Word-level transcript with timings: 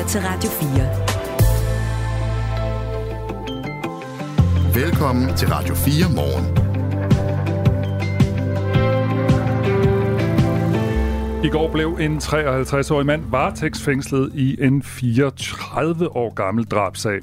lytter 0.00 0.12
til 0.12 0.20
Radio 0.20 0.50
4. 4.74 4.84
Velkommen 4.84 5.36
til 5.36 5.48
Radio 5.48 5.74
4 5.74 6.14
morgen. 6.14 6.70
I 11.44 11.48
går 11.48 11.70
blev 11.72 11.96
en 12.00 12.18
53-årig 12.18 13.06
mand 13.06 13.22
varetægtsfængslet 13.30 14.30
i 14.34 14.56
en 14.62 14.82
34 14.82 16.16
år 16.16 16.34
gammel 16.34 16.64
drabsag. 16.64 17.20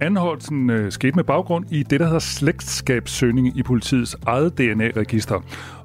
Anholdelsen 0.00 0.70
øh, 0.70 0.92
skete 0.92 1.16
med 1.16 1.24
baggrund 1.24 1.64
i 1.70 1.82
det, 1.82 2.00
der 2.00 2.06
hedder 2.06 2.18
slægtskabssøgning 2.18 3.58
i 3.58 3.62
politiets 3.62 4.16
eget 4.26 4.58
DNA-register. 4.58 5.40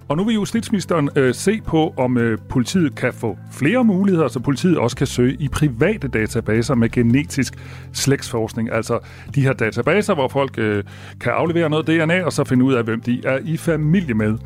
Og 0.08 0.18
nu 0.18 0.24
vil 0.24 0.34
justitsministeren 0.34 1.10
øh, 1.16 1.34
se 1.34 1.62
på, 1.62 1.94
om 1.98 2.18
øh, 2.18 2.38
politiet 2.50 2.96
kan 2.96 3.14
få 3.14 3.38
flere 3.52 3.84
muligheder, 3.84 4.28
så 4.28 4.40
politiet 4.40 4.78
også 4.78 4.96
kan 4.96 5.08
søge 5.08 5.38
i 5.40 5.48
private 5.48 6.08
databaser 6.08 6.76
med 6.76 6.90
genetisk 6.90 7.54
slægtsforskning. 7.94 8.72
Altså 8.72 9.00
de 9.36 9.42
her 9.42 9.54
databaser, 9.54 10.14
hvor 10.14 10.28
folk 10.28 10.58
øh, 10.58 10.84
kan 11.22 11.32
aflevere 11.32 11.70
noget 11.70 11.88
DNA 11.88 12.24
og 12.24 12.34
så 12.34 12.44
finde 12.44 12.66
ud 12.66 12.74
af, 12.74 12.84
hvem 12.84 13.02
de 13.02 13.22
er 13.26 13.40
i 13.46 13.58
familie 13.58 14.14
med. 14.14 14.38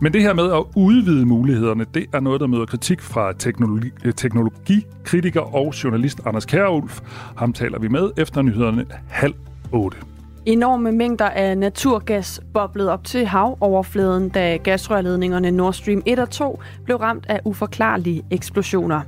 Men 0.00 0.12
det 0.12 0.22
her 0.22 0.34
med 0.34 0.52
at 0.52 0.64
udvide 0.76 1.26
mulighederne, 1.26 1.86
det 1.94 2.06
er 2.12 2.20
noget, 2.20 2.40
der 2.40 2.46
møder 2.46 2.66
kritik 2.66 3.00
fra 3.00 3.32
teknologi, 3.32 3.90
øh, 4.04 4.12
teknologikritiker 4.12 5.40
og 5.54 5.74
journalist 5.84 6.20
Anders 6.26 6.46
Kjærulf. 6.46 7.00
Ham 7.36 7.52
taler 7.52 7.78
vi 7.78 7.88
med 7.88 8.10
efter 8.16 8.42
nyhederne 8.42 8.86
halv 9.08 9.34
otte. 9.72 10.11
Enorme 10.46 10.92
mængder 10.92 11.28
af 11.28 11.58
naturgas 11.58 12.40
boblede 12.54 12.92
op 12.92 13.04
til 13.04 13.26
havoverfladen, 13.26 14.28
da 14.28 14.56
gasrørledningerne 14.56 15.50
Nord 15.50 15.72
Stream 15.72 16.02
1 16.06 16.18
og 16.18 16.30
2 16.30 16.60
blev 16.84 16.96
ramt 16.96 17.26
af 17.28 17.40
uforklarlige 17.44 18.22
eksplosioner. 18.30 19.00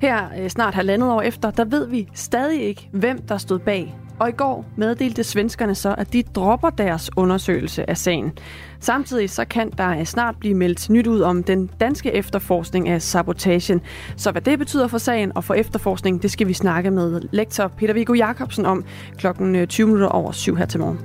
Her 0.00 0.28
øh, 0.38 0.48
snart 0.48 0.74
halvandet 0.74 1.10
år 1.10 1.22
efter, 1.22 1.50
der 1.50 1.64
ved 1.64 1.88
vi 1.88 2.08
stadig 2.14 2.62
ikke, 2.62 2.88
hvem 2.92 3.22
der 3.22 3.38
stod 3.38 3.58
bag 3.58 3.94
og 4.18 4.28
i 4.28 4.32
går 4.32 4.64
meddelte 4.76 5.24
svenskerne 5.24 5.74
så, 5.74 5.94
at 5.98 6.12
de 6.12 6.22
dropper 6.22 6.70
deres 6.70 7.10
undersøgelse 7.16 7.90
af 7.90 7.96
sagen. 7.96 8.32
Samtidig 8.80 9.30
så 9.30 9.44
kan 9.44 9.70
der 9.78 10.04
snart 10.04 10.36
blive 10.40 10.54
meldt 10.54 10.90
nyt 10.90 11.06
ud 11.06 11.20
om 11.20 11.42
den 11.42 11.70
danske 11.80 12.12
efterforskning 12.12 12.88
af 12.88 13.02
sabotagen. 13.02 13.80
Så 14.16 14.30
hvad 14.32 14.42
det 14.42 14.58
betyder 14.58 14.88
for 14.88 14.98
sagen 14.98 15.32
og 15.34 15.44
for 15.44 15.54
efterforskning, 15.54 16.22
det 16.22 16.30
skal 16.30 16.48
vi 16.48 16.52
snakke 16.52 16.90
med 16.90 17.20
lektor 17.32 17.68
Peter 17.68 17.94
Viggo 17.94 18.14
Jacobsen 18.14 18.66
om 18.66 18.84
klokken 19.18 19.66
20 19.66 19.84
øh, 19.84 19.88
minutter 19.88 20.08
over 20.08 20.32
syv 20.32 20.56
her 20.56 20.66
til 20.66 20.80
morgen. 20.80 21.00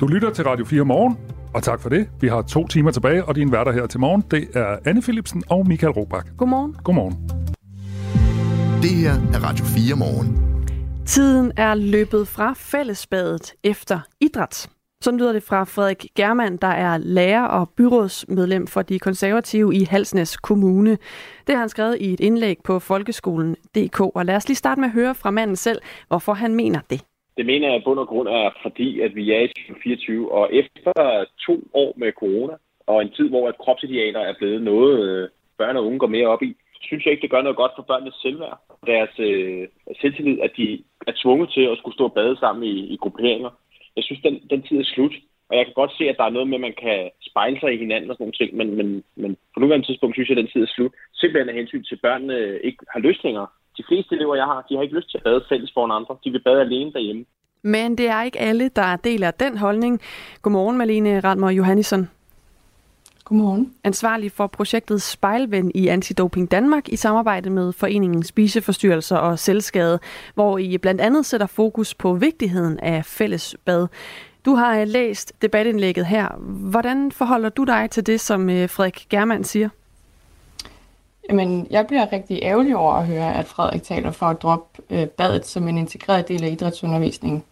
Du 0.00 0.06
lytter 0.06 0.30
til 0.30 0.44
Radio 0.44 0.64
4 0.64 0.84
morgen, 0.84 1.18
og 1.54 1.62
tak 1.62 1.80
for 1.80 1.88
det. 1.88 2.08
Vi 2.20 2.28
har 2.28 2.42
to 2.42 2.66
timer 2.66 2.90
tilbage, 2.90 3.24
og 3.24 3.36
din 3.36 3.52
værter 3.52 3.72
her 3.72 3.86
til 3.86 4.00
morgen, 4.00 4.24
det 4.30 4.48
er 4.54 4.76
Anne 4.84 5.02
Philipsen 5.02 5.42
og 5.48 5.68
Michael 5.68 5.92
Robach. 5.92 6.26
Godmorgen. 6.36 6.76
Godmorgen. 6.84 7.16
Det 8.82 8.90
her 8.90 9.12
er 9.12 9.44
Radio 9.48 9.64
4 9.64 9.96
morgen. 9.96 10.54
Tiden 11.06 11.52
er 11.56 11.74
løbet 11.74 12.28
fra 12.28 12.54
fællesbadet 12.56 13.52
efter 13.64 14.00
idræt. 14.20 14.68
Sådan 15.04 15.20
lyder 15.20 15.32
det 15.32 15.42
fra 15.42 15.64
Frederik 15.64 16.02
Germand, 16.16 16.58
der 16.58 16.74
er 16.86 16.98
lærer 16.98 17.46
og 17.58 17.68
byrådsmedlem 17.76 18.66
for 18.66 18.82
de 18.82 18.98
konservative 18.98 19.74
i 19.74 19.82
Halsnæs 19.90 20.36
Kommune. 20.36 20.90
Det 21.46 21.52
har 21.54 21.58
han 21.58 21.68
skrevet 21.68 21.96
i 22.00 22.12
et 22.12 22.20
indlæg 22.20 22.56
på 22.64 22.78
folkeskolen.dk. 22.78 24.00
Og 24.00 24.24
lad 24.24 24.36
os 24.36 24.48
lige 24.48 24.56
starte 24.56 24.80
med 24.80 24.88
at 24.88 24.94
høre 24.94 25.14
fra 25.14 25.30
manden 25.30 25.56
selv, 25.56 25.80
hvorfor 26.08 26.32
han 26.32 26.54
mener 26.54 26.80
det. 26.90 27.00
Det 27.36 27.46
mener 27.46 27.72
jeg 27.72 27.82
bund 27.84 27.98
og 27.98 28.08
grund 28.08 28.28
er, 28.28 28.50
fordi 28.62 29.00
at 29.00 29.14
vi 29.14 29.32
er 29.32 29.40
i 29.40 29.48
2024, 29.48 30.32
og 30.32 30.54
efter 30.54 31.24
to 31.46 31.54
år 31.74 31.92
med 31.96 32.12
corona, 32.12 32.54
og 32.86 33.02
en 33.02 33.12
tid, 33.16 33.28
hvor 33.28 33.48
at 33.48 33.58
kropsidealer 33.58 34.20
er 34.20 34.34
blevet 34.38 34.62
noget, 34.62 35.08
øh, 35.08 35.28
børn 35.58 35.76
og 35.76 35.86
unge 35.86 35.98
går 35.98 36.06
mere 36.06 36.26
op 36.26 36.42
i, 36.42 36.56
synes 36.80 37.04
jeg 37.04 37.12
ikke, 37.12 37.22
det 37.22 37.30
gør 37.30 37.42
noget 37.42 37.56
godt 37.56 37.72
for 37.76 37.82
børnenes 37.82 38.14
selvværd. 38.22 38.58
Deres 38.86 39.14
øh, 39.18 39.68
selvtillid, 40.00 40.40
at 40.40 40.52
de 40.56 40.82
er 41.06 41.12
tvunget 41.22 41.48
til 41.50 41.64
at 41.72 41.78
skulle 41.78 41.94
stå 41.94 42.04
og 42.04 42.12
bade 42.12 42.36
sammen 42.36 42.64
i, 42.64 42.76
i 42.94 42.96
grupperinger. 42.96 43.50
Jeg 43.96 44.04
synes, 44.04 44.22
den, 44.22 44.34
den 44.50 44.62
tid 44.62 44.76
er 44.80 44.92
slut. 44.94 45.14
Og 45.48 45.56
jeg 45.56 45.64
kan 45.64 45.74
godt 45.80 45.92
se, 45.98 46.04
at 46.08 46.16
der 46.18 46.24
er 46.24 46.36
noget 46.36 46.48
med, 46.48 46.58
at 46.60 46.66
man 46.68 46.76
kan 46.84 47.10
spejle 47.28 47.60
sig 47.60 47.70
i 47.74 47.82
hinanden 47.84 48.10
og 48.10 48.14
sådan 48.14 48.24
nogle 48.24 48.38
ting, 48.40 48.50
men, 48.58 48.68
men, 48.78 48.88
men 49.22 49.30
på 49.54 49.60
nuværende 49.60 49.86
tidspunkt 49.86 50.14
synes 50.16 50.28
jeg, 50.28 50.38
at 50.38 50.42
den 50.42 50.52
tid 50.52 50.62
er 50.62 50.74
slut. 50.76 50.92
Simpelthen 51.20 51.48
af 51.48 51.54
hensyn 51.60 51.84
til, 51.84 51.94
at 51.94 52.04
børnene 52.06 52.34
øh, 52.34 52.60
ikke 52.68 52.78
har 52.94 53.00
lyst 53.00 53.24
længere. 53.24 53.46
De 53.78 53.84
fleste 53.88 54.14
elever, 54.14 54.34
jeg 54.34 54.44
har, 54.44 54.66
de 54.68 54.74
har 54.74 54.82
ikke 54.82 54.98
lyst 54.98 55.10
til 55.10 55.18
at 55.18 55.24
bade 55.24 55.44
fælles 55.48 55.72
foran 55.74 55.96
andre. 55.98 56.16
De 56.24 56.30
vil 56.30 56.42
bade 56.48 56.60
alene 56.60 56.92
derhjemme. 56.92 57.24
Men 57.62 57.98
det 57.98 58.08
er 58.08 58.22
ikke 58.22 58.40
alle, 58.40 58.68
der 58.68 58.96
deler 58.96 59.30
den 59.30 59.56
holdning. 59.58 60.00
Godmorgen, 60.42 60.78
Malene 60.78 61.20
Radmer 61.20 61.50
Johannesson. 61.50 62.08
Godmorgen. 63.24 63.72
Ansvarlig 63.84 64.32
for 64.32 64.46
projektet 64.46 65.02
Spejlven 65.02 65.72
i 65.74 65.88
Antidoping 65.88 66.50
Danmark 66.50 66.88
i 66.88 66.96
samarbejde 66.96 67.50
med 67.50 67.72
Foreningen 67.72 68.22
Spiseforstyrrelser 68.22 69.16
og 69.16 69.38
Selvskade, 69.38 69.98
hvor 70.34 70.58
I 70.58 70.78
blandt 70.78 71.00
andet 71.00 71.26
sætter 71.26 71.46
fokus 71.46 71.94
på 71.94 72.14
vigtigheden 72.14 72.80
af 72.80 73.04
fælles 73.04 73.56
bad. 73.64 73.86
Du 74.44 74.54
har 74.54 74.84
læst 74.84 75.32
debatindlægget 75.42 76.06
her. 76.06 76.28
Hvordan 76.70 77.12
forholder 77.12 77.48
du 77.48 77.64
dig 77.64 77.90
til 77.90 78.06
det, 78.06 78.20
som 78.20 78.50
øh, 78.50 78.70
Frederik 78.70 79.06
Germand 79.10 79.44
siger? 79.44 79.68
Jamen, 81.30 81.66
jeg 81.70 81.86
bliver 81.86 82.12
rigtig 82.12 82.40
ærgerlig 82.42 82.76
over 82.76 82.92
at 82.92 83.06
høre, 83.06 83.34
at 83.34 83.46
Frederik 83.46 83.82
taler 83.82 84.10
for 84.10 84.26
at 84.26 84.42
droppe 84.42 84.82
øh, 84.90 85.06
badet 85.06 85.46
som 85.46 85.68
en 85.68 85.78
integreret 85.78 86.28
del 86.28 86.44
af 86.44 86.48
idrætsundervisningen. 86.48 87.42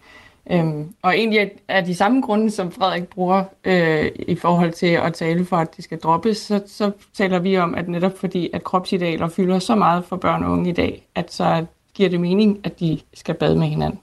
Øhm, 0.51 0.95
og 1.03 1.19
egentlig 1.19 1.51
er 1.69 1.81
de 1.81 1.95
samme 1.95 2.21
grunde, 2.23 2.51
som 2.51 2.73
Frederik 2.73 3.09
bruger 3.09 3.45
øh, 3.65 4.11
i 4.19 4.35
forhold 4.35 4.73
til 4.73 4.87
at 4.87 5.15
tale 5.15 5.45
for, 5.45 5.57
at 5.57 5.77
det 5.77 5.85
skal 5.85 5.99
droppes, 5.99 6.37
så, 6.37 6.63
så 6.67 6.91
taler 7.15 7.39
vi 7.39 7.59
om, 7.59 7.75
at 7.75 7.89
netop 7.89 8.19
fordi, 8.19 8.51
at 8.53 8.65
kropsidealer 8.65 9.29
fylder 9.29 9.59
så 9.59 9.75
meget 9.75 10.05
for 10.05 10.17
børn 10.17 10.45
og 10.45 10.53
unge 10.53 10.71
i 10.71 10.73
dag, 10.73 11.07
at 11.15 11.33
så 11.33 11.65
giver 11.95 12.09
det 12.09 12.21
mening, 12.21 12.61
at 12.65 12.81
de 12.81 13.01
skal 13.15 13.35
bade 13.35 13.59
med 13.59 13.67
hinanden. 13.67 14.01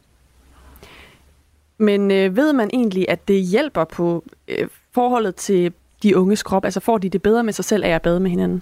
Men 1.78 2.12
øh, 2.12 2.36
ved 2.36 2.54
man 2.54 2.70
egentlig, 2.74 3.10
at 3.10 3.28
det 3.28 3.42
hjælper 3.42 3.84
på 3.84 4.24
øh, 4.48 4.68
forholdet 4.92 5.36
til 5.36 5.74
de 6.04 6.18
unges 6.18 6.44
krop? 6.44 6.66
Altså 6.66 6.80
får 6.80 6.98
de 6.98 7.10
det 7.10 7.22
bedre 7.22 7.44
med 7.44 7.54
sig 7.54 7.66
selv 7.66 7.86
af 7.86 7.90
at 7.90 8.02
bade 8.02 8.20
med 8.20 8.30
hinanden? 8.30 8.62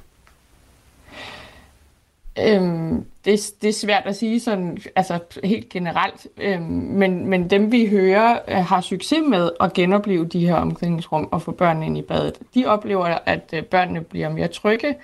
Øhm, 2.39 3.05
det, 3.25 3.39
det 3.61 3.67
er 3.69 3.73
svært 3.73 4.03
at 4.05 4.15
sige 4.15 4.39
sådan, 4.39 4.77
altså 4.95 5.19
helt 5.43 5.69
generelt, 5.69 6.27
øhm, 6.37 6.63
men, 6.63 7.25
men 7.25 7.49
dem 7.49 7.71
vi 7.71 7.87
hører 7.87 8.39
øh, 8.47 8.55
har 8.55 8.81
succes 8.81 9.19
med 9.27 9.49
at 9.59 9.73
genopleve 9.73 10.25
de 10.25 10.47
her 10.47 10.55
omklædningsrum 10.55 11.29
og 11.31 11.41
få 11.41 11.51
børnene 11.51 11.85
ind 11.85 11.97
i 11.97 12.01
badet. 12.01 12.35
De 12.55 12.65
oplever, 12.65 13.05
at 13.25 13.49
øh, 13.53 13.63
børnene 13.63 14.01
bliver 14.01 14.29
mere 14.29 14.47
trygge, 14.47 14.95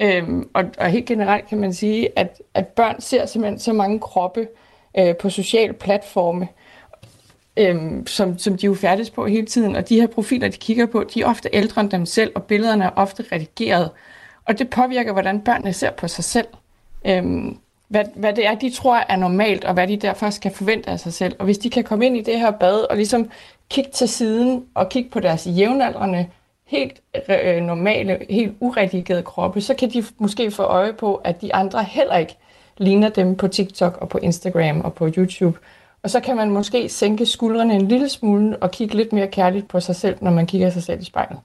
øhm, 0.00 0.48
og, 0.54 0.64
og 0.78 0.90
helt 0.90 1.06
generelt 1.06 1.48
kan 1.48 1.58
man 1.58 1.74
sige, 1.74 2.18
at, 2.18 2.42
at 2.54 2.66
børn 2.66 3.00
ser 3.00 3.26
simpelthen 3.26 3.58
så 3.58 3.72
mange 3.72 4.00
kroppe 4.00 4.48
øh, 4.98 5.16
på 5.16 5.30
sociale 5.30 5.72
platforme, 5.72 6.48
øhm, 7.56 8.06
som, 8.06 8.38
som 8.38 8.56
de 8.56 8.66
jo 8.66 8.74
færdes 8.74 9.10
på 9.10 9.26
hele 9.26 9.46
tiden, 9.46 9.76
og 9.76 9.88
de 9.88 10.00
her 10.00 10.06
profiler, 10.06 10.48
de 10.48 10.56
kigger 10.56 10.86
på, 10.86 11.04
de 11.14 11.20
er 11.20 11.26
ofte 11.26 11.48
ældre 11.52 11.80
end 11.80 11.90
dem 11.90 12.06
selv, 12.06 12.32
og 12.34 12.42
billederne 12.42 12.84
er 12.84 12.90
ofte 12.96 13.24
redigeret, 13.32 13.90
og 14.44 14.58
det 14.58 14.70
påvirker, 14.70 15.12
hvordan 15.12 15.40
børnene 15.40 15.72
ser 15.72 15.90
på 15.90 16.08
sig 16.08 16.24
selv 16.24 16.46
øhm, 17.06 17.58
hvad, 17.88 18.04
hvad 18.14 18.32
det 18.32 18.46
er, 18.46 18.54
de 18.54 18.70
tror 18.70 18.96
er 18.96 19.16
normalt, 19.16 19.64
og 19.64 19.74
hvad 19.74 19.88
de 19.88 19.96
derfor 19.96 20.30
skal 20.30 20.50
forvente 20.54 20.90
af 20.90 21.00
sig 21.00 21.12
selv. 21.12 21.36
Og 21.38 21.44
hvis 21.44 21.58
de 21.58 21.70
kan 21.70 21.84
komme 21.84 22.06
ind 22.06 22.16
i 22.16 22.22
det 22.22 22.40
her 22.40 22.50
bad 22.50 22.90
og 22.90 22.96
ligesom 22.96 23.30
kigge 23.70 23.90
til 23.90 24.08
siden 24.08 24.64
og 24.74 24.88
kigge 24.88 25.10
på 25.10 25.20
deres 25.20 25.46
jævnaldrende, 25.46 26.26
helt 26.66 27.00
øh, 27.28 27.62
normale, 27.62 28.18
helt 28.30 28.54
uredigerede 28.60 29.22
kroppe, 29.22 29.60
så 29.60 29.74
kan 29.74 29.90
de 29.90 30.04
måske 30.18 30.50
få 30.50 30.62
øje 30.62 30.92
på, 30.92 31.14
at 31.14 31.42
de 31.42 31.54
andre 31.54 31.84
heller 31.84 32.16
ikke 32.16 32.36
ligner 32.78 33.08
dem 33.08 33.36
på 33.36 33.48
TikTok 33.48 33.98
og 34.00 34.08
på 34.08 34.18
Instagram 34.18 34.80
og 34.80 34.94
på 34.94 35.08
YouTube. 35.16 35.58
Og 36.02 36.10
så 36.10 36.20
kan 36.20 36.36
man 36.36 36.50
måske 36.50 36.88
sænke 36.88 37.26
skuldrene 37.26 37.74
en 37.74 37.88
lille 37.88 38.08
smule 38.08 38.56
og 38.56 38.70
kigge 38.70 38.94
lidt 38.94 39.12
mere 39.12 39.26
kærligt 39.26 39.68
på 39.68 39.80
sig 39.80 39.96
selv, 39.96 40.16
når 40.20 40.30
man 40.30 40.46
kigger 40.46 40.70
sig 40.70 40.82
selv 40.82 41.00
i 41.00 41.04
spejlet. 41.04 41.38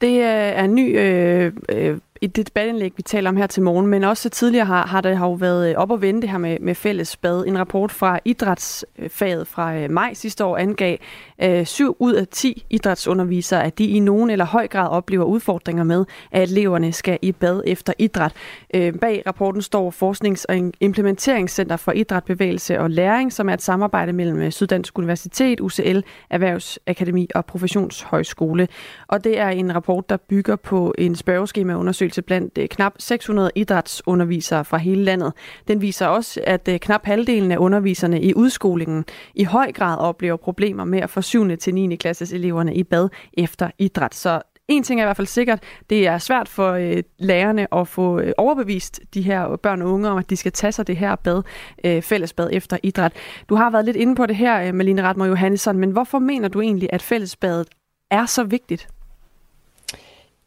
Det 0.00 0.18
øh, 0.18 0.26
er 0.26 0.64
en 0.64 0.74
ny 0.74 0.98
øh, 0.98 1.52
øh, 1.68 1.98
i 2.22 2.26
det 2.26 2.46
debatindlæg, 2.46 2.92
vi 2.96 3.02
taler 3.02 3.30
om 3.30 3.36
her 3.36 3.46
til 3.46 3.62
morgen, 3.62 3.86
men 3.86 4.04
også 4.04 4.28
tidligere 4.28 4.66
har, 4.66 4.86
har 4.86 5.00
det 5.00 5.16
har 5.16 5.26
jo 5.26 5.32
været 5.32 5.70
øh, 5.70 5.74
op 5.76 5.90
og 5.90 6.02
vende 6.02 6.22
det 6.22 6.30
her 6.30 6.38
med, 6.38 6.58
med 6.60 6.74
fælles 6.74 7.16
bad. 7.16 7.44
En 7.46 7.58
rapport 7.58 7.92
fra 7.92 8.18
idrætsfaget 8.24 9.46
fra 9.46 9.74
øh, 9.76 9.90
maj 9.90 10.14
sidste 10.14 10.44
år 10.44 10.56
angav, 10.56 10.92
øh, 10.92 10.98
at 11.38 11.68
7 11.68 11.96
ud 11.98 12.12
af 12.12 12.28
10 12.28 12.66
idrætsundervisere, 12.70 13.64
at 13.64 13.78
de 13.78 13.84
i 13.84 13.98
nogen 13.98 14.30
eller 14.30 14.44
høj 14.44 14.68
grad 14.68 14.88
oplever 14.88 15.24
udfordringer 15.24 15.84
med, 15.84 16.04
at 16.32 16.50
eleverne 16.50 16.92
skal 16.92 17.18
i 17.22 17.32
bad 17.32 17.62
efter 17.66 17.92
idræt. 17.98 18.32
Øh, 18.74 18.92
bag 18.92 19.22
rapporten 19.26 19.62
står 19.62 19.90
Forsknings- 19.90 20.44
og 20.48 20.72
Implementeringscenter 20.80 21.76
for 21.76 21.92
Idræt, 21.92 22.24
Bevægelse 22.24 22.80
og 22.80 22.90
Læring, 22.90 23.32
som 23.32 23.48
er 23.48 23.54
et 23.54 23.62
samarbejde 23.62 24.12
mellem 24.12 24.50
Syddansk 24.50 24.98
Universitet, 24.98 25.60
UCL, 25.60 26.00
Erhvervsakademi 26.30 27.28
og 27.34 27.46
Professionshøjskole. 27.46 28.68
Og 29.08 29.24
det 29.24 29.38
er 29.38 29.48
en 29.48 29.74
rapport, 29.74 30.10
der 30.10 30.16
bygger 30.16 30.56
på 30.56 30.94
en 30.98 31.14
spørgeskemaundersøgelse 31.14 32.11
undersøgelse 32.12 32.22
blandt 32.22 32.58
øh, 32.58 32.68
knap 32.68 32.92
600 32.98 33.50
idrætsundervisere 33.54 34.64
fra 34.64 34.78
hele 34.78 35.04
landet. 35.04 35.32
Den 35.68 35.80
viser 35.80 36.06
også, 36.06 36.40
at 36.44 36.68
øh, 36.68 36.78
knap 36.78 37.06
halvdelen 37.06 37.52
af 37.52 37.58
underviserne 37.58 38.20
i 38.20 38.34
udskolingen 38.34 39.04
i 39.34 39.44
høj 39.44 39.72
grad 39.72 39.98
oplever 39.98 40.36
problemer 40.36 40.84
med 40.84 41.00
at 41.00 41.10
få 41.10 41.22
7. 41.22 41.56
til 41.56 41.74
9. 41.74 41.96
klasses 41.96 42.32
eleverne 42.32 42.74
i 42.74 42.82
bad 42.84 43.08
efter 43.32 43.70
idræt. 43.78 44.14
Så 44.14 44.42
En 44.68 44.82
ting 44.82 45.00
er 45.00 45.04
i 45.04 45.06
hvert 45.06 45.16
fald 45.16 45.26
sikkert, 45.26 45.62
det 45.90 46.06
er 46.06 46.18
svært 46.18 46.48
for 46.48 46.72
øh, 46.72 47.02
lærerne 47.18 47.66
at 47.74 47.88
få 47.88 48.20
øh, 48.20 48.32
overbevist 48.38 49.00
de 49.14 49.22
her 49.22 49.56
børn 49.56 49.82
og 49.82 49.88
unge 49.88 50.08
om, 50.08 50.18
at 50.18 50.30
de 50.30 50.36
skal 50.36 50.52
tage 50.52 50.72
sig 50.72 50.86
det 50.86 50.96
her 50.96 51.16
bad, 51.16 51.42
øh, 51.84 52.02
fællesbad 52.02 52.48
efter 52.52 52.78
idræt. 52.82 53.12
Du 53.48 53.54
har 53.54 53.70
været 53.70 53.84
lidt 53.84 53.96
inde 53.96 54.14
på 54.14 54.26
det 54.26 54.36
her, 54.36 54.62
øh, 54.62 54.74
Malene 54.74 55.02
Ratmer 55.02 55.26
Johansson, 55.26 55.78
men 55.78 55.90
hvorfor 55.90 56.18
mener 56.18 56.48
du 56.48 56.60
egentlig, 56.60 56.88
at 56.92 57.02
fællesbadet 57.02 57.68
er 58.10 58.26
så 58.26 58.44
vigtigt? 58.44 58.88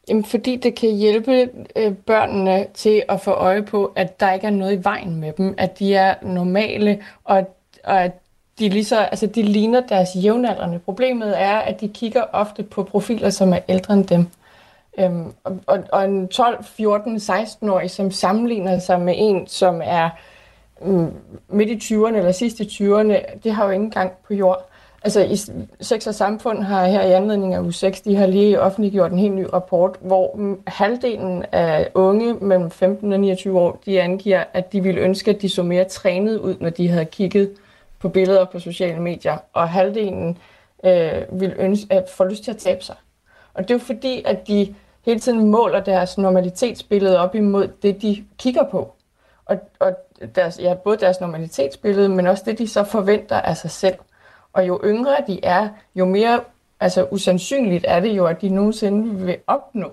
Jamen, 0.08 0.24
fordi 0.24 0.56
det 0.56 0.74
kan 0.74 0.90
hjælpe 0.90 1.50
øh, 1.76 1.94
børnene 1.94 2.66
til 2.74 3.02
at 3.08 3.20
få 3.20 3.30
øje 3.30 3.62
på, 3.62 3.92
at 3.96 4.20
der 4.20 4.32
ikke 4.32 4.46
er 4.46 4.50
noget 4.50 4.72
i 4.72 4.84
vejen 4.84 5.16
med 5.16 5.32
dem, 5.32 5.54
at 5.58 5.78
de 5.78 5.94
er 5.94 6.14
normale, 6.22 7.02
og, 7.24 7.56
og 7.84 8.04
at 8.04 8.12
de, 8.58 8.68
lige 8.68 8.84
så, 8.84 8.98
altså, 8.98 9.26
de 9.26 9.42
ligner 9.42 9.80
deres 9.80 10.08
jævnaldrende. 10.14 10.78
Problemet 10.78 11.42
er, 11.42 11.58
at 11.58 11.80
de 11.80 11.88
kigger 11.88 12.22
ofte 12.32 12.62
på 12.62 12.82
profiler, 12.82 13.30
som 13.30 13.52
er 13.52 13.58
ældre 13.68 13.94
end 13.94 14.06
dem. 14.06 14.26
Øhm, 14.98 15.32
og, 15.66 15.84
og 15.92 16.04
en 16.04 16.28
12, 16.28 16.64
14, 16.64 17.16
16-årig, 17.16 17.90
som 17.90 18.10
sammenligner 18.10 18.78
sig 18.78 19.00
med 19.00 19.14
en, 19.16 19.46
som 19.46 19.80
er 19.84 20.10
mm, 20.82 21.12
midt 21.48 21.70
i 21.70 21.94
20'erne 21.94 22.16
eller 22.16 22.32
sidste 22.32 22.64
20'erne, 22.64 23.38
det 23.44 23.52
har 23.52 23.64
jo 23.64 23.70
ingen 23.70 23.90
gang 23.90 24.12
på 24.26 24.34
jord. 24.34 24.70
Altså 25.06 25.20
i 25.20 25.36
Sex 25.80 26.06
og 26.06 26.14
Samfund 26.14 26.62
har 26.62 26.86
her 26.86 27.02
i 27.02 27.12
anledning 27.12 27.54
af 27.54 27.60
U6, 27.60 28.02
de 28.04 28.16
har 28.16 28.26
lige 28.26 28.60
offentliggjort 28.60 29.12
en 29.12 29.18
helt 29.18 29.34
ny 29.34 29.46
rapport, 29.52 29.96
hvor 30.00 30.38
halvdelen 30.66 31.44
af 31.52 31.90
unge 31.94 32.34
mellem 32.34 32.70
15 32.70 33.12
og 33.12 33.20
29 33.20 33.60
år, 33.60 33.80
de 33.86 34.02
angiver, 34.02 34.44
at 34.52 34.72
de 34.72 34.82
ville 34.82 35.00
ønske, 35.00 35.30
at 35.30 35.42
de 35.42 35.48
så 35.48 35.62
mere 35.62 35.84
trænet 35.84 36.38
ud, 36.38 36.54
når 36.60 36.70
de 36.70 36.88
havde 36.88 37.04
kigget 37.04 37.52
på 37.98 38.08
billeder 38.08 38.44
på 38.44 38.58
sociale 38.58 39.00
medier, 39.00 39.36
og 39.52 39.68
halvdelen 39.68 40.38
øh, 40.84 41.40
vil 41.40 41.54
ønske 41.58 41.86
at 41.90 42.08
få 42.10 42.24
lyst 42.24 42.44
til 42.44 42.50
at 42.50 42.56
tabe 42.56 42.84
sig. 42.84 42.96
Og 43.54 43.62
det 43.62 43.70
er 43.70 43.74
jo 43.74 43.84
fordi, 43.84 44.22
at 44.26 44.48
de 44.48 44.74
hele 45.04 45.20
tiden 45.20 45.50
måler 45.50 45.80
deres 45.80 46.18
normalitetsbillede 46.18 47.18
op 47.18 47.34
imod 47.34 47.68
det, 47.82 48.02
de 48.02 48.24
kigger 48.38 48.64
på. 48.70 48.92
Og, 49.44 49.56
og 49.78 49.92
deres, 50.34 50.60
ja, 50.60 50.74
både 50.74 50.96
deres 50.96 51.20
normalitetsbillede, 51.20 52.08
men 52.08 52.26
også 52.26 52.42
det, 52.46 52.58
de 52.58 52.68
så 52.68 52.84
forventer 52.84 53.40
af 53.40 53.56
sig 53.56 53.70
selv. 53.70 53.94
Og 54.56 54.68
jo 54.68 54.80
yngre 54.84 55.16
de 55.26 55.40
er, 55.44 55.68
jo 55.94 56.04
mere 56.04 56.40
altså, 56.80 57.06
usandsynligt 57.10 57.84
er 57.88 58.00
det 58.00 58.08
jo, 58.08 58.26
at 58.26 58.40
de 58.40 58.48
nogensinde 58.48 59.24
vil 59.24 59.36
opnå 59.46 59.92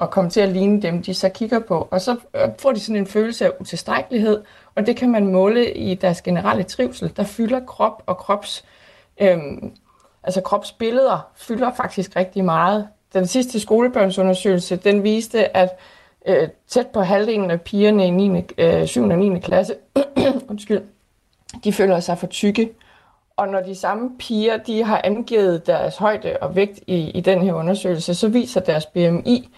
at 0.00 0.10
komme 0.10 0.30
til 0.30 0.40
at 0.40 0.48
ligne 0.48 0.82
dem, 0.82 1.02
de 1.02 1.14
så 1.14 1.28
kigger 1.28 1.58
på. 1.58 1.88
Og 1.90 2.00
så 2.00 2.16
øh, 2.34 2.48
får 2.58 2.72
de 2.72 2.80
sådan 2.80 2.96
en 2.96 3.06
følelse 3.06 3.46
af 3.46 3.52
utilstrækkelighed, 3.60 4.42
og 4.74 4.86
det 4.86 4.96
kan 4.96 5.10
man 5.10 5.26
måle 5.26 5.74
i 5.74 5.94
deres 5.94 6.22
generelle 6.22 6.62
trivsel. 6.62 7.12
Der 7.16 7.24
fylder 7.24 7.60
krop 7.60 8.02
og 8.06 8.16
krops, 8.16 8.64
øhm, 9.20 9.72
altså 10.22 10.40
kropsbilleder 10.40 11.30
fylder 11.36 11.74
faktisk 11.74 12.16
rigtig 12.16 12.44
meget. 12.44 12.88
Den 13.14 13.26
sidste 13.26 13.60
skolebørnsundersøgelse, 13.60 14.76
den 14.76 15.02
viste, 15.02 15.56
at 15.56 15.78
øh, 16.26 16.48
tæt 16.68 16.86
på 16.86 17.00
halvdelen 17.00 17.50
af 17.50 17.60
pigerne 17.60 18.06
i 18.06 18.10
9., 18.10 18.42
øh, 18.58 18.86
7. 18.86 19.02
og 19.02 19.18
9. 19.18 19.40
klasse, 19.40 19.74
undskyld, 20.50 20.82
de 21.64 21.72
føler 21.72 22.00
sig 22.00 22.18
for 22.18 22.26
tykke. 22.26 22.70
Og 23.40 23.48
når 23.48 23.60
de 23.60 23.74
samme 23.74 24.10
piger 24.18 24.56
de 24.56 24.84
har 24.84 25.00
angivet 25.04 25.66
deres 25.66 25.96
højde 25.96 26.36
og 26.40 26.56
vægt 26.56 26.80
i, 26.86 27.10
i 27.10 27.20
den 27.20 27.42
her 27.42 27.52
undersøgelse, 27.52 28.14
så 28.14 28.28
viser 28.28 28.60
deres 28.60 28.86
BMI, 28.86 29.48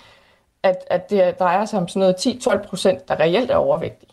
at, 0.62 0.76
at 0.90 1.10
det 1.10 1.38
drejer 1.38 1.64
sig 1.64 1.78
om 1.80 1.88
sådan 1.88 2.00
noget 2.00 2.26
10-12 2.26 2.68
procent, 2.68 3.08
der 3.08 3.20
reelt 3.20 3.50
er 3.50 3.56
overvægtige. 3.56 4.10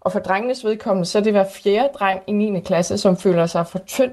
Og 0.00 0.12
for 0.12 0.18
drengenes 0.18 0.64
vedkommende, 0.64 1.06
så 1.08 1.18
er 1.18 1.22
det 1.22 1.32
hver 1.32 1.44
fjerde 1.48 1.88
dreng 1.98 2.22
i 2.26 2.32
9. 2.32 2.60
klasse, 2.60 2.98
som 2.98 3.16
føler 3.16 3.46
sig 3.46 3.66
for 3.66 3.78
tynd, 3.78 4.12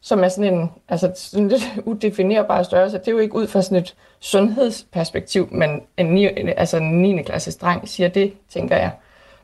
som 0.00 0.24
er 0.24 0.28
sådan 0.28 0.54
en 0.54 0.70
altså 0.88 1.12
sådan 1.14 1.48
lidt 1.48 1.62
udefinerbar 1.84 2.62
størrelse. 2.62 2.98
Det 2.98 3.08
er 3.08 3.12
jo 3.12 3.18
ikke 3.18 3.34
ud 3.34 3.46
fra 3.46 3.62
sådan 3.62 3.78
et 3.78 3.96
sundhedsperspektiv, 4.20 5.48
men 5.50 5.82
en, 5.96 6.48
altså 6.56 6.76
en 6.76 7.02
9. 7.02 7.22
klasses 7.22 7.56
dreng 7.56 7.88
siger 7.88 8.08
det, 8.08 8.34
tænker 8.48 8.76
jeg. 8.76 8.90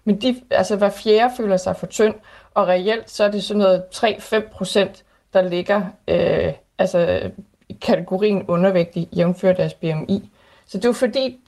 Men 0.05 0.21
de, 0.21 0.43
altså 0.51 0.77
hver 0.77 0.91
fjerde 0.91 1.35
føler 1.37 1.57
sig 1.57 1.77
for 1.77 1.87
tynd, 1.87 2.15
og 2.55 2.69
reelt 2.69 3.11
så 3.11 3.25
er 3.25 3.31
det 3.31 3.45
sådan 3.45 3.59
noget 3.59 3.83
3-5 3.95 4.51
procent, 4.53 5.05
der 5.33 5.43
ligger 5.43 5.83
øh, 6.09 6.53
altså, 6.79 7.31
i 7.69 7.79
kategorien 7.81 8.43
undervægtig, 8.49 9.09
jævnført 9.17 9.57
deres 9.57 9.75
BMI. 9.75 10.31
Så 10.67 10.79
det 10.79 10.85
er 10.85 10.89
jo 10.89 10.93
fordi, 10.93 11.41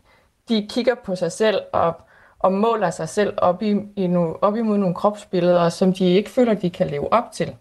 de 0.49 0.67
kigger 0.71 0.95
på 0.95 1.17
sig 1.17 1.33
selv 1.33 1.61
og, 1.73 1.95
og 2.39 2.53
måler 2.53 2.91
sig 2.91 3.09
selv 3.09 3.35
op, 3.37 3.63
i, 3.63 3.77
i 3.97 4.07
no, 4.07 4.35
op 4.43 4.57
imod 4.57 4.79
nogle 4.79 4.95
kropsbilleder, 4.95 5.69
som 5.69 5.93
de 5.93 6.05
ikke 6.05 6.31
føler, 6.31 6.55
de 6.55 6.71
kan 6.71 6.87
leve 6.87 7.13
op 7.13 7.33
til. 7.33 7.55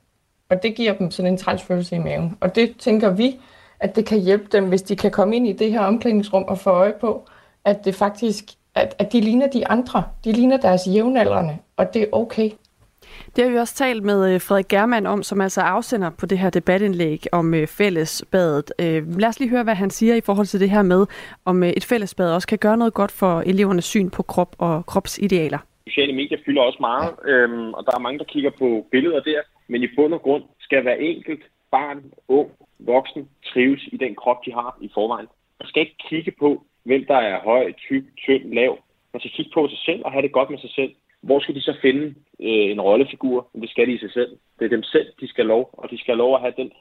Og 0.50 0.64
det 0.64 0.76
giver 0.76 0.94
dem 0.94 1.12
sådan 1.12 1.32
en 1.32 1.38
træls 1.38 1.92
i 1.92 1.98
maven. 1.98 2.38
Og 2.42 2.56
det 2.56 2.76
tænker 2.80 3.10
vi, 3.10 3.42
at 3.80 3.96
det 3.96 4.06
kan 4.06 4.20
hjælpe 4.20 4.46
dem, 4.52 4.70
hvis 4.70 4.82
de 4.82 4.96
kan 4.96 5.12
komme 5.12 5.36
ind 5.36 5.48
i 5.48 5.54
det 5.54 5.72
her 5.72 5.82
omklædningsrum 5.82 6.44
og 6.44 6.60
få 6.60 6.70
øje 6.70 6.94
på, 7.02 7.28
at 7.66 7.86
det 7.86 7.96
faktisk, 7.96 8.46
at, 8.76 8.96
at 9.00 9.14
de 9.14 9.22
ligner 9.22 9.48
de 9.48 9.68
andre. 9.68 10.04
De 10.24 10.32
ligner 10.32 10.58
deres 10.58 10.82
jævnaldrende, 10.88 11.58
og 11.78 11.94
det 11.94 12.02
er 12.02 12.08
okay. 12.12 12.50
Det 13.36 13.44
har 13.44 13.52
vi 13.52 13.58
også 13.58 13.76
talt 13.76 14.04
med 14.04 14.34
øh, 14.34 14.42
Frederik 14.42 14.68
Germann 14.68 15.06
om, 15.06 15.24
som 15.24 15.42
altså 15.42 15.62
afsender 15.62 16.10
på 16.10 16.26
det 16.26 16.40
her 16.40 16.50
debatindlæg 16.50 17.24
om 17.32 17.54
øh, 17.54 17.68
fællesbadet. 17.68 18.74
Øh, 18.80 19.20
lad 19.20 19.30
os 19.30 19.40
lige 19.40 19.50
høre, 19.50 19.64
hvad 19.64 19.76
han 19.76 19.90
siger 19.90 20.16
i 20.16 20.22
forhold 20.22 20.48
til 20.48 20.60
det 20.60 20.70
her 20.70 20.82
med, 20.82 21.06
om 21.46 21.64
et 21.64 21.86
fællesbad 21.86 22.34
også 22.34 22.48
kan 22.48 22.58
gøre 22.58 22.78
noget 22.78 22.94
godt 22.94 23.12
for 23.12 23.42
elevernes 23.42 23.86
syn 23.86 24.10
på 24.10 24.24
krop 24.24 24.56
og 24.58 24.86
kropsidealer. 24.86 25.58
Sociale 25.88 26.14
medier 26.14 26.38
fylder 26.46 26.62
også 26.62 26.78
meget, 26.80 27.12
øhm, 27.26 27.74
og 27.74 27.86
der 27.86 27.92
er 27.96 28.00
mange, 28.00 28.20
der 28.20 28.26
kigger 28.26 28.52
på 28.60 28.86
billeder 28.92 29.20
der, 29.20 29.42
men 29.68 29.84
i 29.84 29.88
bund 29.96 30.14
og 30.14 30.22
grund 30.22 30.44
skal 30.60 30.82
hver 30.82 30.96
enkelt 30.96 31.44
barn, 31.72 32.04
ung, 32.28 32.50
voksen 32.80 33.30
trives 33.46 33.84
i 33.88 33.98
den 33.98 34.16
krop, 34.16 34.46
de 34.46 34.52
har 34.54 34.78
i 34.82 34.90
forvejen. 34.94 35.28
Man 35.60 35.68
skal 35.68 35.82
ikke 35.82 35.98
kigge 36.10 36.32
på, 36.40 36.66
hvem 36.84 37.06
der 37.06 37.16
er 37.16 37.40
høj, 37.40 37.72
tyk, 37.72 38.04
tynd, 38.18 38.54
lav. 38.54 38.78
Man 39.14 39.20
skal 39.20 39.32
kigge 39.32 39.52
på 39.54 39.68
sig 39.68 39.80
selv 39.86 40.02
og 40.06 40.12
have 40.12 40.22
det 40.22 40.32
godt 40.32 40.50
med 40.50 40.60
sig 40.60 40.70
selv. 40.70 40.92
Hvor 41.22 41.40
skal 41.40 41.56
de 41.56 41.62
så 41.62 41.74
finde 41.82 42.06
øh, 42.48 42.68
en 42.74 42.82
rollefigur? 42.82 43.50
Det 43.62 43.70
skal 43.70 43.88
de 43.88 43.94
i 43.94 44.00
sig 44.00 44.12
selv. 44.12 44.32
Det 44.60 44.66
er 44.66 44.70
dem 44.70 44.84
selv, 44.84 45.08
de 45.22 45.28
skal 45.28 45.46
lov, 45.46 45.70
og 45.74 45.92
de 45.92 45.98
skal 45.98 46.18
lov 46.18 46.36
at 46.36 46.42
have 46.42 46.54
den 46.58 46.72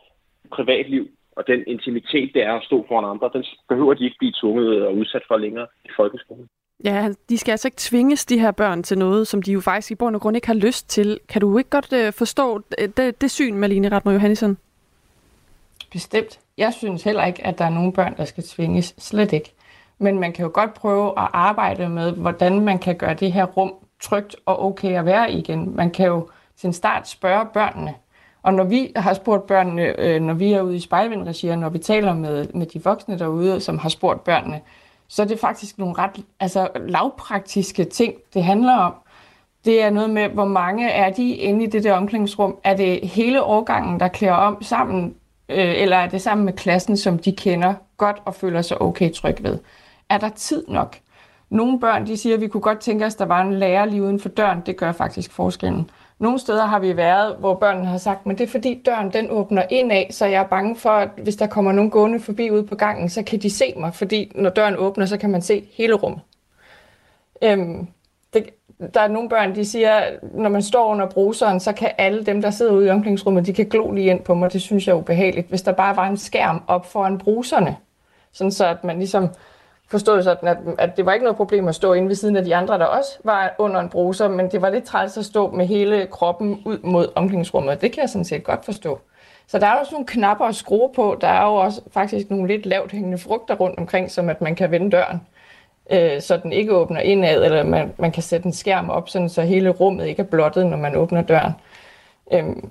privatliv 0.50 1.08
og 1.36 1.44
den 1.46 1.64
intimitet, 1.66 2.30
det 2.34 2.42
er 2.42 2.52
at 2.52 2.64
stå 2.64 2.84
foran 2.88 3.10
andre. 3.10 3.30
Den 3.32 3.44
behøver 3.69 3.94
de 3.94 4.04
ikke 4.04 4.16
blive 4.19 4.32
tvunget 4.40 4.86
og 4.86 4.96
udsat 4.96 5.22
for 5.28 5.36
længere 5.36 5.66
i 5.84 5.88
folkeskolen. 5.96 6.48
Ja, 6.84 7.08
de 7.28 7.38
skal 7.38 7.52
altså 7.52 7.69
ikke 7.69 7.78
tvinges, 7.78 8.26
de 8.26 8.38
her 8.38 8.50
børn, 8.50 8.82
til 8.82 8.98
noget, 8.98 9.28
som 9.28 9.42
de 9.42 9.52
jo 9.52 9.60
faktisk 9.60 9.90
i 9.90 9.94
bund 9.94 10.14
og 10.14 10.20
grund 10.22 10.36
ikke 10.36 10.46
har 10.46 10.54
lyst 10.54 10.90
til. 10.90 11.20
Kan 11.28 11.40
du 11.40 11.58
ikke 11.58 11.70
godt 11.70 11.92
øh, 11.92 12.12
forstå 12.12 12.60
det, 12.96 13.20
det 13.20 13.30
syn, 13.30 13.54
Malene 13.54 13.88
Ratmer 13.88 14.12
Johansson? 14.12 14.58
Bestemt. 15.92 16.40
Jeg 16.62 16.72
synes 16.72 17.02
heller 17.02 17.24
ikke, 17.24 17.46
at 17.46 17.58
der 17.58 17.64
er 17.64 17.70
nogen 17.70 17.92
børn, 17.92 18.16
der 18.16 18.24
skal 18.24 18.44
tvinges. 18.44 18.94
Slet 18.98 19.32
ikke. 19.32 19.54
Men 19.98 20.18
man 20.18 20.32
kan 20.32 20.42
jo 20.42 20.50
godt 20.54 20.74
prøve 20.74 21.08
at 21.08 21.28
arbejde 21.32 21.88
med, 21.88 22.12
hvordan 22.12 22.60
man 22.60 22.78
kan 22.78 22.96
gøre 22.96 23.14
det 23.14 23.32
her 23.32 23.44
rum 23.44 23.74
trygt 24.00 24.36
og 24.46 24.64
okay 24.64 24.98
at 24.98 25.06
være 25.06 25.32
i 25.32 25.38
igen. 25.38 25.76
Man 25.76 25.90
kan 25.90 26.06
jo 26.06 26.28
til 26.56 26.66
en 26.66 26.72
start 26.72 27.08
spørge 27.08 27.46
børnene. 27.54 27.94
Og 28.42 28.54
når 28.54 28.64
vi 28.64 28.92
har 28.96 29.14
spurgt 29.14 29.46
børnene, 29.46 30.00
øh, 30.00 30.22
når 30.22 30.34
vi 30.34 30.52
er 30.52 30.62
ude 30.62 30.76
i 30.76 30.81
spejlvindregier, 30.81 31.56
når 31.56 31.69
vi 31.69 31.78
taler 31.78 32.14
med, 32.14 32.46
med 32.54 32.66
de 32.66 32.84
voksne 32.84 33.19
derude, 33.19 33.60
som 33.60 33.78
har 33.78 33.88
spurgt 33.88 34.24
børnene, 34.24 34.60
så 35.08 35.22
er 35.22 35.26
det 35.26 35.40
faktisk 35.40 35.78
nogle 35.78 35.94
ret 35.98 36.24
altså, 36.40 36.69
lavpraktiske 36.86 37.84
ting, 37.84 38.14
det 38.34 38.44
handler 38.44 38.76
om. 38.76 38.94
Det 39.64 39.82
er 39.82 39.90
noget 39.90 40.10
med, 40.10 40.28
hvor 40.28 40.44
mange 40.44 40.90
er 40.90 41.10
de 41.10 41.34
inde 41.34 41.64
i 41.64 41.66
det 41.66 41.84
der 41.84 41.94
omklædningsrum? 41.94 42.56
Er 42.64 42.76
det 42.76 43.08
hele 43.08 43.42
årgangen, 43.42 44.00
der 44.00 44.08
klæder 44.08 44.34
om 44.34 44.62
sammen, 44.62 45.14
øh, 45.49 45.82
eller 45.82 45.96
er 45.96 46.08
det 46.08 46.22
sammen 46.22 46.44
med 46.44 46.53
klassen, 46.53 46.96
som 46.96 47.19
de 47.19 47.32
kender 47.32 47.75
godt 47.96 48.22
og 48.25 48.34
føler 48.34 48.63
sig 48.63 48.82
okay 48.82 49.13
tryg 49.13 49.37
ved? 49.43 49.58
Er 50.08 50.19
der 50.19 50.29
tid 50.29 50.65
nok? 50.69 50.96
Nogle 51.51 51.81
børn 51.81 52.06
de 52.06 52.17
siger, 52.17 52.34
at 52.34 52.41
vi 52.41 52.49
kunne 52.49 52.61
godt 52.61 52.81
tænke 52.81 53.06
os, 53.06 53.15
at 53.15 53.19
der 53.19 53.25
var 53.25 53.43
en 53.43 53.55
lærer 53.55 53.84
lige 53.84 54.03
uden 54.03 54.20
for 54.20 54.29
døren. 54.29 54.63
Det 54.67 54.77
gør 54.77 54.93
faktisk 54.93 55.32
forskellen. 55.32 55.91
Nogle 56.19 56.39
steder 56.39 56.67
har 56.67 56.79
vi 56.79 56.96
været, 56.96 57.37
hvor 57.37 57.55
børnene 57.55 57.87
har 57.87 57.99
sagt, 57.99 58.27
men 58.27 58.39
det 58.39 58.44
er 58.44 58.49
fordi 58.49 58.82
døren 58.87 59.13
den 59.13 59.31
åbner 59.31 59.63
indad, 59.70 60.05
så 60.11 60.27
jeg 60.27 60.43
er 60.43 60.46
bange 60.46 60.77
for, 60.77 60.91
at 60.91 61.08
hvis 61.22 61.37
der 61.37 61.46
kommer 61.46 61.72
nogen 61.72 61.91
gående 61.91 62.20
forbi 62.20 62.51
ude 62.51 62.67
på 62.67 62.75
gangen, 62.75 63.08
så 63.08 63.22
kan 63.22 63.39
de 63.39 63.51
se 63.51 63.75
mig, 63.77 63.94
fordi 63.94 64.32
når 64.34 64.51
døren 64.51 64.77
åbner, 64.77 65.06
så 65.06 65.17
kan 65.17 65.31
man 65.31 65.43
se 65.43 65.69
hele 65.72 65.94
rummet. 65.94 66.20
Øhm, 67.43 67.89
der 68.94 69.01
er 69.01 69.08
nogle 69.08 69.29
børn, 69.29 69.55
de 69.55 69.65
siger, 69.65 70.03
når 70.34 70.48
man 70.48 70.62
står 70.62 70.89
under 70.89 71.06
bruseren, 71.06 71.60
så 71.60 71.72
kan 71.72 71.91
alle 71.98 72.24
dem, 72.24 72.43
der 72.43 72.51
sidder 72.51 72.72
ude 72.72 72.86
i 72.86 72.91
omklædningsrummet, 72.91 73.46
de 73.46 73.53
kan 73.53 73.67
glo 73.67 73.91
lige 73.91 74.10
ind 74.10 74.20
på 74.20 74.34
mig. 74.34 74.53
Det 74.53 74.62
synes 74.62 74.86
jeg 74.86 74.93
er 74.93 74.96
ubehageligt. 74.96 75.48
Hvis 75.48 75.62
der 75.62 75.72
bare 75.72 75.96
var 75.96 76.08
en 76.08 76.17
skærm 76.17 76.62
op 76.67 76.86
foran 76.86 77.19
bruserne, 77.19 77.77
sådan 78.32 78.51
så 78.51 78.67
at 78.67 78.84
man 78.84 78.98
ligesom 78.98 79.29
forstod 79.89 80.22
sådan, 80.22 80.48
at, 80.48 80.56
at 80.79 80.96
det 80.96 81.06
var 81.06 81.12
ikke 81.12 81.24
noget 81.24 81.36
problem 81.36 81.69
at 81.69 81.74
stå 81.74 81.93
inde 81.93 82.08
ved 82.08 82.15
siden 82.15 82.36
af 82.36 82.44
de 82.44 82.56
andre, 82.56 82.79
der 82.79 82.84
også 82.84 83.19
var 83.24 83.55
under 83.58 83.81
en 83.81 83.89
bruser, 83.89 84.29
men 84.29 84.51
det 84.51 84.62
var 84.62 84.70
lidt 84.70 84.84
træls 84.84 85.19
at 85.19 85.24
stå 85.24 85.51
med 85.51 85.67
hele 85.67 86.06
kroppen 86.10 86.62
ud 86.65 86.79
mod 86.82 87.08
omklædningsrummet. 87.15 87.81
Det 87.81 87.93
kan 87.93 88.01
jeg 88.01 88.08
sådan 88.08 88.24
set 88.24 88.44
godt 88.44 88.65
forstå. 88.65 89.01
Så 89.46 89.58
der 89.58 89.67
er 89.67 89.74
også 89.74 89.93
nogle 89.93 90.06
knapper 90.06 90.44
at 90.44 90.55
skrue 90.55 90.91
på. 90.94 91.17
Der 91.20 91.29
er 91.29 91.46
jo 91.46 91.55
også 91.55 91.81
faktisk 91.91 92.31
nogle 92.31 92.48
lidt 92.48 92.67
lavt 92.67 92.93
hængende 92.93 93.19
frugter 93.19 93.55
rundt 93.55 93.79
omkring, 93.79 94.10
som 94.10 94.29
at 94.29 94.41
man 94.41 94.55
kan 94.55 94.70
vende 94.70 94.91
døren, 94.91 95.20
øh, 95.91 96.20
så 96.20 96.36
den 96.36 96.53
ikke 96.53 96.74
åbner 96.74 97.01
indad, 97.01 97.44
eller 97.44 97.62
man, 97.65 97.93
man 97.98 98.12
kan 98.12 98.22
sætte 98.22 98.46
en 98.46 98.53
skærm 98.53 98.91
op, 98.91 99.08
sådan, 99.08 99.29
så 99.29 99.43
hele 99.43 99.70
rummet 99.70 100.06
ikke 100.06 100.22
er 100.22 100.27
blottet, 100.27 100.67
når 100.67 100.77
man 100.77 100.96
åbner 100.96 101.22
døren. 101.22 101.53
Øhm, 102.32 102.70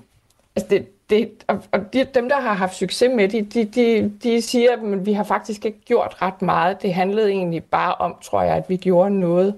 altså 0.56 0.68
det, 0.70 0.88
det, 1.10 1.30
og, 1.46 1.62
og 1.72 1.92
de, 1.92 2.04
dem, 2.04 2.28
der 2.28 2.40
har 2.40 2.54
haft 2.54 2.74
succes 2.74 3.10
med 3.14 3.28
det, 3.28 3.54
de, 3.54 3.64
de, 3.64 4.12
de 4.22 4.42
siger, 4.42 4.72
at 4.72 5.06
vi 5.06 5.12
har 5.12 5.24
faktisk 5.24 5.64
ikke 5.64 5.80
gjort 5.80 6.22
ret 6.22 6.42
meget. 6.42 6.82
Det 6.82 6.94
handlede 6.94 7.30
egentlig 7.30 7.64
bare 7.64 7.94
om, 7.94 8.16
tror 8.22 8.42
jeg, 8.42 8.56
at 8.56 8.68
vi 8.68 8.76
gjorde 8.76 9.20
noget. 9.20 9.54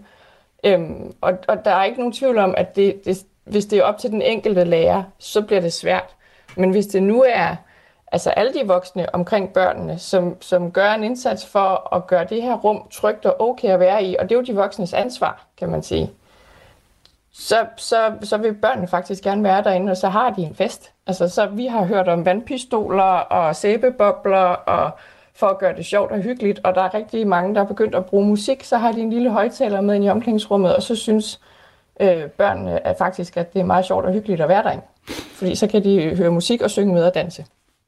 Øhm, 0.65 1.15
og, 1.21 1.33
og 1.49 1.65
der 1.65 1.71
er 1.71 1.85
ikke 1.85 1.99
nogen 1.99 2.13
tvivl 2.13 2.39
om, 2.39 2.55
at 2.57 2.77
det, 2.77 3.05
det, 3.05 3.27
hvis 3.45 3.67
det 3.67 3.79
er 3.79 3.83
op 3.83 3.99
til 3.99 4.11
den 4.11 4.23
enkelte 4.23 4.65
lærer, 4.65 5.03
så 5.19 5.43
bliver 5.43 5.61
det 5.61 5.73
svært. 5.73 6.15
Men 6.57 6.71
hvis 6.71 6.87
det 6.87 7.03
nu 7.03 7.25
er 7.29 7.57
altså 8.15 8.31
alle 8.31 8.53
de 8.55 8.67
voksne 8.67 9.15
omkring 9.15 9.53
børnene, 9.53 9.99
som, 9.99 10.37
som 10.43 10.73
gør 10.73 10.93
en 10.93 11.05
indsats 11.05 11.47
for 11.47 11.95
at 11.95 12.07
gøre 12.07 12.25
det 12.25 12.43
her 12.43 12.57
rum 12.57 12.89
trygt 12.91 13.27
og 13.27 13.41
okay 13.41 13.69
at 13.69 13.81
være 13.81 14.05
i, 14.05 14.17
og 14.19 14.25
det 14.25 14.33
er 14.33 14.37
jo 14.37 14.45
de 14.45 14.55
voksnes 14.55 14.95
ansvar, 14.95 15.47
kan 15.57 15.69
man 15.69 15.83
sige, 15.83 16.11
så, 17.33 17.67
så, 17.77 18.13
så 18.23 18.37
vil 18.37 18.55
børnene 18.55 18.89
faktisk 18.89 19.25
gerne 19.25 19.45
være 19.45 19.65
derinde, 19.65 19.91
og 19.91 19.97
så 19.97 20.09
har 20.09 20.31
de 20.31 20.43
en 20.43 20.55
fest. 20.55 20.93
Altså, 21.07 21.29
så 21.29 21.47
vi 21.47 21.67
har 21.67 21.85
hørt 21.85 22.09
om 22.09 22.27
vandpistoler 22.27 23.03
og 23.05 23.57
sæbebobler, 23.57 24.47
og 24.47 24.91
for 25.35 25.47
at 25.47 25.59
gøre 25.59 25.77
det 25.77 25.87
sjovt 25.87 26.13
og 26.13 26.19
hyggeligt, 26.19 26.61
og 26.65 26.75
der 26.75 26.83
er 26.83 26.95
rigtig 26.95 27.27
mange, 27.27 27.55
der 27.55 27.61
er 27.61 27.67
begyndt 27.67 27.95
at 27.95 28.07
bruge 28.07 28.27
musik, 28.27 28.65
så 28.65 28.77
har 28.77 28.93
de 28.93 29.01
en 29.01 29.11
lille 29.11 29.31
højtaler 29.31 29.81
med 29.81 30.05
i 30.05 30.09
omklædningsrummet, 30.09 30.77
og 30.77 30.83
så 30.83 30.97
synes 30.97 31.41
øh, 32.01 32.25
børnene 32.25 32.87
at 32.87 32.99
faktisk, 32.99 33.37
at 33.37 33.53
det 33.53 33.61
er 33.61 33.65
meget 33.65 33.85
sjovt 33.85 34.05
og 34.05 34.13
hyggeligt 34.13 34.41
at 34.41 34.49
være 34.49 34.63
derinde. 34.63 34.85
Fordi 35.35 35.55
så 35.55 35.67
kan 35.67 35.85
de 35.85 36.17
høre 36.17 36.31
musik 36.31 36.63
og 36.63 36.71
synge 36.71 36.95
med 36.95 37.05
og 37.05 37.15
danse. 37.15 37.45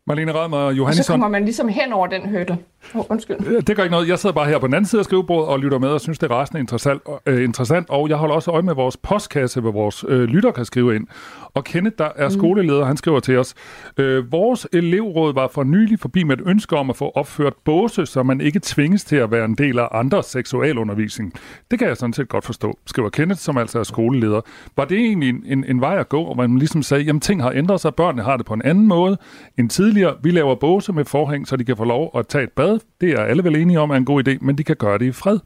Marlene 0.06 0.32
Rødmer 0.32 0.58
og 0.58 0.76
Johannesson. 0.76 1.00
Og 1.00 1.04
så 1.04 1.12
kommer 1.12 1.28
man 1.28 1.44
ligesom 1.44 1.68
hen 1.68 1.92
over 1.92 2.06
den 2.06 2.28
hørte. 2.28 2.58
Oh, 2.94 3.04
undskyld. 3.10 3.62
Det 3.62 3.76
gør 3.76 3.82
ikke 3.82 3.92
noget. 3.92 4.08
Jeg 4.08 4.18
sidder 4.18 4.34
bare 4.34 4.48
her 4.48 4.58
på 4.58 4.66
den 4.66 4.74
anden 4.74 4.88
side 4.88 5.00
af 5.00 5.04
skrivebordet 5.04 5.48
og 5.48 5.58
lytter 5.60 5.78
med 5.78 5.88
og 5.88 6.00
synes, 6.00 6.18
det 6.18 6.30
er 6.30 6.34
rasende 6.34 6.60
interessant, 6.60 7.02
øh, 7.26 7.44
interessant. 7.44 7.90
Og 7.90 8.08
jeg 8.08 8.16
holder 8.16 8.34
også 8.34 8.50
øje 8.50 8.62
med 8.62 8.74
vores 8.74 8.96
postkasse, 8.96 9.60
hvor 9.60 9.72
vores 9.72 10.04
øh, 10.08 10.22
lytter 10.22 10.50
kan 10.50 10.64
skrive 10.64 10.96
ind. 10.96 11.06
Og 11.54 11.64
Kenneth, 11.64 11.96
der 11.98 12.08
er 12.16 12.28
mm. 12.28 12.30
skoleleder, 12.30 12.84
han 12.84 12.96
skriver 12.96 13.20
til 13.20 13.38
os, 13.38 13.54
øh, 13.96 14.32
vores 14.32 14.66
elevråd 14.72 15.34
var 15.34 15.48
for 15.48 15.64
nylig 15.64 15.98
forbi 16.00 16.22
med 16.22 16.38
et 16.38 16.42
ønske 16.46 16.76
om 16.76 16.90
at 16.90 16.96
få 16.96 17.12
opført 17.14 17.52
båse, 17.64 18.06
så 18.06 18.22
man 18.22 18.40
ikke 18.40 18.60
tvinges 18.62 19.04
til 19.04 19.16
at 19.16 19.30
være 19.30 19.44
en 19.44 19.54
del 19.54 19.78
af 19.78 19.88
andres 19.92 20.26
seksualundervisning. 20.26 21.32
Det 21.70 21.78
kan 21.78 21.88
jeg 21.88 21.96
sådan 21.96 22.12
set 22.12 22.28
godt 22.28 22.44
forstå, 22.44 22.78
skriver 22.86 23.08
Kenneth, 23.08 23.40
som 23.40 23.58
altså 23.58 23.78
er 23.78 23.82
skoleleder. 23.82 24.40
Var 24.76 24.84
det 24.84 24.98
egentlig 24.98 25.28
en, 25.28 25.42
en, 25.46 25.64
en 25.68 25.80
vej 25.80 25.98
at 25.98 26.08
gå, 26.08 26.24
hvor 26.24 26.34
man 26.34 26.58
ligesom 26.58 26.82
sagde, 26.82 27.04
jamen 27.04 27.20
ting 27.20 27.42
har 27.42 27.50
ændret 27.50 27.80
sig, 27.80 27.94
børnene 27.94 28.22
har 28.22 28.36
det 28.36 28.46
på 28.46 28.54
en 28.54 28.62
anden 28.62 28.86
måde 28.86 29.16
end 29.58 29.70
tidligere. 29.70 30.14
Vi 30.22 30.30
laver 30.30 30.54
båse 30.54 30.92
med 30.92 31.04
forhæng, 31.04 31.48
så 31.48 31.56
de 31.56 31.64
kan 31.64 31.76
få 31.76 31.84
lov 31.84 32.10
at 32.18 32.26
tage 32.26 32.44
et 32.44 32.52
bad. 32.52 32.75
Det 33.00 33.10
er 33.10 33.20
alle 33.20 33.44
vel 33.44 33.56
enige 33.56 33.80
om 33.80 33.90
er 33.90 33.94
en 33.94 34.04
god 34.04 34.28
idé, 34.28 34.38
men 34.40 34.58
de 34.58 34.64
kan 34.64 34.76
gøre 34.76 34.98
det 34.98 35.04
i 35.04 35.12
fred. 35.12 35.38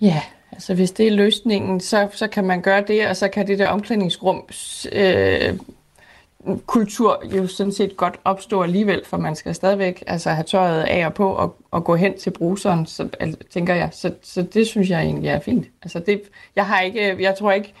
Ja, 0.00 0.22
Altså 0.52 0.74
hvis 0.74 0.90
det 0.90 1.06
er 1.06 1.10
løsningen, 1.10 1.80
så, 1.80 2.08
så 2.12 2.26
kan 2.26 2.44
man 2.44 2.62
gøre 2.62 2.84
det, 2.88 3.06
og 3.08 3.16
så 3.16 3.28
kan 3.28 3.46
det 3.46 3.58
der 3.58 3.68
omklædningsrum 3.68 4.42
øh, 4.92 5.58
kultur 6.66 7.22
jo 7.36 7.46
sådan 7.46 7.72
set 7.72 7.96
godt 7.96 8.20
opstå 8.24 8.62
alligevel, 8.62 9.02
for 9.04 9.16
man 9.16 9.36
skal 9.36 9.54
stadigvæk 9.54 10.04
altså, 10.06 10.30
have 10.30 10.44
tøjet 10.44 10.82
af 10.82 11.06
og 11.06 11.14
på 11.14 11.28
og, 11.28 11.56
og 11.70 11.84
gå 11.84 11.94
hen 11.94 12.18
til 12.18 12.30
bruseren, 12.30 12.86
så, 12.86 13.08
altså, 13.20 13.38
tænker 13.50 13.74
jeg. 13.74 13.88
Så, 13.92 14.14
så 14.22 14.42
det 14.42 14.66
synes 14.66 14.90
jeg 14.90 15.02
egentlig 15.02 15.28
er 15.28 15.40
fint. 15.40 15.66
Altså 15.82 15.98
det, 15.98 16.22
jeg 16.56 16.66
har 16.66 16.80
ikke, 16.80 17.22
jeg 17.22 17.34
tror 17.38 17.52
ikke, 17.52 17.74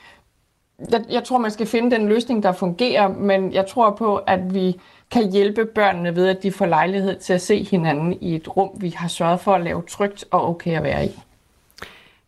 jeg, 0.90 1.04
jeg 1.10 1.24
tror 1.24 1.38
man 1.38 1.50
skal 1.50 1.66
finde 1.66 1.96
den 1.96 2.08
løsning, 2.08 2.42
der 2.42 2.52
fungerer, 2.52 3.08
men 3.08 3.52
jeg 3.52 3.66
tror 3.66 3.90
på, 3.90 4.16
at 4.16 4.54
vi 4.54 4.80
kan 5.12 5.32
hjælpe 5.32 5.64
børnene 5.64 6.16
ved, 6.16 6.28
at 6.28 6.42
de 6.42 6.52
får 6.52 6.66
lejlighed 6.66 7.16
til 7.16 7.32
at 7.32 7.42
se 7.42 7.64
hinanden 7.64 8.18
i 8.20 8.34
et 8.34 8.56
rum, 8.56 8.70
vi 8.76 8.88
har 8.88 9.08
sørget 9.08 9.40
for 9.40 9.54
at 9.54 9.60
lave 9.60 9.82
trygt 9.88 10.24
og 10.30 10.48
okay 10.48 10.76
at 10.76 10.82
være 10.82 11.06
i. 11.06 11.20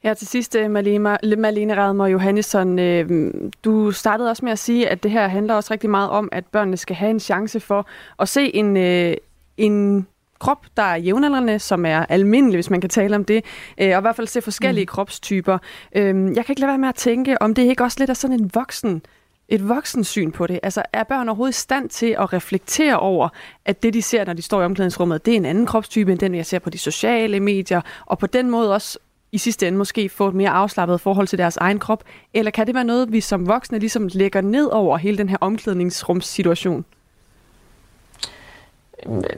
Ja, 0.05 0.15
til 0.15 0.27
sidst, 0.27 0.57
øh, 0.57 0.71
Malene, 0.71 1.19
Malene 1.37 1.77
Radmer 1.77 2.07
Johannesson, 2.07 2.79
øh, 2.79 3.33
du 3.65 3.91
startede 3.91 4.31
også 4.31 4.45
med 4.45 4.53
at 4.53 4.59
sige, 4.59 4.89
at 4.89 5.03
det 5.03 5.11
her 5.11 5.29
handler 5.29 5.55
også 5.55 5.73
rigtig 5.73 5.91
meget 5.91 6.11
om, 6.11 6.29
at 6.33 6.47
børnene 6.47 6.77
skal 6.77 6.97
have 6.97 7.11
en 7.11 7.21
chance 7.21 7.61
for 7.61 7.87
at 8.19 8.29
se 8.29 8.55
en, 8.57 8.77
øh, 8.77 9.17
en 9.57 10.07
krop, 10.39 10.67
der 10.77 10.83
er 10.83 10.97
jævnaldrende, 10.97 11.59
som 11.59 11.87
er 11.87 12.07
almindelig, 12.09 12.57
hvis 12.57 12.71
man 12.71 12.81
kan 12.81 12.91
tale 12.91 13.17
om 13.17 13.25
det, 13.25 13.45
og 13.79 13.85
i 13.85 14.01
hvert 14.01 14.17
fald 14.17 14.27
se 14.27 14.43
forskellige 14.43 14.85
mm. 14.85 14.87
kropstyper. 14.87 15.59
Jeg 15.95 16.05
kan 16.35 16.45
ikke 16.49 16.61
lade 16.61 16.69
være 16.69 16.79
med 16.79 16.89
at 16.89 16.95
tænke, 16.95 17.43
om 17.43 17.55
det 17.55 17.63
ikke 17.63 17.85
også 17.85 17.97
lidt 18.01 18.11
er 18.11 18.15
sådan 18.15 18.41
en 18.41 18.51
voksen 18.55 19.03
et 19.49 19.69
voksensyn 19.69 20.31
på 20.33 20.47
det? 20.47 20.61
Altså 20.63 20.83
er 20.93 21.03
børn 21.03 21.29
overhovedet 21.29 21.55
i 21.55 21.61
stand 21.61 21.89
til 21.89 22.17
at 22.19 22.33
reflektere 22.33 22.99
over, 22.99 23.29
at 23.65 23.83
det 23.83 23.95
de 23.95 24.03
ser, 24.03 24.25
når 24.25 24.33
de 24.33 24.43
står 24.43 24.63
i 24.63 24.65
omklædningsrummet, 24.65 25.27
det 25.27 25.33
er 25.33 25.37
en 25.37 25.45
anden 25.45 25.67
kropstype 25.67 26.13
end 26.13 26.19
den, 26.19 26.35
jeg 26.35 26.47
ser 26.47 26.59
på 26.59 26.71
de 26.71 26.79
sociale 26.79 27.41
medier, 27.41 27.81
og 28.07 28.19
på 28.19 28.27
den 28.27 28.51
måde 28.51 28.75
også 28.75 28.99
i 29.33 29.39
sidste 29.39 29.69
ende 29.69 29.79
måske 29.79 30.09
få 30.09 30.29
et 30.29 30.35
mere 30.35 30.51
afslappet 30.51 31.01
forhold 31.01 31.27
til 31.27 31.39
deres 31.39 31.57
egen 31.57 31.79
krop? 31.79 32.05
Eller 32.35 32.51
kan 32.51 32.67
det 32.67 32.75
være 32.75 32.85
noget, 32.85 33.13
vi 33.13 33.21
som 33.21 33.47
voksne 33.47 33.79
ligesom 33.79 34.09
lægger 34.13 34.41
ned 34.41 34.67
over 34.67 34.97
hele 34.97 35.19
den 35.19 35.29
her 35.29 35.37
omklædningsrumssituation? 35.41 36.85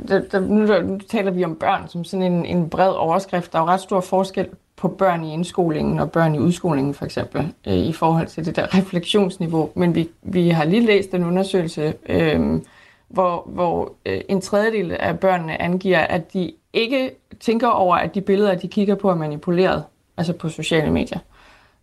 Der, 0.09 0.21
der, 0.21 0.41
nu, 0.41 0.67
der, 0.67 0.83
nu 0.83 0.99
taler 0.99 1.31
vi 1.31 1.45
om 1.45 1.57
børn 1.57 1.89
som 1.89 2.05
sådan 2.05 2.33
en, 2.33 2.47
en 2.47 2.71
bred 2.71 2.93
overskrift. 2.93 3.53
Der 3.53 3.59
er 3.59 3.63
jo 3.63 3.69
ret 3.69 3.81
stor 3.81 4.01
forskel 4.01 4.49
på 4.77 4.89
børn 4.89 5.25
i 5.25 5.33
indskolingen 5.33 6.01
og 6.01 6.11
børn 6.11 6.35
i 6.35 6.39
udskolingen 6.39 6.95
for 6.95 7.05
eksempel, 7.05 7.53
øh, 7.67 7.75
i 7.75 7.93
forhold 7.93 8.27
til 8.27 8.45
det 8.45 8.57
der 8.57 8.75
refleksionsniveau. 8.75 9.71
Men 9.75 9.95
vi, 9.95 10.09
vi 10.23 10.49
har 10.49 10.65
lige 10.65 10.87
læst 10.87 11.15
en 11.15 11.25
undersøgelse, 11.25 11.95
øh, 12.09 12.61
hvor, 13.09 13.43
hvor 13.47 13.93
øh, 14.07 14.21
en 14.29 14.41
tredjedel 14.41 14.97
af 15.01 15.19
børnene 15.21 15.63
angiver, 15.63 15.99
at 15.99 16.33
de 16.33 16.53
ikke 16.73 17.11
tænker 17.41 17.69
over, 17.69 17.97
at 17.97 18.15
de 18.15 18.21
billeder, 18.21 18.55
de 18.55 18.69
kigger 18.69 18.95
på, 18.95 19.11
er 19.11 19.15
manipuleret, 19.15 19.85
altså 20.17 20.33
på 20.33 20.49
sociale 20.49 20.91
medier, 20.91 21.19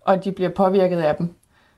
og 0.01 0.13
at 0.13 0.25
de 0.25 0.31
bliver 0.31 0.49
påvirket 0.49 0.99
af 0.99 1.15
dem. 1.15 1.33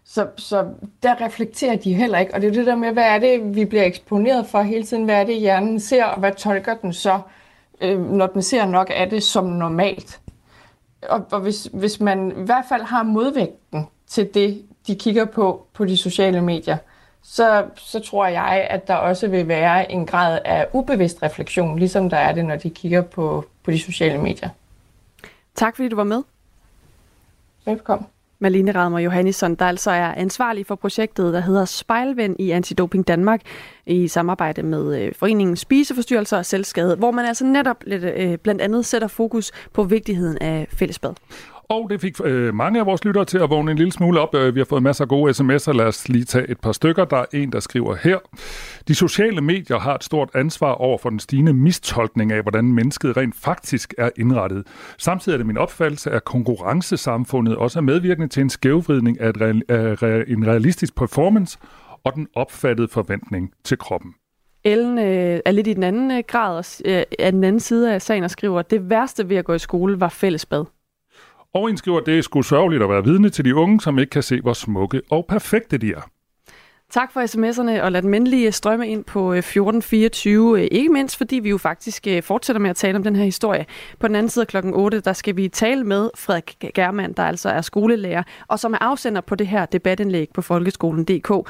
Så, 0.05 0.27
så 0.37 0.65
der 1.03 1.21
reflekterer 1.21 1.75
de 1.75 1.93
heller 1.93 2.17
ikke, 2.17 2.33
og 2.33 2.41
det 2.41 2.47
er 2.47 2.53
det 2.53 2.65
der 2.65 2.75
med, 2.75 2.91
hvad 2.91 3.03
er 3.03 3.19
det, 3.19 3.55
vi 3.55 3.65
bliver 3.65 3.83
eksponeret 3.83 4.45
for 4.45 4.61
hele 4.61 4.83
tiden, 4.83 5.05
hvad 5.05 5.15
er 5.15 5.23
det, 5.23 5.39
hjernen 5.39 5.79
ser, 5.79 6.05
og 6.05 6.19
hvad 6.19 6.31
tolker 6.31 6.73
den 6.73 6.93
så, 6.93 7.19
øh, 7.81 8.11
når 8.11 8.27
den 8.27 8.41
ser 8.41 8.65
nok 8.65 8.91
af 8.93 9.09
det 9.09 9.23
som 9.23 9.45
normalt. 9.45 10.19
Og, 11.09 11.25
og 11.31 11.39
hvis, 11.39 11.69
hvis 11.73 11.99
man 11.99 12.31
i 12.31 12.45
hvert 12.45 12.65
fald 12.69 12.81
har 12.81 13.03
modvægten 13.03 13.87
til 14.07 14.33
det, 14.33 14.65
de 14.87 14.95
kigger 14.95 15.25
på 15.25 15.67
på 15.73 15.85
de 15.85 15.97
sociale 15.97 16.41
medier, 16.41 16.77
så, 17.23 17.65
så 17.75 17.99
tror 17.99 18.25
jeg, 18.27 18.67
at 18.69 18.87
der 18.87 18.95
også 18.95 19.27
vil 19.27 19.47
være 19.47 19.91
en 19.91 20.05
grad 20.05 20.39
af 20.45 20.67
ubevidst 20.73 21.23
refleksion, 21.23 21.79
ligesom 21.79 22.09
der 22.09 22.17
er 22.17 22.31
det, 22.31 22.45
når 22.45 22.55
de 22.55 22.69
kigger 22.69 23.01
på, 23.01 23.45
på 23.63 23.71
de 23.71 23.79
sociale 23.79 24.17
medier. 24.17 24.49
Tak 25.55 25.75
fordi 25.75 25.89
du 25.89 25.95
var 25.95 26.03
med. 26.03 26.23
Velkommen. 27.65 28.07
Malene 28.39 28.71
Radmer 28.71 28.99
Johannesson, 28.99 29.55
der 29.55 29.65
altså 29.65 29.91
er 29.91 30.13
ansvarlig 30.13 30.65
for 30.65 30.75
projektet, 30.75 31.33
der 31.33 31.39
hedder 31.39 31.65
Spejlvend 31.65 32.35
i 32.39 32.51
Antidoping 32.51 33.07
Danmark, 33.07 33.41
i 33.85 34.07
samarbejde 34.07 34.63
med 34.63 35.01
øh, 35.01 35.13
Foreningen 35.15 35.55
Spiseforstyrrelser 35.55 36.37
og 36.37 36.45
Selvskade, 36.45 36.95
hvor 36.95 37.11
man 37.11 37.25
altså 37.25 37.45
netop 37.45 37.83
lidt, 37.87 38.03
øh, 38.03 38.37
blandt 38.37 38.61
andet 38.61 38.85
sætter 38.85 39.07
fokus 39.07 39.51
på 39.73 39.83
vigtigheden 39.83 40.37
af 40.37 40.67
fællesbad. 40.69 41.13
Og 41.69 41.89
det 41.89 42.01
fik 42.01 42.15
øh, 42.25 42.53
mange 42.53 42.79
af 42.79 42.85
vores 42.85 43.05
lyttere 43.05 43.25
til 43.25 43.37
at 43.37 43.49
vågne 43.49 43.71
en 43.71 43.77
lille 43.77 43.91
smule 43.91 44.19
op. 44.19 44.35
Øh, 44.35 44.55
vi 44.55 44.59
har 44.59 44.65
fået 44.65 44.83
masser 44.83 45.03
af 45.03 45.09
gode 45.09 45.31
sms'er. 45.31 45.71
Lad 45.71 45.85
os 45.85 46.09
lige 46.09 46.25
tage 46.25 46.49
et 46.49 46.59
par 46.59 46.71
stykker. 46.71 47.05
Der 47.05 47.17
er 47.17 47.25
en, 47.33 47.51
der 47.51 47.59
skriver 47.59 47.95
her. 47.95 48.17
De 48.87 48.95
sociale 48.95 49.41
medier 49.41 49.79
har 49.79 49.95
et 49.95 50.03
stort 50.03 50.29
ansvar 50.35 50.71
over 50.71 50.97
for 50.97 51.09
den 51.09 51.19
stigende 51.19 51.53
mistolkning 51.53 52.31
af, 52.31 52.41
hvordan 52.41 52.65
mennesket 52.65 53.17
rent 53.17 53.35
faktisk 53.35 53.93
er 53.97 54.09
indrettet. 54.17 54.67
Samtidig 54.97 55.33
er 55.33 55.37
det 55.37 55.45
min 55.45 55.57
opfattelse, 55.57 56.11
at 56.11 56.25
konkurrencesamfundet 56.25 57.55
også 57.55 57.79
er 57.79 57.83
medvirkende 57.83 58.27
til 58.27 58.41
en 58.41 58.49
skævvridning 58.49 59.21
af, 59.21 59.31
real, 59.41 59.61
af 59.69 60.23
en 60.27 60.47
realistisk 60.47 60.95
performance 60.95 61.57
og 62.03 62.15
den 62.15 62.27
opfattede 62.35 62.87
forventning 62.87 63.51
til 63.63 63.77
kroppen. 63.77 64.13
Ellen 64.63 64.97
øh, 64.97 65.39
er 65.45 65.51
lidt 65.51 65.67
i 65.67 65.73
den 65.73 65.83
anden 65.83 66.11
øh, 66.11 66.23
grad 66.27 66.81
øh, 66.85 67.03
af 67.19 67.31
den 67.31 67.43
anden 67.43 67.59
side 67.59 67.93
af 67.93 68.01
sagen 68.01 68.23
og 68.23 68.31
skriver, 68.31 68.59
at 68.59 68.71
det 68.71 68.89
værste 68.89 69.29
ved 69.29 69.37
at 69.37 69.45
gå 69.45 69.53
i 69.53 69.59
skole 69.59 69.99
var 69.99 70.09
fællesbad. 70.09 70.65
Og 71.55 71.69
en 71.69 71.77
skriver, 71.77 71.99
at 71.99 72.05
det 72.05 72.17
er 72.17 72.21
sgu 72.21 72.41
sørgeligt 72.41 72.83
at 72.83 72.89
være 72.89 73.03
vidne 73.03 73.29
til 73.29 73.45
de 73.45 73.55
unge, 73.55 73.81
som 73.81 73.99
ikke 73.99 74.09
kan 74.09 74.23
se, 74.23 74.41
hvor 74.41 74.53
smukke 74.53 75.01
og 75.11 75.25
perfekte 75.29 75.77
de 75.77 75.91
er. 75.91 76.09
Tak 76.91 77.11
for 77.11 77.21
sms'erne, 77.21 77.81
og 77.81 77.91
lad 77.91 78.01
den 78.01 78.13
endelig 78.13 78.53
strømme 78.53 78.87
ind 78.87 79.03
på 79.03 79.33
øh, 79.33 79.37
1424. 79.37 80.61
Øh, 80.61 80.67
ikke 80.71 80.89
mindst, 80.89 81.17
fordi 81.17 81.35
vi 81.35 81.49
jo 81.49 81.57
faktisk 81.57 82.07
øh, 82.07 82.23
fortsætter 82.23 82.59
med 82.59 82.69
at 82.69 82.75
tale 82.75 82.97
om 82.97 83.03
den 83.03 83.15
her 83.15 83.23
historie. 83.23 83.65
På 83.99 84.07
den 84.07 84.15
anden 84.15 84.29
side 84.29 84.43
af 84.43 84.47
klokken 84.47 84.73
8, 84.73 84.99
der 84.99 85.13
skal 85.13 85.35
vi 85.35 85.47
tale 85.47 85.83
med 85.83 86.09
Frederik 86.15 86.71
Germand, 86.73 87.15
der 87.15 87.23
altså 87.23 87.49
er 87.49 87.61
skolelærer, 87.61 88.23
og 88.47 88.59
som 88.59 88.73
er 88.73 88.77
afsender 88.81 89.21
på 89.21 89.35
det 89.35 89.47
her 89.47 89.65
debatindlæg 89.65 90.29
på 90.33 90.41
folkeskolen.dk, 90.41 91.49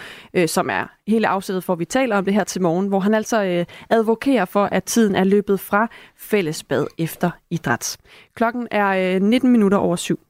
som 0.50 0.70
er 0.70 0.92
hele 1.08 1.28
afsættet 1.28 1.64
for, 1.64 1.74
at 1.74 1.80
vi 1.80 1.86
taler 1.86 2.18
om 2.18 2.26
det 2.26 2.34
her 2.34 2.44
til 2.44 2.62
morgen, 2.62 2.88
hvor 2.88 3.00
han 3.00 3.14
altså 3.14 3.66
advokerer 3.90 4.46
for, 4.46 4.66
at 4.66 4.84
tiden 4.84 5.16
er 5.16 5.24
løbet 5.24 5.60
fra 5.60 5.88
fællesbad 6.18 6.88
efter 6.98 7.32
idræt. 7.50 7.98
Klokken 8.36 8.68
er 8.72 9.20
19 9.20 9.52
minutter 9.52 9.78
over 9.78 9.96
syv. 9.96 10.25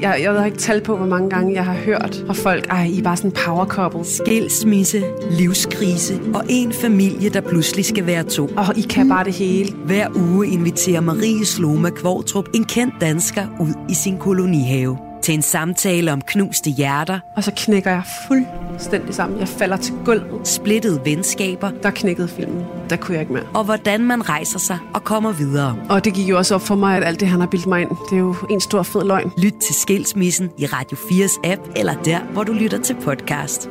Jeg, 0.00 0.20
jeg 0.22 0.34
ved 0.34 0.44
ikke 0.44 0.58
tal 0.58 0.80
på, 0.80 0.96
hvor 0.96 1.06
mange 1.06 1.30
gange 1.30 1.54
jeg 1.54 1.64
har 1.64 1.74
hørt 1.74 2.22
fra 2.26 2.32
folk, 2.32 2.66
ej, 2.70 2.84
I 2.84 2.98
er 2.98 3.02
bare 3.02 3.16
sådan 3.16 3.30
en 3.30 3.36
power 3.46 3.66
couple. 3.66 4.04
Skilsmisse, 4.04 5.04
livskrise 5.30 6.20
og 6.34 6.44
en 6.48 6.72
familie, 6.72 7.28
der 7.30 7.40
pludselig 7.40 7.84
skal 7.84 8.06
være 8.06 8.22
to. 8.22 8.46
Og 8.56 8.78
I 8.78 8.80
kan 8.80 9.08
bare 9.08 9.24
det 9.24 9.32
hele. 9.32 9.72
Hver 9.86 10.08
uge 10.16 10.46
inviterer 10.46 11.00
Marie 11.00 11.46
Sloma 11.46 11.90
Kvortrup 11.90 12.48
en 12.54 12.64
kendt 12.64 12.94
dansker 13.00 13.42
ud 13.60 13.74
i 13.90 13.94
sin 13.94 14.18
kolonihave. 14.18 14.98
Til 15.24 15.34
en 15.34 15.42
samtale 15.42 16.12
om 16.12 16.20
knuste 16.20 16.70
hjerter, 16.70 17.20
Og 17.36 17.44
så 17.44 17.52
knækker 17.56 17.90
jeg 17.90 18.02
fuldstændig 18.28 19.14
sammen. 19.14 19.40
Jeg 19.40 19.48
falder 19.48 19.76
til 19.76 19.94
gulvet. 20.04 20.48
splittede 20.48 21.00
venskaber 21.04 21.70
Der 21.70 21.90
knækkede 21.90 22.28
filmen. 22.28 22.64
Der 22.90 22.96
kunne 22.96 23.14
jeg 23.14 23.20
ikke 23.20 23.32
mere. 23.32 23.44
og 23.54 23.64
hvordan 23.64 24.04
man 24.04 24.28
rejser 24.28 24.58
sig 24.58 24.78
og 24.94 25.04
kommer 25.04 25.32
videre. 25.32 25.76
Og 25.90 26.04
det 26.04 26.14
gik 26.14 26.28
jo 26.28 26.36
også 26.36 26.54
op 26.54 26.60
for 26.60 26.74
mig, 26.74 26.96
at 26.96 27.04
alt 27.04 27.20
det, 27.20 27.28
han 27.28 27.40
har 27.40 27.46
bildt 27.46 27.66
mig 27.66 27.80
ind, 27.80 27.90
det 28.10 28.16
er 28.16 28.20
jo 28.20 28.34
en 28.50 28.60
stor 28.60 28.82
fed 28.82 29.04
løgn. 29.04 29.30
Lyt 29.42 29.52
til 29.62 29.74
Skilsmissen 29.74 30.50
i 30.58 30.66
Radio 30.66 30.96
4's 30.96 31.40
app, 31.52 31.62
eller 31.76 31.94
der, 32.02 32.20
hvor 32.24 32.44
du 32.44 32.52
lytter 32.52 32.78
til 32.82 32.96
podcast. 33.04 33.70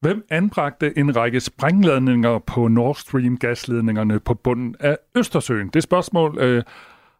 Hvem 0.00 0.22
anbragte 0.30 0.98
en 0.98 1.16
række 1.16 1.40
sprængladninger 1.40 2.38
på 2.46 2.68
Nord 2.68 2.94
Stream 2.94 3.36
gasledningerne 3.36 4.20
på 4.20 4.34
bunden 4.34 4.74
af 4.80 4.96
Østersøen? 5.16 5.68
Det 5.68 5.82
spørgsmål 5.82 6.38
øh, 6.40 6.62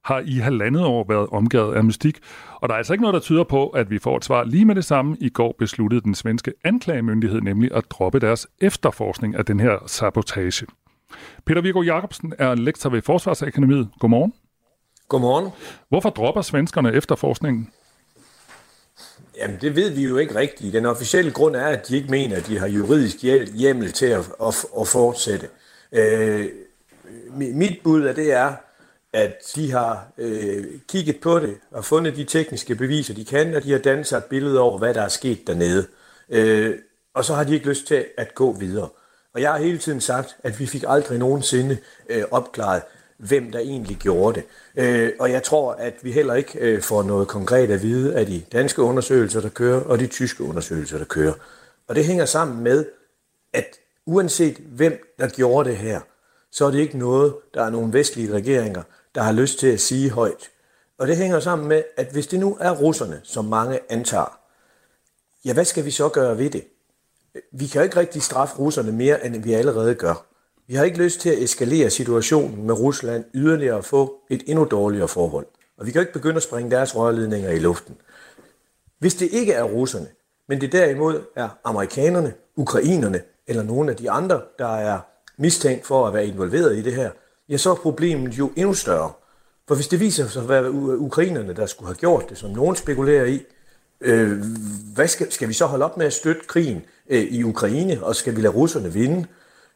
har 0.09 0.23
i 0.27 0.39
halvandet 0.39 0.85
år 0.85 1.05
været 1.09 1.29
omgivet 1.33 1.75
af 1.75 1.85
mystik, 1.85 2.19
og 2.61 2.69
der 2.69 2.75
er 2.75 2.79
altså 2.79 2.93
ikke 2.93 3.03
noget, 3.03 3.15
der 3.15 3.21
tyder 3.21 3.45
på, 3.45 3.69
at 3.69 3.91
vi 3.91 3.99
får 3.99 4.17
et 4.17 4.25
svar 4.25 4.45
lige 4.45 4.65
med 4.65 4.75
det 4.75 4.85
samme. 4.85 5.17
I 5.21 5.29
går 5.29 5.55
besluttede 5.59 6.01
den 6.01 6.15
svenske 6.15 6.53
anklagemyndighed 6.65 7.41
nemlig 7.41 7.71
at 7.75 7.85
droppe 7.91 8.21
deres 8.21 8.47
efterforskning 8.61 9.37
af 9.37 9.45
den 9.45 9.61
her 9.61 9.79
sabotage. 9.87 10.67
Peter 11.47 11.61
Viggo 11.61 11.83
Jacobsen 11.83 12.33
er 12.39 12.55
lektor 12.55 12.91
ved 12.91 13.03
Forsvarsakademiet. 13.03 13.89
Godmorgen. 14.01 14.33
Godmorgen. 15.09 15.49
Hvorfor 15.89 16.11
dropper 16.11 16.43
svenskerne 16.43 16.93
efterforskningen? 16.93 17.69
Jamen, 19.39 19.57
det 19.61 19.77
ved 19.77 19.91
vi 19.91 20.05
jo 20.05 20.17
ikke 20.17 20.35
rigtigt. 20.35 20.73
Den 20.73 20.87
officielle 20.87 21.31
grund 21.31 21.57
er, 21.57 21.67
at 21.67 21.89
de 21.89 21.97
ikke 21.97 22.11
mener, 22.11 22.37
at 22.37 22.47
de 22.47 22.59
har 22.59 22.67
juridisk 22.67 23.17
hjemmel 23.55 23.93
til 23.93 24.07
at, 24.07 24.19
at, 24.43 24.55
at 24.81 24.89
fortsætte. 24.89 25.49
Øh, 25.93 26.45
mi- 27.27 27.55
mit 27.55 27.81
bud 27.85 28.03
af 28.03 28.15
det 28.15 28.33
er, 28.33 28.53
at 29.13 29.35
de 29.55 29.71
har 29.71 30.07
øh, 30.19 30.65
kigget 30.89 31.21
på 31.21 31.39
det 31.39 31.57
og 31.71 31.85
fundet 31.85 32.17
de 32.17 32.25
tekniske 32.25 32.75
beviser, 32.75 33.15
de 33.15 33.25
kan, 33.25 33.55
og 33.55 33.63
de 33.63 33.73
har 33.73 33.79
dannet 33.79 34.07
sig 34.07 34.17
et 34.17 34.25
billede 34.25 34.61
over, 34.61 34.79
hvad 34.79 34.95
der 34.95 35.03
er 35.03 35.09
sket 35.09 35.47
dernede. 35.47 35.87
Øh, 36.31 36.79
og 37.15 37.25
så 37.25 37.35
har 37.35 37.45
de 37.45 37.55
ikke 37.55 37.69
lyst 37.69 37.87
til 37.87 38.07
at 38.17 38.35
gå 38.35 38.53
videre. 38.53 38.89
Og 39.35 39.41
jeg 39.41 39.51
har 39.51 39.59
hele 39.59 39.79
tiden 39.79 40.01
sagt, 40.01 40.37
at 40.43 40.61
vi 40.61 40.67
fik 40.67 40.85
aldrig 40.89 41.19
nogensinde 41.19 41.79
øh, 42.09 42.25
opklaret, 42.31 42.83
hvem 43.19 43.53
der 43.53 43.59
egentlig 43.59 43.97
gjorde 43.97 44.41
det. 44.41 44.45
Øh, 44.85 45.13
og 45.21 45.31
jeg 45.31 45.43
tror, 45.43 45.73
at 45.73 45.95
vi 46.03 46.13
heller 46.13 46.35
ikke 46.35 46.59
øh, 46.59 46.83
får 46.83 47.03
noget 47.03 47.29
konkret 47.29 47.71
at 47.71 47.83
vide 47.83 48.15
af 48.15 48.27
de 48.27 48.43
danske 48.53 48.83
undersøgelser, 48.83 49.41
der 49.41 49.49
kører, 49.49 49.81
og 49.81 49.99
de 49.99 50.07
tyske 50.07 50.45
undersøgelser, 50.45 50.99
der 50.99 51.05
kører. 51.05 51.33
Og 51.89 51.95
det 51.95 52.05
hænger 52.05 52.25
sammen 52.25 52.63
med, 52.63 52.87
at 53.53 53.67
uanset 54.07 54.57
hvem 54.57 55.15
der 55.19 55.29
gjorde 55.29 55.71
det 55.71 55.79
her, 55.79 56.01
så 56.53 56.67
er 56.67 56.71
det 56.71 56.79
ikke 56.79 56.99
noget, 56.99 57.35
der 57.55 57.65
er 57.65 57.71
nogle 57.71 57.93
vestlige 57.93 58.33
regeringer, 58.33 58.83
der 59.19 59.25
har 59.25 59.33
lyst 59.33 59.59
til 59.59 59.67
at 59.67 59.81
sige 59.81 60.11
højt. 60.11 60.51
Og 60.99 61.09
det 61.09 61.17
hænger 61.17 61.41
sammen 61.41 61.69
med, 61.69 61.83
at 61.97 62.09
hvis 62.13 62.27
det 62.27 62.41
nu 62.41 62.57
er 62.61 62.71
russerne, 62.71 63.21
som 63.25 63.45
mange 63.45 63.81
antager, 63.89 64.39
ja, 65.45 65.53
hvad 65.53 65.65
skal 65.65 65.85
vi 65.85 65.91
så 65.91 66.09
gøre 66.09 66.39
ved 66.39 66.51
det? 66.51 66.65
Vi 67.53 67.67
kan 67.67 67.81
jo 67.81 67.85
ikke 67.85 67.97
rigtig 67.97 68.23
straffe 68.23 68.57
russerne 68.57 68.93
mere, 68.93 69.27
end 69.27 69.43
vi 69.43 69.53
allerede 69.53 69.95
gør. 69.95 70.27
Vi 70.67 70.75
har 70.75 70.85
ikke 70.85 70.99
lyst 70.99 71.21
til 71.21 71.31
at 71.31 71.39
eskalere 71.39 71.91
situationen 71.91 72.67
med 72.67 72.75
Rusland 72.81 73.25
yderligere 73.35 73.77
og 73.77 73.85
få 73.85 74.17
et 74.31 74.43
endnu 74.47 74.65
dårligere 74.65 75.09
forhold. 75.09 75.47
Og 75.79 75.87
vi 75.87 75.91
kan 75.91 75.99
jo 75.99 76.03
ikke 76.03 76.13
begynde 76.13 76.37
at 76.37 76.43
springe 76.43 76.71
deres 76.71 76.97
rørledninger 76.97 77.51
i 77.51 77.59
luften. 77.59 77.97
Hvis 78.99 79.15
det 79.15 79.29
ikke 79.33 79.53
er 79.53 79.63
russerne, 79.63 80.09
men 80.49 80.61
det 80.61 80.73
derimod 80.73 81.23
er 81.37 81.49
amerikanerne, 81.65 82.35
ukrainerne 82.57 83.23
eller 83.47 83.63
nogle 83.63 83.91
af 83.91 83.97
de 83.97 84.11
andre, 84.11 84.41
der 84.59 84.77
er 84.77 85.01
mistænkt 85.39 85.87
for 85.87 86.07
at 86.07 86.15
være 86.15 86.27
involveret 86.27 86.77
i 86.77 86.83
det 86.83 86.95
her, 86.95 87.11
ja, 87.49 87.57
så 87.57 87.71
er 87.71 87.75
problemet 87.75 88.33
jo 88.33 88.53
endnu 88.57 88.75
større. 88.75 89.13
For 89.69 89.75
hvis 89.75 89.89
det 89.89 90.01
viser 90.01 90.29
sig 90.29 90.43
at 90.43 90.49
være 90.49 90.71
ukrainerne, 90.99 91.53
der 91.53 91.67
skulle 91.67 91.87
have 91.87 91.97
gjort 91.97 92.31
det, 92.31 92.39
som 92.39 92.51
nogen 92.51 92.77
spekulerer 92.77 93.25
i, 93.25 93.43
øh, 94.01 94.45
hvad 94.95 95.09
skal, 95.09 95.33
skal 95.33 95.49
vi 95.49 95.53
så 95.53 95.67
holde 95.67 95.85
op 95.85 95.97
med 95.97 96.07
at 96.07 96.13
støtte 96.13 96.43
krigen 96.47 96.85
øh, 97.09 97.23
i 97.23 97.43
Ukraine, 97.43 98.05
og 98.05 98.17
skal 98.17 98.37
vi 98.37 98.41
lade 98.41 98.53
russerne 98.53 98.93
vinde? 98.93 99.27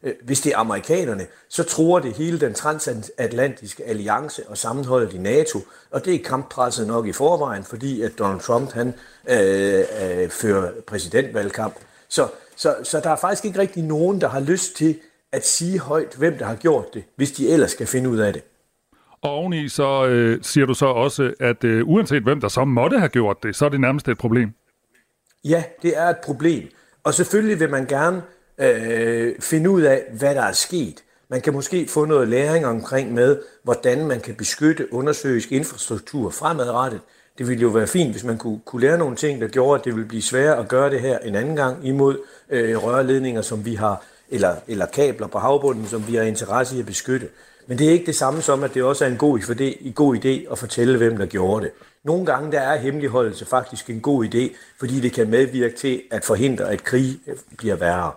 Øh, 0.02 0.14
hvis 0.24 0.40
det 0.40 0.52
er 0.52 0.56
amerikanerne, 0.58 1.26
så 1.48 1.62
tror 1.62 1.98
det 1.98 2.12
hele 2.12 2.40
den 2.40 2.54
transatlantiske 2.54 3.84
alliance 3.84 4.48
og 4.48 4.58
sammenholdet 4.58 5.12
i 5.12 5.18
NATO, 5.18 5.60
og 5.90 6.04
det 6.04 6.14
er 6.14 6.24
kamppresset 6.24 6.86
nok 6.86 7.06
i 7.06 7.12
forvejen, 7.12 7.64
fordi 7.64 8.02
at 8.02 8.18
Donald 8.18 8.40
Trump 8.40 8.72
han 8.72 8.94
øh, 9.28 9.84
øh, 10.02 10.30
fører 10.30 10.72
præsidentvalgkamp. 10.86 11.74
Så, 12.08 12.28
så, 12.56 12.76
så 12.82 13.00
der 13.00 13.10
er 13.10 13.16
faktisk 13.16 13.44
ikke 13.44 13.58
rigtig 13.58 13.82
nogen, 13.82 14.20
der 14.20 14.28
har 14.28 14.40
lyst 14.40 14.76
til 14.76 14.98
at 15.32 15.46
sige 15.46 15.78
højt, 15.78 16.14
hvem 16.18 16.38
der 16.38 16.44
har 16.44 16.56
gjort 16.56 16.94
det, 16.94 17.04
hvis 17.16 17.32
de 17.32 17.48
ellers 17.48 17.70
skal 17.70 17.86
finde 17.86 18.10
ud 18.10 18.18
af 18.18 18.32
det. 18.32 18.42
Og 19.22 19.30
oveni 19.30 19.68
så 19.68 20.06
øh, 20.06 20.38
siger 20.42 20.66
du 20.66 20.74
så 20.74 20.86
også, 20.86 21.34
at 21.40 21.64
øh, 21.64 21.88
uanset 21.88 22.22
hvem 22.22 22.40
der 22.40 22.48
så 22.48 22.64
måtte 22.64 22.98
have 22.98 23.08
gjort 23.08 23.42
det, 23.42 23.56
så 23.56 23.64
er 23.64 23.68
det 23.68 23.80
nærmest 23.80 24.08
et 24.08 24.18
problem. 24.18 24.50
Ja, 25.44 25.64
det 25.82 25.98
er 25.98 26.08
et 26.08 26.16
problem. 26.24 26.68
Og 27.04 27.14
selvfølgelig 27.14 27.60
vil 27.60 27.70
man 27.70 27.86
gerne 27.86 28.22
øh, 28.58 29.34
finde 29.40 29.70
ud 29.70 29.82
af, 29.82 30.02
hvad 30.18 30.34
der 30.34 30.42
er 30.42 30.52
sket. 30.52 31.04
Man 31.30 31.40
kan 31.40 31.52
måske 31.52 31.88
få 31.88 32.04
noget 32.04 32.28
læring 32.28 32.66
omkring 32.66 33.12
med, 33.12 33.38
hvordan 33.62 34.06
man 34.06 34.20
kan 34.20 34.34
beskytte 34.34 34.94
undersøgisk 34.94 35.52
infrastruktur 35.52 36.30
fremadrettet. 36.30 37.00
Det 37.38 37.48
ville 37.48 37.62
jo 37.62 37.68
være 37.68 37.86
fint, 37.86 38.10
hvis 38.10 38.24
man 38.24 38.38
kunne, 38.38 38.60
kunne 38.64 38.82
lære 38.82 38.98
nogle 38.98 39.16
ting, 39.16 39.40
der 39.40 39.48
gjorde, 39.48 39.78
at 39.78 39.84
det 39.84 39.94
ville 39.94 40.08
blive 40.08 40.22
sværere 40.22 40.58
at 40.58 40.68
gøre 40.68 40.90
det 40.90 41.00
her 41.00 41.18
en 41.18 41.34
anden 41.34 41.56
gang 41.56 41.86
imod 41.86 42.18
øh, 42.50 42.84
rørledninger, 42.84 43.42
som 43.42 43.64
vi 43.64 43.74
har, 43.74 44.04
eller, 44.32 44.54
eller 44.68 44.86
kabler 44.86 45.26
på 45.26 45.38
havbunden, 45.38 45.86
som 45.86 46.08
vi 46.08 46.14
har 46.14 46.22
interesse 46.22 46.76
i 46.76 46.80
at 46.80 46.86
beskytte. 46.86 47.28
Men 47.66 47.78
det 47.78 47.88
er 47.88 47.92
ikke 47.92 48.06
det 48.06 48.14
samme 48.14 48.42
som, 48.42 48.62
at 48.62 48.74
det 48.74 48.82
også 48.82 49.04
er 49.04 49.08
en 49.08 49.16
god 49.16 49.38
idé, 49.38 49.86
en 49.86 49.92
god 49.92 50.16
idé 50.16 50.52
at 50.52 50.58
fortælle, 50.58 50.98
hvem 50.98 51.16
der 51.16 51.26
gjorde 51.26 51.64
det. 51.64 51.72
Nogle 52.04 52.26
gange 52.26 52.52
der 52.52 52.60
er 52.60 52.78
hemmeligholdelse 52.78 53.46
faktisk 53.46 53.90
en 53.90 54.00
god 54.00 54.24
idé, 54.24 54.56
fordi 54.78 55.00
det 55.00 55.12
kan 55.12 55.30
medvirke 55.30 55.76
til 55.76 56.02
at 56.10 56.24
forhindre, 56.24 56.70
at 56.70 56.84
krig 56.84 57.18
øh, 57.26 57.36
bliver 57.58 57.76
værre. 57.76 58.12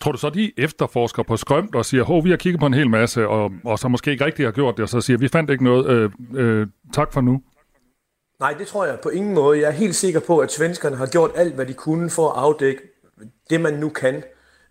Tror 0.00 0.12
du 0.12 0.18
så, 0.18 0.30
de 0.30 0.52
efterforsker 0.56 1.22
på 1.22 1.36
skrømt 1.36 1.74
og 1.74 1.84
siger, 1.84 2.04
hov, 2.04 2.24
vi 2.24 2.30
har 2.30 2.36
kigget 2.36 2.60
på 2.60 2.66
en 2.66 2.74
hel 2.74 2.90
masse, 2.90 3.28
og, 3.28 3.52
og 3.64 3.78
så 3.78 3.88
måske 3.88 4.10
ikke 4.10 4.24
rigtig 4.24 4.46
har 4.46 4.52
gjort 4.52 4.76
det, 4.76 4.82
og 4.82 4.88
så 4.88 5.00
siger, 5.00 5.18
vi 5.18 5.28
fandt 5.28 5.50
ikke 5.50 5.64
noget, 5.64 5.86
øh, 5.86 6.10
øh, 6.34 6.66
tak 6.94 7.12
for 7.12 7.20
nu. 7.20 7.42
Nej, 8.40 8.52
det 8.58 8.66
tror 8.66 8.84
jeg 8.84 8.98
på 9.02 9.08
ingen 9.08 9.34
måde. 9.34 9.60
Jeg 9.60 9.66
er 9.66 9.72
helt 9.72 9.94
sikker 9.94 10.20
på, 10.20 10.38
at 10.38 10.52
svenskerne 10.52 10.96
har 10.96 11.06
gjort 11.06 11.30
alt, 11.34 11.54
hvad 11.54 11.66
de 11.66 11.74
kunne 11.74 12.10
for 12.10 12.30
at 12.30 12.36
afdække 12.36 12.80
det, 13.50 13.60
man 13.60 13.74
nu 13.74 13.88
kan. 13.88 14.22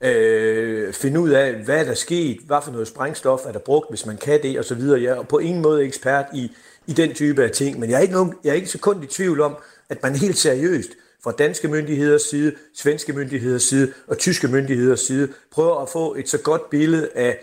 Øh, 0.01 0.93
finde 0.93 1.19
ud 1.19 1.29
af, 1.29 1.53
hvad 1.53 1.85
der 1.85 1.91
er 1.91 1.95
sket, 1.95 2.39
hvad 2.45 2.57
for 2.63 2.71
noget 2.71 2.87
sprængstof 2.87 3.45
er 3.45 3.51
der 3.51 3.59
brugt, 3.59 3.89
hvis 3.89 4.05
man 4.05 4.17
kan 4.17 4.43
det, 4.43 4.59
osv. 4.59 4.81
Jeg 4.81 5.17
er 5.17 5.23
på 5.23 5.37
ingen 5.37 5.61
måde 5.61 5.83
ekspert 5.83 6.25
i, 6.33 6.51
i 6.87 6.93
den 6.93 7.13
type 7.13 7.43
af 7.43 7.51
ting, 7.51 7.79
men 7.79 7.89
jeg 7.89 7.97
er, 7.97 8.01
ikke 8.01 8.13
nogen, 8.13 8.33
jeg 8.43 8.49
er 8.49 8.53
ikke 8.53 8.67
sekund 8.67 9.03
i 9.03 9.07
tvivl 9.07 9.41
om, 9.41 9.55
at 9.89 10.03
man 10.03 10.15
helt 10.15 10.37
seriøst 10.37 10.89
fra 11.23 11.31
danske 11.31 11.67
myndigheders 11.67 12.21
side, 12.21 12.55
svenske 12.75 13.13
myndigheders 13.13 13.63
side 13.63 13.93
og 14.07 14.17
tyske 14.17 14.47
myndigheders 14.47 14.99
side 14.99 15.27
prøver 15.51 15.81
at 15.81 15.89
få 15.89 16.15
et 16.15 16.29
så 16.29 16.37
godt 16.37 16.69
billede 16.69 17.09
af, 17.15 17.39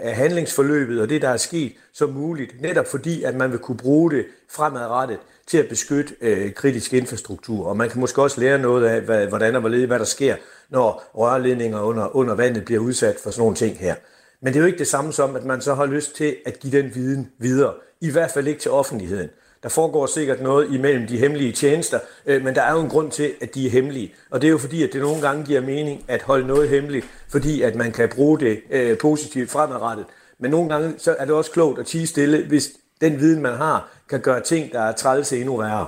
af 0.00 0.16
handlingsforløbet 0.16 1.00
og 1.00 1.08
det, 1.08 1.22
der 1.22 1.28
er 1.28 1.36
sket, 1.36 1.72
som 1.92 2.10
muligt. 2.10 2.62
Netop 2.62 2.86
fordi, 2.86 3.22
at 3.22 3.34
man 3.34 3.50
vil 3.50 3.58
kunne 3.58 3.76
bruge 3.76 4.10
det 4.10 4.26
fremadrettet 4.48 5.18
til 5.46 5.58
at 5.58 5.68
beskytte 5.68 6.14
øh, 6.20 6.52
kritisk 6.52 6.92
infrastruktur. 6.92 7.66
Og 7.66 7.76
man 7.76 7.90
kan 7.90 8.00
måske 8.00 8.22
også 8.22 8.40
lære 8.40 8.58
noget 8.58 8.86
af, 8.86 9.00
hvad, 9.00 9.26
hvordan 9.26 9.54
og 9.54 9.60
hvorledes, 9.60 9.86
hvad 9.86 9.98
der 9.98 10.04
sker, 10.04 10.36
når 10.70 11.10
rørledninger 11.14 11.80
under, 11.80 12.16
under 12.16 12.34
vandet 12.34 12.64
bliver 12.64 12.80
udsat 12.80 13.16
for 13.22 13.30
sådan 13.30 13.40
nogle 13.40 13.56
ting 13.56 13.78
her. 13.78 13.94
Men 14.42 14.52
det 14.52 14.58
er 14.58 14.60
jo 14.60 14.66
ikke 14.66 14.78
det 14.78 14.86
samme 14.86 15.12
som, 15.12 15.36
at 15.36 15.44
man 15.44 15.60
så 15.60 15.74
har 15.74 15.86
lyst 15.86 16.16
til 16.16 16.36
at 16.46 16.60
give 16.60 16.82
den 16.82 16.94
viden 16.94 17.28
videre. 17.38 17.72
I 18.00 18.10
hvert 18.10 18.30
fald 18.30 18.46
ikke 18.46 18.60
til 18.60 18.70
offentligheden. 18.70 19.28
Der 19.62 19.68
foregår 19.68 20.06
sikkert 20.06 20.40
noget 20.42 20.74
imellem 20.74 21.06
de 21.06 21.18
hemmelige 21.18 21.52
tjenester, 21.52 21.98
øh, 22.26 22.44
men 22.44 22.54
der 22.54 22.62
er 22.62 22.72
jo 22.72 22.80
en 22.80 22.88
grund 22.88 23.10
til, 23.10 23.32
at 23.40 23.54
de 23.54 23.66
er 23.66 23.70
hemmelige. 23.70 24.12
Og 24.30 24.40
det 24.40 24.46
er 24.46 24.50
jo 24.50 24.58
fordi, 24.58 24.82
at 24.82 24.92
det 24.92 25.00
nogle 25.00 25.20
gange 25.20 25.44
giver 25.44 25.60
mening 25.60 26.04
at 26.08 26.22
holde 26.22 26.46
noget 26.46 26.68
hemmeligt, 26.68 27.06
fordi 27.30 27.62
at 27.62 27.74
man 27.74 27.92
kan 27.92 28.08
bruge 28.14 28.40
det 28.40 28.60
øh, 28.70 28.98
positivt 28.98 29.50
fremadrettet. 29.50 30.06
Men 30.38 30.50
nogle 30.50 30.68
gange 30.68 30.94
så 30.98 31.16
er 31.18 31.24
det 31.24 31.34
også 31.34 31.50
klogt 31.50 31.78
at 31.78 31.86
tige 31.86 32.06
stille, 32.06 32.46
hvis 32.48 32.70
den 33.00 33.20
viden, 33.20 33.42
man 33.42 33.56
har, 33.56 33.88
kan 34.10 34.20
gøre 34.20 34.40
ting, 34.40 34.72
der 34.72 34.80
er 34.80 34.92
trælse 34.92 35.38
endnu 35.38 35.56
værre. 35.56 35.86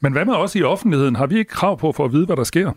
Men 0.00 0.12
hvad 0.12 0.24
med 0.24 0.34
os 0.34 0.56
i 0.56 0.62
offentligheden? 0.62 1.16
Har 1.16 1.26
vi 1.26 1.38
ikke 1.38 1.50
krav 1.50 1.78
på 1.78 1.92
for 1.92 2.04
at 2.04 2.12
vide, 2.12 2.26
hvad 2.26 2.36
der 2.36 2.44
sker? 2.44 2.72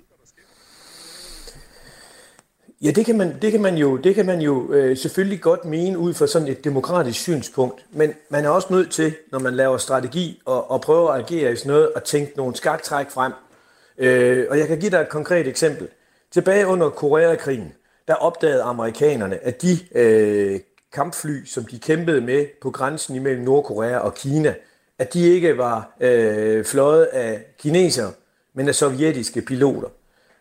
Ja, 2.81 2.91
det 2.91 3.05
kan 3.05 3.17
man, 3.17 3.41
det 3.41 3.51
kan 3.51 3.61
man 3.61 3.75
jo, 3.75 3.97
det 3.97 4.15
kan 4.15 4.25
man 4.25 4.41
jo 4.41 4.73
øh, 4.73 4.97
selvfølgelig 4.97 5.41
godt 5.41 5.65
mene 5.65 5.97
ud 5.97 6.13
fra 6.13 6.27
sådan 6.27 6.47
et 6.47 6.63
demokratisk 6.63 7.19
synspunkt, 7.19 7.85
men 7.91 8.13
man 8.29 8.45
er 8.45 8.49
også 8.49 8.67
nødt 8.71 8.91
til, 8.91 9.15
når 9.31 9.39
man 9.39 9.53
laver 9.53 9.77
strategi 9.77 10.41
og, 10.45 10.71
og 10.71 10.81
prøver 10.81 11.11
at 11.11 11.19
agere 11.19 11.51
i 11.51 11.55
sådan 11.55 11.71
noget, 11.71 11.91
at 11.95 12.03
tænke 12.03 12.37
nogle 12.37 12.55
skaktræk 12.55 13.09
frem. 13.09 13.33
Øh, 13.97 14.47
og 14.49 14.59
jeg 14.59 14.67
kan 14.67 14.79
give 14.79 14.91
dig 14.91 14.97
et 14.97 15.09
konkret 15.09 15.47
eksempel. 15.47 15.87
Tilbage 16.31 16.67
under 16.67 16.89
Koreakrigen, 16.89 17.73
der 18.07 18.13
opdagede 18.13 18.61
amerikanerne, 18.61 19.45
at 19.45 19.61
de 19.61 19.77
øh, 19.95 20.59
kampfly, 20.93 21.45
som 21.45 21.65
de 21.65 21.79
kæmpede 21.79 22.21
med 22.21 22.45
på 22.61 22.71
grænsen 22.71 23.15
imellem 23.15 23.43
Nordkorea 23.43 23.97
og 23.97 24.13
Kina, 24.13 24.53
at 24.99 25.13
de 25.13 25.27
ikke 25.27 25.57
var 25.57 25.97
øh, 26.01 26.65
fløjet 26.65 27.05
af 27.05 27.45
kinesere, 27.57 28.11
men 28.53 28.67
af 28.67 28.75
sovjetiske 28.75 29.41
piloter. 29.41 29.87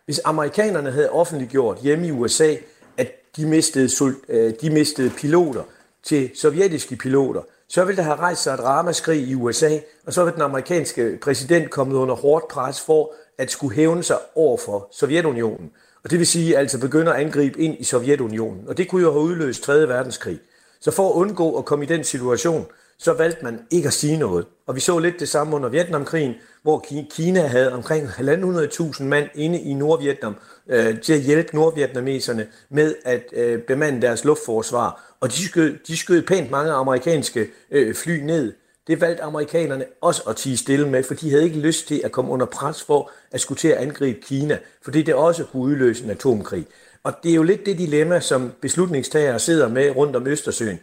Hvis 0.09 0.21
amerikanerne 0.25 0.91
havde 0.91 1.09
offentliggjort 1.09 1.77
hjemme 1.81 2.07
i 2.07 2.11
USA, 2.11 2.55
at 2.97 3.11
de 3.35 3.45
mistede, 3.45 4.13
øh, 4.29 4.53
de 4.61 4.69
mistede 4.69 5.09
piloter 5.09 5.63
til 6.03 6.29
sovjetiske 6.35 6.95
piloter, 6.95 7.41
så 7.67 7.85
ville 7.85 7.97
der 7.97 8.03
have 8.03 8.15
rejst 8.15 8.43
sig 8.43 8.53
et 8.53 8.59
ramaskrig 8.59 9.27
i 9.27 9.35
USA, 9.35 9.79
og 10.05 10.13
så 10.13 10.23
ville 10.23 10.33
den 10.33 10.41
amerikanske 10.41 11.17
præsident 11.21 11.69
kommet 11.69 11.95
under 11.95 12.15
hårdt 12.15 12.47
pres 12.47 12.81
for 12.81 13.13
at 13.37 13.51
skulle 13.51 13.75
hævne 13.75 14.03
sig 14.03 14.17
over 14.35 14.57
for 14.57 14.87
Sovjetunionen. 14.91 15.71
Og 16.03 16.11
det 16.11 16.19
vil 16.19 16.27
sige 16.27 16.57
altså 16.57 16.79
begynde 16.79 17.13
at 17.13 17.21
angribe 17.21 17.59
ind 17.59 17.75
i 17.79 17.83
Sovjetunionen. 17.83 18.67
Og 18.67 18.77
det 18.77 18.87
kunne 18.87 19.01
jo 19.01 19.11
have 19.11 19.23
udløst 19.23 19.63
3. 19.63 19.87
verdenskrig. 19.87 20.39
Så 20.81 20.91
for 20.91 21.09
at 21.09 21.13
undgå 21.13 21.57
at 21.57 21.65
komme 21.65 21.85
i 21.85 21.87
den 21.87 22.03
situation, 22.03 22.65
så 22.97 23.13
valgte 23.13 23.43
man 23.43 23.59
ikke 23.71 23.87
at 23.87 23.93
sige 23.93 24.17
noget. 24.17 24.45
Og 24.67 24.75
vi 24.75 24.79
så 24.79 24.99
lidt 24.99 25.19
det 25.19 25.29
samme 25.29 25.55
under 25.55 25.69
Vietnamkrigen, 25.69 26.33
hvor 26.63 26.85
Kina 27.09 27.47
havde 27.47 27.73
omkring 27.73 28.07
1.500.000 28.07 29.03
mand 29.03 29.29
inde 29.35 29.59
i 29.59 29.73
Nordvietnam 29.73 30.35
øh, 30.69 31.01
til 31.01 31.13
at 31.13 31.19
hjælpe 31.19 31.55
nordvietnameserne 31.55 32.47
med 32.69 32.95
at 33.05 33.23
øh, 33.33 33.61
bemande 33.61 34.01
deres 34.01 34.23
luftforsvar. 34.23 35.15
Og 35.19 35.31
de 35.31 35.47
skød, 35.47 35.77
de 35.87 35.97
skød 35.97 36.21
pænt 36.21 36.51
mange 36.51 36.71
amerikanske 36.71 37.47
øh, 37.71 37.95
fly 37.95 38.19
ned. 38.19 38.53
Det 38.87 39.01
valgte 39.01 39.23
amerikanerne 39.23 39.85
også 40.01 40.23
at 40.29 40.35
tige 40.35 40.57
stille 40.57 40.89
med, 40.89 41.03
for 41.03 41.13
de 41.13 41.29
havde 41.29 41.43
ikke 41.43 41.59
lyst 41.59 41.87
til 41.87 42.01
at 42.03 42.11
komme 42.11 42.31
under 42.31 42.45
pres 42.45 42.83
for 42.83 43.11
at 43.31 43.41
skulle 43.41 43.59
til 43.59 43.67
at 43.67 43.77
angribe 43.77 44.19
Kina, 44.21 44.57
fordi 44.83 45.01
det 45.01 45.13
også 45.13 45.43
kunne 45.43 45.63
udløse 45.63 46.03
en 46.03 46.09
atomkrig. 46.09 46.67
Og 47.03 47.13
det 47.23 47.31
er 47.31 47.35
jo 47.35 47.43
lidt 47.43 47.65
det 47.65 47.77
dilemma, 47.77 48.19
som 48.19 48.51
beslutningstagere 48.61 49.39
sidder 49.39 49.67
med 49.67 49.95
rundt 49.95 50.15
om 50.15 50.27
Østersøen. 50.27 50.79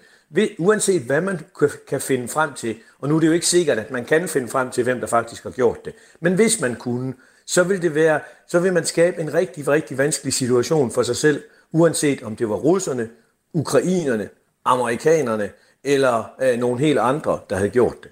Uanset 0.59 1.03
hvad 1.03 1.21
man 1.21 1.41
kan 1.89 2.01
finde 2.01 2.29
frem 2.29 2.53
til, 2.53 2.77
og 2.99 3.09
nu 3.09 3.17
er 3.17 3.21
det 3.21 3.27
jo 3.27 3.33
ikke 3.33 3.47
sikkert, 3.47 3.79
at 3.79 3.91
man 3.91 4.05
kan 4.05 4.29
finde 4.29 4.49
frem 4.49 4.71
til, 4.71 4.85
hvem 4.85 5.01
der 5.01 5.07
faktisk 5.07 5.43
har 5.43 5.51
gjort 5.51 5.85
det, 5.85 5.95
men 6.21 6.35
hvis 6.35 6.61
man 6.61 6.75
kunne, 6.75 7.15
så 7.47 7.63
vil, 7.63 7.83
det 7.83 7.95
være, 7.95 8.21
så 8.49 8.59
vil 8.59 8.73
man 8.73 8.85
skabe 8.85 9.21
en 9.21 9.35
rigtig, 9.35 9.69
rigtig 9.69 9.99
vanskelig 9.99 10.33
situation 10.33 10.91
for 10.91 11.03
sig 11.03 11.17
selv, 11.17 11.43
uanset 11.73 12.23
om 12.23 12.37
det 12.37 12.49
var 12.49 12.57
russerne, 12.57 13.09
ukrainerne, 13.53 14.29
amerikanerne 14.65 15.51
eller 15.85 16.25
øh, 16.43 16.59
nogle 16.59 16.79
helt 16.79 16.99
andre, 16.99 17.41
der 17.51 17.57
havde 17.57 17.71
gjort 17.71 17.97
det. 18.03 18.11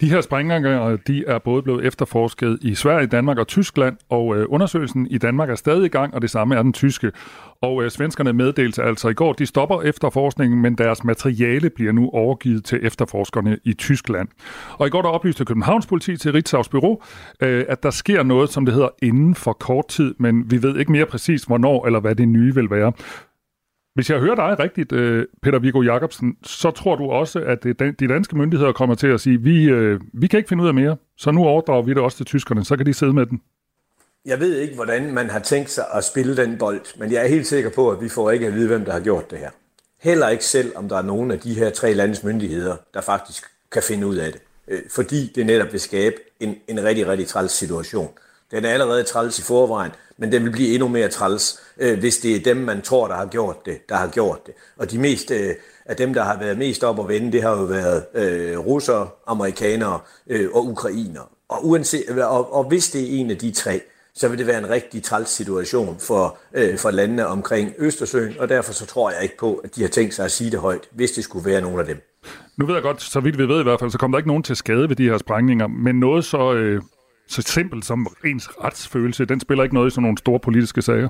De 0.00 0.10
her 0.10 0.20
sprængninger 0.20 0.96
de 0.96 1.24
er 1.26 1.38
både 1.38 1.62
blevet 1.62 1.86
efterforsket 1.86 2.58
i 2.62 2.74
Sverige, 2.74 3.06
Danmark 3.06 3.38
og 3.38 3.46
Tyskland, 3.46 3.96
og 4.08 4.36
øh, 4.36 4.46
undersøgelsen 4.48 5.06
i 5.06 5.18
Danmark 5.18 5.50
er 5.50 5.54
stadig 5.54 5.84
i 5.84 5.88
gang, 5.88 6.14
og 6.14 6.22
det 6.22 6.30
samme 6.30 6.56
er 6.56 6.62
den 6.62 6.72
tyske. 6.72 7.12
Og 7.62 7.82
øh, 7.82 7.90
svenskerne 7.90 8.32
meddelte 8.32 8.82
altså 8.82 9.08
i 9.08 9.14
går, 9.14 9.32
de 9.32 9.46
stopper 9.46 9.82
efterforskningen, 9.82 10.62
men 10.62 10.74
deres 10.74 11.04
materiale 11.04 11.70
bliver 11.70 11.92
nu 11.92 12.10
overgivet 12.10 12.64
til 12.64 12.86
efterforskerne 12.86 13.58
i 13.64 13.72
Tyskland. 13.72 14.28
Og 14.78 14.86
i 14.86 14.90
går 14.90 15.02
der 15.02 15.08
oplyste 15.08 15.44
Københavns 15.44 15.86
politi 15.86 16.16
til 16.16 16.32
Ritzaus 16.32 16.68
Bureau, 16.68 17.00
øh, 17.40 17.64
at 17.68 17.82
der 17.82 17.90
sker 17.90 18.22
noget, 18.22 18.50
som 18.50 18.64
det 18.64 18.74
hedder, 18.74 18.88
inden 19.02 19.34
for 19.34 19.52
kort 19.52 19.88
tid, 19.88 20.14
men 20.18 20.50
vi 20.50 20.62
ved 20.62 20.78
ikke 20.78 20.92
mere 20.92 21.06
præcis, 21.06 21.42
hvornår 21.42 21.86
eller 21.86 22.00
hvad 22.00 22.14
det 22.14 22.28
nye 22.28 22.54
vil 22.54 22.70
være. 22.70 22.92
Hvis 24.00 24.10
jeg 24.10 24.18
hører 24.18 24.34
dig 24.34 24.58
rigtigt, 24.58 24.92
øh, 24.92 25.26
Peter 25.42 25.58
Viggo 25.58 25.82
Jacobsen, 25.82 26.36
så 26.42 26.70
tror 26.70 26.96
du 26.96 27.10
også, 27.10 27.40
at 27.40 27.64
de 28.00 28.08
danske 28.08 28.36
myndigheder 28.36 28.72
kommer 28.72 28.94
til 28.94 29.06
at 29.06 29.20
sige, 29.20 29.40
vi, 29.40 29.64
øh, 29.64 30.00
vi 30.12 30.26
kan 30.26 30.38
ikke 30.38 30.48
finde 30.48 30.62
ud 30.62 30.68
af 30.68 30.74
mere, 30.74 30.96
så 31.16 31.30
nu 31.30 31.44
overdrager 31.44 31.82
vi 31.82 31.90
det 31.90 31.98
også 31.98 32.16
til 32.16 32.26
tyskerne, 32.26 32.64
så 32.64 32.76
kan 32.76 32.86
de 32.86 32.94
sidde 32.94 33.12
med 33.12 33.26
den. 33.26 33.40
Jeg 34.26 34.40
ved 34.40 34.56
ikke, 34.56 34.74
hvordan 34.74 35.14
man 35.14 35.30
har 35.30 35.38
tænkt 35.38 35.70
sig 35.70 35.84
at 35.94 36.04
spille 36.04 36.36
den 36.36 36.58
bold, 36.58 36.98
men 36.98 37.12
jeg 37.12 37.24
er 37.24 37.28
helt 37.28 37.46
sikker 37.46 37.70
på, 37.70 37.90
at 37.90 38.00
vi 38.02 38.08
får 38.08 38.30
ikke 38.30 38.46
at 38.46 38.54
vide, 38.54 38.68
hvem 38.68 38.84
der 38.84 38.92
har 38.92 39.00
gjort 39.00 39.30
det 39.30 39.38
her. 39.38 39.50
Heller 40.02 40.28
ikke 40.28 40.44
selv, 40.44 40.72
om 40.76 40.88
der 40.88 40.96
er 40.96 41.02
nogen 41.02 41.30
af 41.30 41.38
de 41.38 41.54
her 41.54 41.70
tre 41.70 41.94
landes 41.94 42.24
myndigheder, 42.24 42.76
der 42.94 43.00
faktisk 43.00 43.44
kan 43.72 43.82
finde 43.82 44.06
ud 44.06 44.16
af 44.16 44.32
det. 44.32 44.40
Øh, 44.68 44.80
fordi 44.90 45.32
det 45.34 45.46
netop 45.46 45.72
vil 45.72 45.80
skabe 45.80 46.16
en, 46.40 46.56
en 46.68 46.84
rigtig, 46.84 47.06
rigtig 47.06 47.26
træls 47.26 47.52
situation. 47.52 48.10
Den 48.50 48.64
er 48.64 48.68
allerede 48.68 49.02
træls 49.02 49.38
i 49.38 49.42
forvejen, 49.42 49.92
men 50.18 50.32
den 50.32 50.44
vil 50.44 50.50
blive 50.50 50.74
endnu 50.74 50.88
mere 50.88 51.08
træls, 51.08 51.60
øh, 51.78 51.98
hvis 51.98 52.18
det 52.18 52.36
er 52.36 52.40
dem, 52.40 52.56
man 52.56 52.82
tror, 52.82 53.08
der 53.08 53.14
har 53.14 53.26
gjort 53.26 53.66
det, 53.66 53.88
der 53.88 53.94
har 53.96 54.08
gjort 54.08 54.46
det. 54.46 54.54
Og 54.76 54.90
de 54.90 54.98
mest 54.98 55.30
øh, 55.30 55.54
af 55.86 55.96
dem, 55.96 56.14
der 56.14 56.22
har 56.22 56.38
været 56.38 56.58
mest 56.58 56.84
op 56.84 56.98
og 56.98 57.08
vende, 57.08 57.32
det 57.32 57.42
har 57.42 57.50
jo 57.50 57.64
været 57.64 58.04
øh, 58.14 58.58
russere, 58.58 59.08
amerikanere 59.26 60.00
øh, 60.26 60.48
og 60.52 60.66
ukrainere. 60.66 61.24
Og, 61.48 61.66
uanset, 61.66 62.04
øh, 62.08 62.16
og, 62.16 62.54
og 62.54 62.64
hvis 62.64 62.90
det 62.90 63.02
er 63.02 63.20
en 63.20 63.30
af 63.30 63.38
de 63.38 63.50
tre, 63.50 63.80
så 64.14 64.28
vil 64.28 64.38
det 64.38 64.46
være 64.46 64.58
en 64.58 64.70
rigtig 64.70 65.02
træls 65.02 65.28
situation 65.28 65.96
for, 65.98 66.38
øh, 66.54 66.78
for 66.78 66.90
landene 66.90 67.26
omkring 67.26 67.72
Østersøen, 67.78 68.34
og 68.38 68.48
derfor 68.48 68.72
så 68.72 68.86
tror 68.86 69.10
jeg 69.10 69.22
ikke 69.22 69.36
på, 69.38 69.54
at 69.54 69.76
de 69.76 69.80
har 69.80 69.88
tænkt 69.88 70.14
sig 70.14 70.24
at 70.24 70.30
sige 70.30 70.50
det 70.50 70.60
højt, 70.60 70.88
hvis 70.90 71.10
det 71.10 71.24
skulle 71.24 71.50
være 71.50 71.60
nogen 71.60 71.80
af 71.80 71.86
dem. 71.86 72.00
Nu 72.56 72.66
ved 72.66 72.74
jeg 72.74 72.82
godt, 72.82 73.02
så 73.02 73.20
vidt 73.20 73.38
vi 73.38 73.48
ved 73.48 73.60
i 73.60 73.62
hvert 73.62 73.80
fald, 73.80 73.90
så 73.90 73.98
kommer 73.98 74.16
der 74.16 74.18
ikke 74.18 74.28
nogen 74.28 74.42
til 74.42 74.56
skade 74.56 74.88
ved 74.88 74.96
de 74.96 75.04
her 75.04 75.18
sprængninger, 75.18 75.66
men 75.66 76.00
noget 76.00 76.24
så, 76.24 76.52
øh, 76.54 76.82
så 77.30 77.42
simpelt 77.42 77.84
som 77.84 78.06
ens 78.24 78.48
retsfølelse, 78.64 79.24
den 79.24 79.40
spiller 79.40 79.64
ikke 79.64 79.74
noget 79.74 79.90
i 79.90 79.90
sådan 79.90 80.02
nogle 80.02 80.18
store 80.18 80.40
politiske 80.40 80.82
sager. 80.82 81.08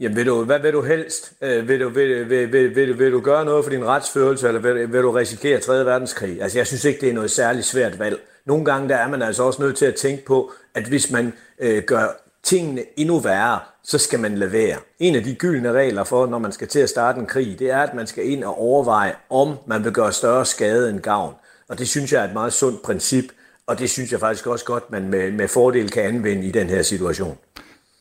Jamen, 0.00 0.16
vil 0.16 0.26
du, 0.26 0.44
hvad 0.44 0.60
vil 0.60 0.72
du 0.72 0.82
helst? 0.82 1.32
Øh, 1.42 1.68
vil, 1.68 1.80
du, 1.80 1.88
vil, 1.88 2.30
vil, 2.30 2.52
vil, 2.52 2.76
vil, 2.76 2.98
vil 2.98 3.12
du 3.12 3.20
gøre 3.20 3.44
noget 3.44 3.64
for 3.64 3.70
din 3.70 3.84
retsfølelse, 3.84 4.48
eller 4.48 4.60
vil, 4.60 4.92
vil 4.92 5.02
du 5.02 5.10
risikere 5.10 5.60
3. 5.60 5.84
verdenskrig? 5.84 6.42
Altså, 6.42 6.58
jeg 6.58 6.66
synes 6.66 6.84
ikke, 6.84 7.00
det 7.00 7.08
er 7.08 7.14
noget 7.14 7.30
særligt 7.30 7.66
svært 7.66 7.98
valg. 7.98 8.20
Nogle 8.44 8.64
gange 8.64 8.88
der 8.88 8.96
er 8.96 9.08
man 9.08 9.22
altså 9.22 9.42
også 9.42 9.62
nødt 9.62 9.76
til 9.76 9.86
at 9.86 9.94
tænke 9.94 10.24
på, 10.24 10.52
at 10.74 10.84
hvis 10.84 11.10
man 11.10 11.32
øh, 11.58 11.82
gør 11.82 12.06
tingene 12.42 12.82
endnu 12.96 13.18
værre, 13.18 13.58
så 13.84 13.98
skal 13.98 14.20
man 14.20 14.38
levere. 14.38 14.76
En 14.98 15.14
af 15.14 15.24
de 15.24 15.34
gyldne 15.34 15.72
regler 15.72 16.04
for, 16.04 16.26
når 16.26 16.38
man 16.38 16.52
skal 16.52 16.68
til 16.68 16.80
at 16.80 16.88
starte 16.88 17.20
en 17.20 17.26
krig, 17.26 17.58
det 17.58 17.70
er, 17.70 17.82
at 17.82 17.94
man 17.94 18.06
skal 18.06 18.30
ind 18.30 18.44
og 18.44 18.58
overveje, 18.58 19.14
om 19.30 19.56
man 19.66 19.84
vil 19.84 19.92
gøre 19.92 20.12
større 20.12 20.46
skade 20.46 20.90
end 20.90 21.00
gavn. 21.00 21.34
Og 21.68 21.78
det 21.78 21.88
synes 21.88 22.12
jeg 22.12 22.20
er 22.24 22.28
et 22.28 22.34
meget 22.34 22.52
sundt 22.52 22.82
princip, 22.82 23.24
og 23.70 23.78
det 23.78 23.90
synes 23.90 24.12
jeg 24.12 24.20
faktisk 24.20 24.46
også 24.46 24.64
godt, 24.64 24.90
man 24.90 25.08
med, 25.08 25.32
med 25.32 25.48
fordel 25.48 25.90
kan 25.90 26.02
anvende 26.02 26.46
i 26.46 26.50
den 26.50 26.68
her 26.68 26.82
situation. 26.82 27.38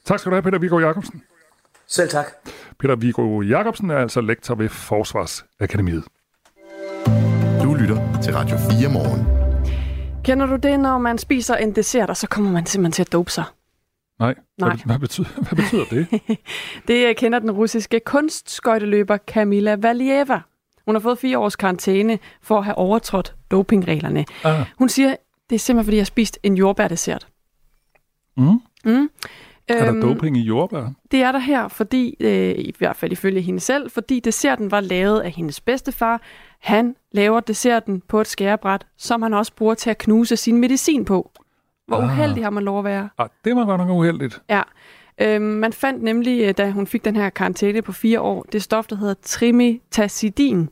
Tak 0.05 0.19
skal 0.19 0.29
du 0.29 0.35
have, 0.35 0.43
Peter 0.43 0.59
Viggo 0.59 0.79
Jacobsen. 0.79 1.21
Selv 1.87 2.09
tak. 2.09 2.25
Peter 2.79 2.95
Viggo 2.95 3.41
Jacobsen 3.41 3.89
er 3.89 3.97
altså 3.97 4.21
lektor 4.21 4.55
ved 4.55 4.69
Forsvarsakademiet. 4.69 6.03
Du 7.63 7.73
lytter 7.73 8.21
til 8.23 8.33
Radio 8.33 8.57
4 8.57 8.89
morgen. 8.89 9.27
Kender 10.23 10.45
du 10.45 10.55
det, 10.55 10.79
når 10.79 10.97
man 10.97 11.17
spiser 11.17 11.55
en 11.55 11.75
dessert, 11.75 12.09
og 12.09 12.17
så 12.17 12.27
kommer 12.27 12.51
man 12.51 12.65
simpelthen 12.65 12.91
til 12.91 13.01
at 13.01 13.11
dope 13.11 13.31
sig? 13.31 13.43
Nej. 14.19 14.35
Nej. 14.57 14.69
Hvad, 14.69 14.85
hvad, 14.85 14.99
betyder, 14.99 15.27
hvad 15.35 15.55
betyder 15.55 15.85
det? 15.91 16.07
det 16.87 17.17
kender 17.17 17.39
den 17.39 17.51
russiske 17.51 17.99
kunstskøjteløber 18.05 19.17
Kamila 19.17 19.75
Valieva. 19.75 20.41
Hun 20.85 20.95
har 20.95 20.99
fået 20.99 21.19
fire 21.19 21.37
års 21.39 21.55
karantæne 21.55 22.19
for 22.41 22.57
at 22.57 22.63
have 22.65 22.75
overtrådt 22.75 23.35
dopingreglerne. 23.51 24.25
Ah. 24.43 24.65
Hun 24.77 24.89
siger, 24.89 25.15
det 25.49 25.55
er 25.55 25.59
simpelthen, 25.59 25.85
fordi 25.85 25.97
jeg 25.97 26.01
har 26.01 26.05
spist 26.05 26.39
en 26.43 26.55
jordbærdessert. 26.55 27.27
Mm. 28.37 28.61
Mm. 28.85 29.09
Er 29.67 29.85
der 29.85 29.93
øhm, 29.93 30.01
doping 30.01 30.37
i 30.37 30.41
jordbær? 30.41 30.93
Det 31.11 31.21
er 31.21 31.31
der 31.31 31.39
her, 31.39 31.67
fordi, 31.67 32.15
øh, 32.19 32.55
i 32.57 32.75
hvert 32.77 32.95
fald 32.95 33.11
ifølge 33.11 33.41
hende 33.41 33.59
selv, 33.59 33.91
fordi 33.91 34.19
desserten 34.19 34.71
var 34.71 34.79
lavet 34.79 35.19
af 35.19 35.31
hendes 35.31 35.61
bedstefar. 35.61 36.21
Han 36.59 36.95
laver 37.11 37.39
desserten 37.39 38.01
på 38.07 38.21
et 38.21 38.27
skærebræt, 38.27 38.85
som 38.97 39.21
han 39.21 39.33
også 39.33 39.53
bruger 39.55 39.73
til 39.73 39.89
at 39.89 39.97
knuse 39.97 40.37
sin 40.37 40.57
medicin 40.57 41.05
på. 41.05 41.31
Hvor 41.87 41.97
ah. 41.97 42.03
uheldig 42.03 42.43
har 42.43 42.49
man 42.49 42.63
lov 42.63 42.79
at 42.79 42.85
være? 42.85 43.09
Ah, 43.17 43.29
det 43.45 43.55
var 43.55 43.65
godt 43.65 43.81
nok 43.81 43.89
uheldigt. 43.89 44.41
Ja. 44.49 44.61
Øhm, 45.21 45.41
man 45.41 45.73
fandt 45.73 46.03
nemlig, 46.03 46.41
øh, 46.41 46.53
da 46.57 46.71
hun 46.71 46.87
fik 46.87 47.05
den 47.05 47.15
her 47.15 47.29
karantæne 47.29 47.81
på 47.81 47.91
fire 47.91 48.21
år, 48.21 48.45
det 48.51 48.63
stof, 48.63 48.87
der 48.87 48.95
hedder 48.95 49.13
trimetazidin 49.21 50.69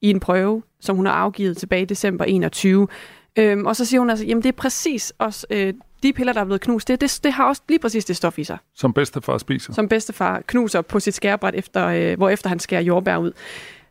i 0.00 0.10
en 0.10 0.20
prøve, 0.20 0.62
som 0.80 0.96
hun 0.96 1.06
har 1.06 1.12
afgivet 1.12 1.56
tilbage 1.56 1.82
i 1.82 1.84
december 1.84 2.24
21. 2.24 2.88
Øhm, 3.36 3.66
og 3.66 3.76
så 3.76 3.84
siger 3.84 4.00
hun 4.00 4.10
altså, 4.10 4.24
jamen 4.24 4.42
det 4.42 4.48
er 4.48 4.56
præcis 4.56 5.12
også 5.18 5.46
øh, 5.50 5.74
de 6.02 6.12
piller, 6.12 6.32
der 6.32 6.40
er 6.40 6.44
blevet 6.44 6.60
knust, 6.60 6.88
det, 6.88 7.00
det, 7.00 7.20
det 7.24 7.32
har 7.32 7.44
også 7.44 7.62
lige 7.68 7.78
præcis 7.78 8.04
det 8.04 8.16
stof 8.16 8.38
i 8.38 8.44
sig. 8.44 8.58
Som 8.74 8.92
bedstefar 8.92 9.38
spiser? 9.38 9.72
Som 9.72 9.88
bedstefar 9.88 10.42
knuser 10.46 10.82
på 10.82 11.00
sit 11.00 11.14
skærebræt, 11.14 11.54
efter, 11.54 11.86
øh, 11.86 12.16
hvor 12.16 12.28
efter 12.28 12.48
han 12.48 12.58
skærer 12.58 12.82
jordbær 12.82 13.16
ud. 13.16 13.32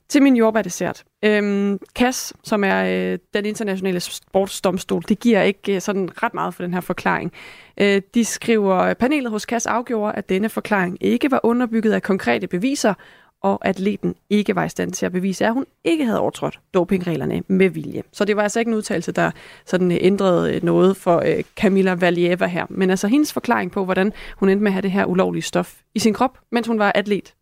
Til 0.09 0.23
min 0.23 0.35
jordbærdessert. 0.35 1.03
Øhm, 1.23 1.79
KAS, 1.95 2.33
som 2.43 2.63
er 2.63 2.83
øh, 2.83 3.19
den 3.33 3.45
internationale 3.45 3.99
sportsdomstol, 3.99 5.03
det 5.09 5.19
giver 5.19 5.41
ikke 5.41 5.75
øh, 5.75 5.81
sådan 5.81 6.09
ret 6.23 6.33
meget 6.33 6.53
for 6.53 6.63
den 6.63 6.73
her 6.73 6.81
forklaring. 6.81 7.31
Øh, 7.77 8.01
de 8.13 8.25
skriver, 8.25 8.93
panelet 8.93 9.31
hos 9.31 9.45
KAS 9.45 9.65
afgjorde, 9.65 10.13
at 10.13 10.29
denne 10.29 10.49
forklaring 10.49 10.97
ikke 11.01 11.31
var 11.31 11.39
underbygget 11.43 11.93
af 11.93 12.01
konkrete 12.01 12.47
beviser, 12.47 12.93
og 13.45 13.67
atleten 13.67 14.15
ikke 14.29 14.55
var 14.55 14.65
i 14.65 14.69
stand 14.69 14.91
til 14.91 15.05
at 15.05 15.11
bevise, 15.11 15.45
at 15.45 15.53
hun 15.53 15.65
ikke 15.83 16.05
havde 16.05 16.19
overtrådt 16.19 16.59
dopingreglerne 16.73 17.43
med 17.47 17.69
vilje. 17.69 18.03
Så 18.11 18.25
det 18.25 18.35
var 18.35 18.43
altså 18.43 18.59
ikke 18.59 18.69
en 18.69 18.75
udtalelse, 18.75 19.11
der 19.11 19.31
sådan 19.65 19.91
øh, 19.91 19.97
ændrede 20.01 20.55
øh, 20.55 20.63
noget 20.63 20.97
for 20.97 21.23
øh, 21.25 21.43
Camilla 21.55 21.93
Valieva 21.93 22.45
her. 22.45 22.65
Men 22.69 22.89
altså 22.89 23.07
hendes 23.07 23.33
forklaring 23.33 23.71
på, 23.71 23.85
hvordan 23.85 24.13
hun 24.37 24.49
endte 24.49 24.63
med 24.63 24.69
at 24.69 24.73
have 24.73 24.81
det 24.81 24.91
her 24.91 25.05
ulovlige 25.05 25.43
stof 25.43 25.73
i 25.95 25.99
sin 25.99 26.13
krop, 26.13 26.37
mens 26.51 26.67
hun 26.67 26.79
var 26.79 26.91
atlet. 26.95 27.33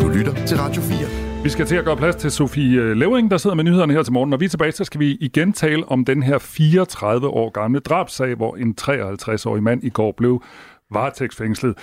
Du 0.00 0.08
lytter 0.08 0.46
til 0.46 0.56
Radio 0.56 0.82
4. 0.82 1.42
Vi 1.42 1.48
skal 1.48 1.66
til 1.66 1.76
at 1.76 1.84
gøre 1.84 1.96
plads 1.96 2.16
til 2.16 2.30
Sofie 2.30 2.94
Levering, 2.94 3.30
der 3.30 3.36
sidder 3.36 3.56
med 3.56 3.64
nyhederne 3.64 3.92
her 3.92 4.02
til 4.02 4.12
morgen. 4.12 4.30
Når 4.30 4.36
vi 4.36 4.44
er 4.44 4.48
tilbage, 4.48 4.72
så 4.72 4.84
skal 4.84 5.00
vi 5.00 5.16
igen 5.20 5.52
tale 5.52 5.88
om 5.88 6.04
den 6.04 6.22
her 6.22 6.38
34 6.38 7.28
år 7.28 7.50
gamle 7.50 7.80
drabsag, 7.80 8.34
hvor 8.34 8.56
en 8.56 8.74
53-årig 8.80 9.62
mand 9.62 9.84
i 9.84 9.88
går 9.88 10.12
blev 10.12 10.42
varetægtsfængslet. 10.90 11.74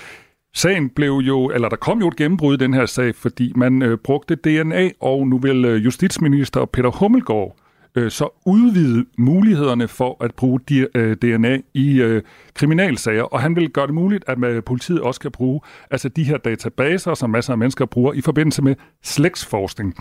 Sagen 0.58 0.90
blev 0.90 1.12
jo, 1.12 1.46
eller 1.50 1.70
der 1.70 1.76
kom 1.76 2.00
jo 2.00 2.08
et 2.08 2.16
gennembrud 2.16 2.54
i 2.54 2.58
den 2.58 2.74
her 2.74 2.86
sag, 2.86 3.16
fordi 3.16 3.54
man 3.56 3.82
øh, 3.82 3.98
brugte 3.98 4.36
DNA, 4.36 4.90
og 5.00 5.28
nu 5.28 5.38
vil 5.38 5.66
øh, 5.66 5.86
justitsminister 5.86 6.66
Peter 6.66 6.90
Hummelgaard 6.90 7.56
øh, 7.96 8.12
så 8.12 8.42
udvide 8.46 9.06
mulighederne 9.18 9.88
for 9.88 10.24
at 10.24 10.36
bruge 10.36 10.60
de, 10.70 10.88
øh, 10.96 11.16
DNA 11.16 11.58
i 11.74 12.02
øh, 12.02 12.22
kriminalsager, 12.54 13.24
og 13.24 13.42
han 13.42 13.56
vil 13.56 13.70
gøre 13.70 13.88
det 13.88 13.94
muligt, 13.94 14.24
at 14.28 14.38
man, 14.38 14.64
politiet 14.64 15.02
også 15.02 15.20
kan 15.20 15.32
bruge 15.32 15.62
altså 15.92 16.10
de 16.10 16.24
her 16.24 16.38
databaser, 16.38 17.14
som 17.14 17.30
masser 17.30 17.54
af 17.54 17.58
mennesker 17.58 17.86
bruger 17.86 18.14
i 18.14 18.22
forbindelse 18.22 18.62
med 18.62 18.76
slægtsforskning. 19.04 19.96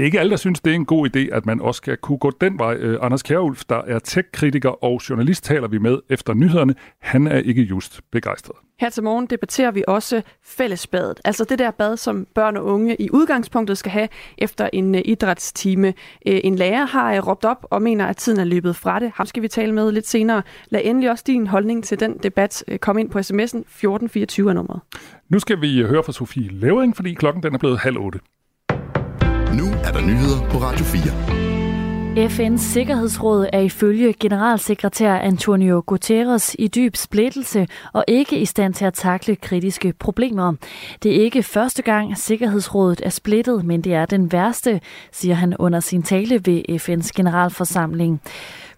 Det 0.00 0.04
er 0.04 0.06
ikke 0.06 0.20
alle, 0.20 0.30
der 0.30 0.36
synes, 0.36 0.60
det 0.60 0.70
er 0.70 0.74
en 0.74 0.84
god 0.84 1.08
idé, 1.16 1.34
at 1.34 1.46
man 1.46 1.60
også 1.60 1.78
skal 1.78 1.96
kunne 1.96 2.18
gå 2.18 2.32
den 2.40 2.58
vej. 2.58 2.74
Øh, 2.74 2.98
Anders 3.02 3.22
Kjærulf, 3.22 3.64
der 3.68 3.82
er 3.86 3.98
tech-kritiker 3.98 4.84
og 4.84 5.00
journalist, 5.10 5.44
taler 5.44 5.68
vi 5.68 5.78
med 5.78 5.98
efter 6.10 6.34
nyhederne. 6.34 6.74
Han 7.00 7.26
er 7.26 7.36
ikke 7.36 7.62
just 7.62 8.00
begejstret. 8.12 8.56
Her 8.80 8.90
til 8.90 9.02
morgen 9.02 9.26
debatterer 9.26 9.70
vi 9.70 9.84
også 9.88 10.22
fællesbadet. 10.44 11.20
Altså 11.24 11.44
det 11.44 11.58
der 11.58 11.70
bad, 11.70 11.96
som 11.96 12.26
børn 12.34 12.56
og 12.56 12.64
unge 12.64 12.96
i 13.02 13.10
udgangspunktet 13.10 13.78
skal 13.78 13.92
have 13.92 14.08
efter 14.38 14.70
en 14.72 14.94
uh, 14.94 15.00
idrætstime. 15.04 15.88
Uh, 15.88 15.92
en 16.24 16.56
lærer 16.56 16.86
har 16.86 17.18
uh, 17.18 17.28
råbt 17.28 17.44
op 17.44 17.66
og 17.70 17.82
mener, 17.82 18.06
at 18.06 18.16
tiden 18.16 18.40
er 18.40 18.44
løbet 18.44 18.76
fra 18.76 19.00
det. 19.00 19.12
Ham 19.14 19.26
skal 19.26 19.42
vi 19.42 19.48
tale 19.48 19.72
med 19.72 19.92
lidt 19.92 20.06
senere. 20.06 20.42
Lad 20.68 20.80
endelig 20.84 21.10
også 21.10 21.24
din 21.26 21.46
holdning 21.46 21.84
til 21.84 22.00
den 22.00 22.18
debat 22.22 22.64
uh, 22.72 22.76
komme 22.76 23.00
ind 23.00 23.10
på 23.10 23.18
sms'en 23.18 23.58
1424 23.58 24.54
nummeret. 24.54 24.80
Nu 25.28 25.38
skal 25.38 25.60
vi 25.60 25.82
høre 25.82 26.02
fra 26.02 26.12
Sofie 26.12 26.48
Levering, 26.48 26.96
fordi 26.96 27.14
klokken 27.14 27.42
den 27.42 27.54
er 27.54 27.58
blevet 27.58 27.78
halv 27.78 27.98
otte. 27.98 28.18
Nu 29.58 29.64
er 29.84 29.92
der 29.92 30.00
nyheder 30.00 30.50
på 30.50 30.58
Radio 30.58 30.84
4. 30.84 32.26
FN's 32.28 32.58
Sikkerhedsråd 32.58 33.46
er 33.52 33.60
ifølge 33.60 34.12
generalsekretær 34.12 35.14
Antonio 35.14 35.82
Guterres 35.86 36.56
i 36.58 36.68
dyb 36.68 36.96
splittelse 36.96 37.66
og 37.92 38.04
ikke 38.08 38.38
i 38.38 38.44
stand 38.44 38.74
til 38.74 38.84
at 38.84 38.94
takle 38.94 39.36
kritiske 39.36 39.92
problemer. 39.98 40.54
Det 41.02 41.16
er 41.16 41.24
ikke 41.24 41.42
første 41.42 41.82
gang, 41.82 42.18
Sikkerhedsrådet 42.18 43.00
er 43.04 43.10
splittet, 43.10 43.64
men 43.64 43.84
det 43.84 43.94
er 43.94 44.06
den 44.06 44.32
værste, 44.32 44.80
siger 45.12 45.34
han 45.34 45.56
under 45.56 45.80
sin 45.80 46.02
tale 46.02 46.40
ved 46.44 46.62
FN's 46.70 47.10
generalforsamling. 47.16 48.20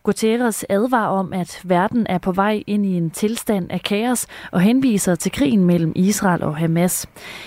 Guterres 0.03 0.65
advarer 0.69 1.09
om, 1.09 1.33
at 1.33 1.61
verden 1.65 2.07
er 2.09 2.19
på 2.19 2.33
vej 2.33 2.63
ind 2.67 2.87
i 2.87 2.97
en 2.97 3.11
tilstand 3.11 3.71
af 3.71 3.83
kaos 3.83 4.27
og 4.53 4.61
henviser 4.61 5.15
til 5.15 5.33
krigen 5.33 5.65
mellem 5.65 5.93
Israel 5.97 6.43
og 6.43 6.57
Hamas. 6.57 7.07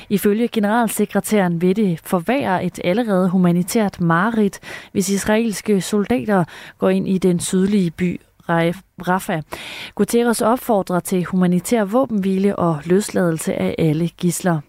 Ifølge 0.09 0.47
generalsekretæren 0.47 1.61
vil 1.61 1.75
det 1.75 1.99
forværre 2.03 2.65
et 2.65 2.79
allerede 2.83 3.29
humanitært 3.29 4.01
mareridt, 4.01 4.59
hvis 4.91 5.09
israelske 5.09 5.81
soldater 5.81 6.43
går 6.79 6.89
ind 6.89 7.07
i 7.07 7.17
den 7.17 7.39
sydlige 7.39 7.91
by 7.91 8.21
Rafah. 8.49 9.41
Guterres 9.95 10.41
opfordrer 10.41 10.99
til 10.99 11.25
humanitær 11.25 11.83
våbenhvile 11.83 12.55
og 12.55 12.81
løsladelse 12.85 13.53
af 13.53 13.75
alle 13.77 14.07
gisler. 14.07 14.59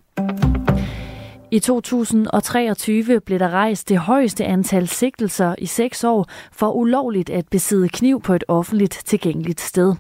I 1.50 1.58
2023 1.58 3.20
blev 3.20 3.38
der 3.38 3.48
rejst 3.48 3.88
det 3.88 3.98
højeste 3.98 4.44
antal 4.44 4.88
sigtelser 4.88 5.54
i 5.58 5.66
seks 5.66 6.04
år 6.04 6.26
for 6.52 6.72
ulovligt 6.72 7.30
at 7.30 7.48
besidde 7.50 7.88
kniv 7.88 8.22
på 8.22 8.34
et 8.34 8.44
offentligt 8.48 9.02
tilgængeligt 9.04 9.60
sted. 9.60 9.94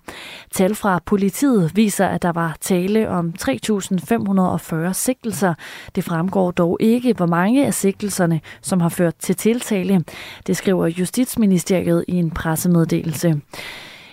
Tal 0.50 0.74
fra 0.74 1.00
politiet 1.06 1.76
viser, 1.76 2.06
at 2.06 2.22
der 2.22 2.32
var 2.32 2.56
tale 2.60 3.08
om 3.08 3.34
3.540 3.42 4.92
sigtelser. 4.92 5.54
Det 5.94 6.04
fremgår 6.04 6.50
dog 6.50 6.76
ikke, 6.80 7.12
hvor 7.12 7.26
mange 7.26 7.66
af 7.66 7.74
sigtelserne, 7.74 8.40
som 8.60 8.80
har 8.80 8.88
ført 8.88 9.14
til 9.18 9.36
tiltale. 9.36 10.04
Det 10.46 10.56
skriver 10.56 10.86
Justitsministeriet 10.86 12.04
i 12.08 12.14
en 12.14 12.30
pressemeddelelse. 12.30 13.40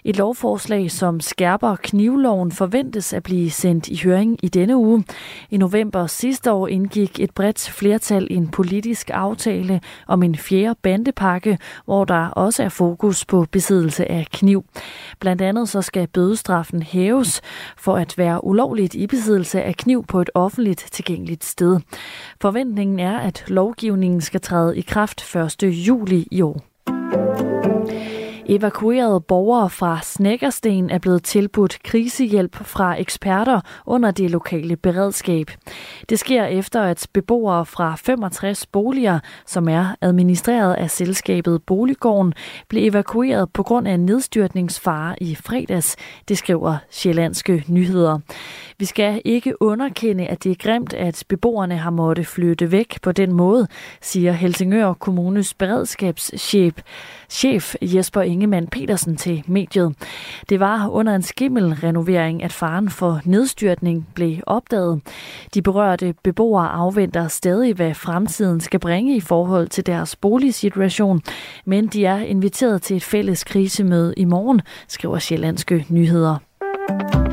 Et 0.06 0.18
lovforslag, 0.18 0.92
som 0.92 1.20
skærper 1.20 1.76
knivloven, 1.76 2.52
forventes 2.52 3.13
at 3.13 3.24
blive 3.24 3.52
sendt 3.52 3.88
i 3.88 4.02
høring 4.04 4.39
i 4.44 4.48
denne 4.48 4.78
uge. 4.78 5.04
I 5.50 5.58
november 5.58 6.08
sidste 6.08 6.52
år 6.52 6.68
indgik 6.68 7.20
et 7.20 7.32
bredt 7.32 7.70
flertal 7.70 8.28
en 8.32 8.48
politisk 8.48 9.10
aftale 9.13 9.82
om 10.08 10.24
en 10.24 10.36
fjerde 10.36 10.76
bandepakke, 10.82 11.58
hvor 11.86 12.06
der 12.06 12.28
også 12.28 12.63
er 12.63 12.70
fokus 12.70 13.26
på 13.26 13.46
besiddelse 13.52 14.12
af 14.12 14.28
kniv. 14.32 14.66
Blandt 15.20 15.42
andet 15.42 15.70
så 15.70 15.82
skal 15.82 16.08
bødestraffen 16.08 16.84
hæves 16.84 17.42
for 17.78 17.96
at 17.96 18.18
være 18.18 18.44
ulovligt 18.44 18.96
i 18.96 19.08
besiddelse 19.08 19.62
af 19.63 19.76
kniv 19.76 20.06
på 20.06 20.22
et 20.22 20.30
offentligt 20.34 20.88
tilgængeligt 20.92 21.44
sted. 21.44 21.80
Forventningen 22.42 23.00
er, 23.00 23.18
at 23.18 23.44
lovgivningen 23.48 24.22
skal 24.22 24.42
træde 24.42 24.78
i 24.78 24.82
kraft 24.82 25.36
1. 25.36 25.63
juli 25.63 26.28
i 26.32 26.42
år. 26.42 27.53
Evakuerede 28.45 29.21
borgere 29.21 29.69
fra 29.69 29.99
Snækkersten 30.01 30.89
er 30.89 30.97
blevet 30.97 31.23
tilbudt 31.23 31.84
krisehjælp 31.84 32.56
fra 32.56 32.99
eksperter 32.99 33.62
under 33.86 34.12
det 34.12 34.32
lokale 34.32 34.75
beredskab. 34.75 35.51
Det 36.10 36.19
sker 36.19 36.45
efter, 36.45 36.82
at 36.82 37.08
beboere 37.13 37.65
fra 37.65 37.95
65 37.95 38.65
boliger, 38.65 39.19
som 39.45 39.69
er 39.69 39.95
administreret 40.01 40.73
af 40.73 40.91
selskabet 40.91 41.63
Boliggården, 41.63 42.34
blev 42.69 42.88
evakueret 42.88 43.49
på 43.53 43.63
grund 43.63 43.88
af 43.88 43.99
nedstyrtningsfare 43.99 45.15
i 45.21 45.36
fredags, 45.36 45.95
det 46.27 46.38
skriver 46.38 46.77
Sjællandske 46.89 47.63
Nyheder. 47.67 48.19
Vi 48.80 48.86
skal 48.86 49.22
ikke 49.26 49.62
underkende, 49.62 50.28
at 50.28 50.44
det 50.44 50.52
er 50.52 50.56
grimt, 50.56 50.94
at 50.94 51.24
beboerne 51.28 51.78
har 51.78 51.90
måttet 51.90 52.28
flytte 52.28 52.72
væk 52.72 52.98
på 53.02 53.12
den 53.12 53.34
måde, 53.34 53.68
siger 54.02 54.32
Helsingør 54.32 54.94
Kommunes 54.94 55.54
beredskabschef 55.54 56.74
chef 57.34 57.76
Jesper 57.82 58.22
Ingemann 58.22 58.68
Petersen 58.68 59.18
til 59.18 59.44
mediet. 59.48 59.96
Det 60.50 60.60
var 60.60 60.88
under 60.88 61.16
en 61.16 61.22
skimmelrenovering, 61.22 62.44
at 62.44 62.52
faren 62.52 62.90
for 62.90 63.22
nedstyrtning 63.26 64.08
blev 64.16 64.38
opdaget. 64.48 65.02
De 65.54 65.62
berørte 65.62 66.14
beboere 66.24 66.70
afventer 66.70 67.28
stadig, 67.28 67.74
hvad 67.74 67.94
fremtiden 67.94 68.60
skal 68.60 68.80
bringe 68.80 69.16
i 69.16 69.22
forhold 69.22 69.68
til 69.68 69.86
deres 69.86 70.16
boligsituation, 70.16 71.22
men 71.66 71.88
de 71.88 72.06
er 72.06 72.18
inviteret 72.18 72.82
til 72.82 72.98
et 72.98 73.04
fælles 73.04 73.44
krisemøde 73.44 74.14
i 74.18 74.26
morgen, 74.26 74.62
skriver 74.88 75.20
Sjællandske 75.20 75.86
Nyheder. 75.90 77.33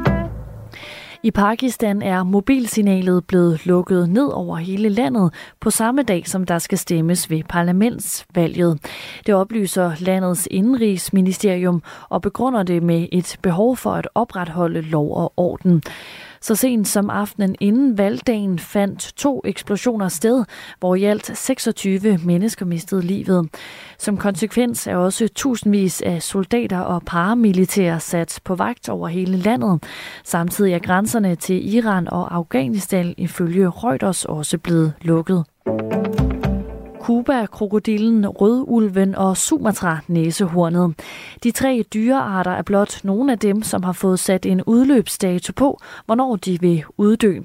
I 1.23 1.31
Pakistan 1.31 2.03
er 2.03 2.23
mobilsignalet 2.23 3.27
blevet 3.27 3.67
lukket 3.67 4.09
ned 4.09 4.33
over 4.33 4.57
hele 4.57 4.89
landet 4.89 5.35
på 5.61 5.71
samme 5.71 6.03
dag, 6.03 6.29
som 6.29 6.47
der 6.47 6.59
skal 6.59 6.79
stemmes 6.79 7.31
ved 7.31 7.43
parlamentsvalget. 7.49 8.79
Det 9.27 9.35
oplyser 9.35 9.93
landets 10.01 10.49
indrigsministerium 10.51 11.83
og 12.09 12.23
begrunder 12.23 12.63
det 12.63 12.83
med 12.83 13.09
et 13.13 13.37
behov 13.43 13.77
for 13.77 13.93
at 13.93 14.09
opretholde 14.15 14.81
lov 14.81 15.17
og 15.17 15.33
orden. 15.37 15.83
Så 16.43 16.55
sent 16.55 16.89
som 16.89 17.11
aftenen 17.11 17.57
inden 17.61 17.99
valgdagen 17.99 18.59
fandt 18.59 19.13
to 19.17 19.43
eksplosioner 19.45 20.09
sted, 20.09 20.45
hvor 20.79 20.95
i 20.95 21.05
alt 21.05 21.39
26 21.39 22.19
mennesker 22.25 22.67
mistede 22.67 23.03
livet. 23.03 23.49
Som 23.99 24.17
konsekvens 24.17 24.87
er 24.87 24.97
også 24.97 25.29
tusindvis 25.35 26.03
af 26.03 26.23
soldater 26.23 26.81
og 26.81 27.03
paramilitære 27.07 28.01
sat 28.01 28.41
på 28.45 28.55
vagt 28.55 28.89
over 28.89 29.09
hele 29.09 29.37
landet. 29.37 29.83
Samtidig 30.25 30.73
er 30.73 30.79
grænserne 30.79 31.35
til 31.35 31.75
Iran 31.75 32.09
og 32.09 32.35
Afghanistan 32.35 33.15
ifølge 33.19 33.69
Reuters 33.69 34.25
også 34.25 34.59
blevet 34.59 34.93
lukket. 35.03 35.45
Kuba, 37.11 37.47
krokodillen, 37.47 38.29
rødulven 38.29 39.15
og 39.15 39.37
Sumatra-næsehornet. 39.37 40.95
De 41.43 41.51
tre 41.51 41.85
dyrearter 41.95 42.51
er 42.51 42.63
blot 42.63 43.01
nogle 43.05 43.33
af 43.33 43.39
dem, 43.39 43.63
som 43.63 43.83
har 43.83 43.93
fået 43.93 44.19
sat 44.19 44.47
en 44.47 44.63
udløbsdato 44.63 45.53
på, 45.57 45.81
hvornår 46.07 46.37
de 46.37 46.61
vil 46.61 46.85
uddø. 46.97 47.41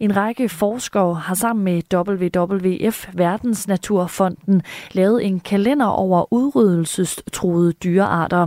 En 0.00 0.16
række 0.16 0.48
forskere 0.48 1.14
har 1.14 1.34
sammen 1.34 1.64
med 1.64 1.82
WWF 1.94 3.08
Verdensnaturfonden 3.14 4.62
lavet 4.92 5.26
en 5.26 5.40
kalender 5.40 5.86
over 5.86 6.32
udryddelsestruede 6.32 7.72
dyrearter. 7.72 8.46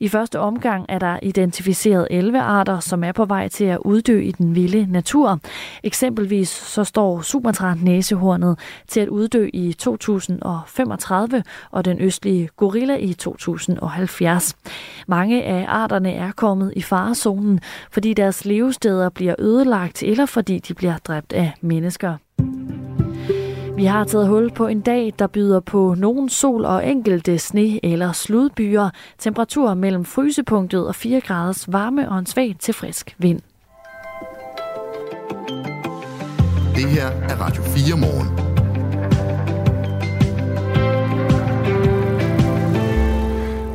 I 0.00 0.08
første 0.08 0.40
omgang 0.40 0.86
er 0.88 0.98
der 0.98 1.18
identificeret 1.22 2.08
11 2.10 2.40
arter, 2.40 2.80
som 2.80 3.04
er 3.04 3.12
på 3.12 3.24
vej 3.24 3.48
til 3.48 3.64
at 3.64 3.78
uddø 3.84 4.20
i 4.20 4.30
den 4.30 4.54
vilde 4.54 4.92
natur. 4.92 5.38
Eksempelvis 5.82 6.48
så 6.48 6.84
står 6.84 7.20
Sumatra-næsehornet 7.20 8.58
til 8.88 9.00
at 9.00 9.08
uddø 9.08 9.48
i 9.52 9.72
2000 9.72 10.09
2035 10.10 11.42
og 11.70 11.84
den 11.84 12.00
østlige 12.00 12.48
gorilla 12.56 12.96
i 12.96 13.12
2070. 13.12 14.56
Mange 15.06 15.42
af 15.42 15.64
arterne 15.68 16.12
er 16.12 16.32
kommet 16.32 16.72
i 16.76 16.82
farezonen, 16.82 17.60
fordi 17.90 18.14
deres 18.14 18.44
levesteder 18.44 19.08
bliver 19.08 19.34
ødelagt 19.38 20.02
eller 20.02 20.26
fordi 20.26 20.58
de 20.58 20.74
bliver 20.74 20.98
dræbt 20.98 21.32
af 21.32 21.52
mennesker. 21.60 22.16
Vi 23.76 23.84
har 23.84 24.04
taget 24.04 24.28
hul 24.28 24.50
på 24.50 24.66
en 24.66 24.80
dag, 24.80 25.12
der 25.18 25.26
byder 25.26 25.60
på 25.60 25.94
nogen 25.98 26.28
sol 26.28 26.64
og 26.64 26.88
enkelte 26.88 27.34
sne- 27.34 27.78
eller 27.82 28.12
sludbyer. 28.12 28.90
Temperatur 29.18 29.74
mellem 29.74 30.04
frysepunktet 30.04 30.86
og 30.86 30.94
4 30.94 31.20
graders 31.20 31.72
varme 31.72 32.10
og 32.10 32.18
en 32.18 32.26
svag 32.26 32.56
til 32.58 32.74
frisk 32.74 33.16
vind. 33.18 33.40
Det 36.74 36.88
her 36.88 37.06
er 37.06 37.36
Radio 37.40 37.62
4 37.62 37.96
morgen. 37.96 38.49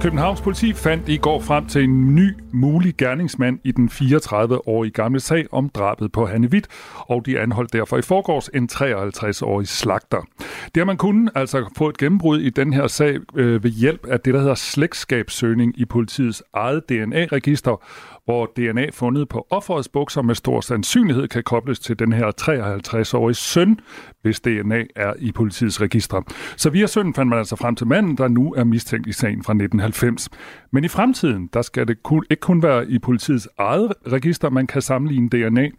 Københavns 0.05 0.41
politi 0.41 0.73
fandt 0.73 1.09
i 1.09 1.17
går 1.17 1.39
frem 1.39 1.67
til 1.67 1.83
en 1.83 2.15
ny 2.15 2.33
mulig 2.53 2.97
gerningsmand 2.97 3.59
i 3.63 3.71
den 3.71 3.89
34-årige 3.93 4.91
gamle 4.91 5.19
sag 5.19 5.45
om 5.51 5.69
drabet 5.69 6.11
på 6.11 6.25
Hanne 6.25 6.47
Witt, 6.47 6.67
og 6.95 7.25
de 7.25 7.39
anholdt 7.39 7.73
derfor 7.73 7.97
i 7.97 8.01
forgårs 8.01 8.49
en 8.53 8.69
53-årig 8.71 9.67
slagter. 9.67 10.21
Det 10.65 10.81
har 10.81 10.85
man 10.85 10.97
kun 10.97 11.29
altså 11.35 11.71
få 11.77 11.89
et 11.89 11.97
gennembrud 11.97 12.39
i 12.39 12.49
den 12.49 12.73
her 12.73 12.87
sag 12.87 13.19
øh, 13.35 13.63
ved 13.63 13.71
hjælp 13.71 14.05
af 14.05 14.19
det, 14.19 14.33
der 14.33 14.39
hedder 14.39 14.55
slægtskabssøgning 14.55 15.79
i 15.79 15.85
politiets 15.85 16.43
eget 16.53 16.89
DNA-register, 16.89 17.83
hvor 18.25 18.45
DNA 18.45 18.89
fundet 18.93 19.29
på 19.29 19.47
offerets 19.49 19.89
bukser 19.89 20.21
med 20.21 20.35
stor 20.35 20.61
sandsynlighed 20.61 21.27
kan 21.27 21.43
kobles 21.43 21.79
til 21.79 21.99
den 21.99 22.13
her 22.13 22.31
53-årige 22.41 23.35
søn, 23.35 23.79
hvis 24.21 24.39
DNA 24.39 24.83
er 24.95 25.13
i 25.19 25.31
politiets 25.31 25.81
registre. 25.81 26.23
Så 26.57 26.69
via 26.69 26.87
sønnen 26.87 27.13
fandt 27.13 27.29
man 27.29 27.39
altså 27.39 27.55
frem 27.55 27.75
til 27.75 27.87
manden, 27.87 28.17
der 28.17 28.27
nu 28.27 28.53
er 28.53 28.63
mistænkt 28.63 29.07
i 29.07 29.11
sagen 29.11 29.43
fra 29.43 29.53
1990. 29.53 30.29
Men 30.71 30.83
i 30.83 30.87
fremtiden, 30.87 31.49
der 31.53 31.61
skal 31.61 31.87
det 31.87 32.03
kun, 32.03 32.25
ikke 32.29 32.41
kun 32.41 32.63
være 32.63 32.89
i 32.89 32.99
politiets 32.99 33.47
eget 33.57 33.93
register, 34.07 34.49
man 34.49 34.67
kan 34.67 34.81
sammenligne 34.81 35.29
DNA. 35.29 35.69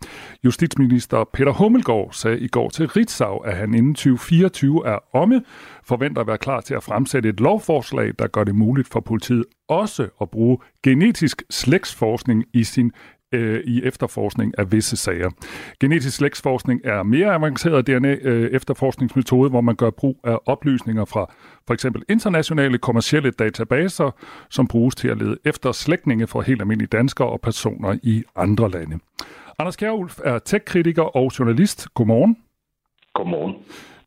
Justitsminister 0.45 1.25
Peter 1.33 1.53
Hummelgaard 1.53 2.09
sagde 2.13 2.39
i 2.39 2.49
går 2.49 2.69
til 2.69 2.89
Ritzau, 2.89 3.37
at 3.37 3.57
han 3.57 3.75
inden 3.75 3.95
2024 3.95 4.76
er 4.83 4.99
omme, 5.13 5.43
forventer 5.85 6.21
at 6.21 6.27
være 6.27 6.39
klar 6.39 6.61
til 6.61 6.75
at 6.75 6.83
fremsætte 6.83 7.29
et 7.29 7.41
lovforslag, 7.41 8.13
der 8.19 8.27
gør 8.27 8.45
det 8.45 8.55
muligt 8.55 8.89
for 8.89 9.01
politiet 9.01 9.45
også 9.69 10.09
at 10.21 10.31
bruge 10.31 10.59
genetisk 10.83 11.43
slægtsforskning 11.51 12.45
i 12.53 12.65
sin 12.65 12.93
øh, 13.33 13.65
i 13.65 13.83
efterforskning 13.85 14.53
af 14.59 14.73
visse 14.73 14.97
sager. 14.97 15.31
Genetisk 15.81 16.17
slægtsforskning 16.17 16.81
er 16.85 17.03
mere 17.03 17.35
avanceret 17.35 17.87
DNA-efterforskningsmetode, 17.87 19.47
øh, 19.47 19.51
hvor 19.51 19.61
man 19.61 19.77
gør 19.77 19.91
brug 19.91 20.21
af 20.25 20.39
oplysninger 20.47 21.05
fra 21.05 21.33
for 21.67 21.75
eksempel 21.75 22.03
internationale 22.09 22.79
kommercielle 22.79 23.31
databaser, 23.31 24.11
som 24.51 24.69
bruges 24.69 24.95
til 24.95 25.09
at 25.09 25.19
lede 25.19 25.37
efter 25.45 25.73
slægtninge 25.73 26.27
for 26.27 26.41
helt 26.41 26.61
almindelige 26.61 26.89
danskere 26.89 27.29
og 27.29 27.41
personer 27.41 27.99
i 28.03 28.23
andre 28.37 28.71
lande. 28.71 28.99
Anders 29.59 29.77
Kjærulf 29.77 30.19
er 30.25 30.39
tech-kritiker 30.39 31.17
og 31.17 31.33
journalist. 31.39 31.89
Godmorgen. 31.95 32.37
Godmorgen. 33.15 33.55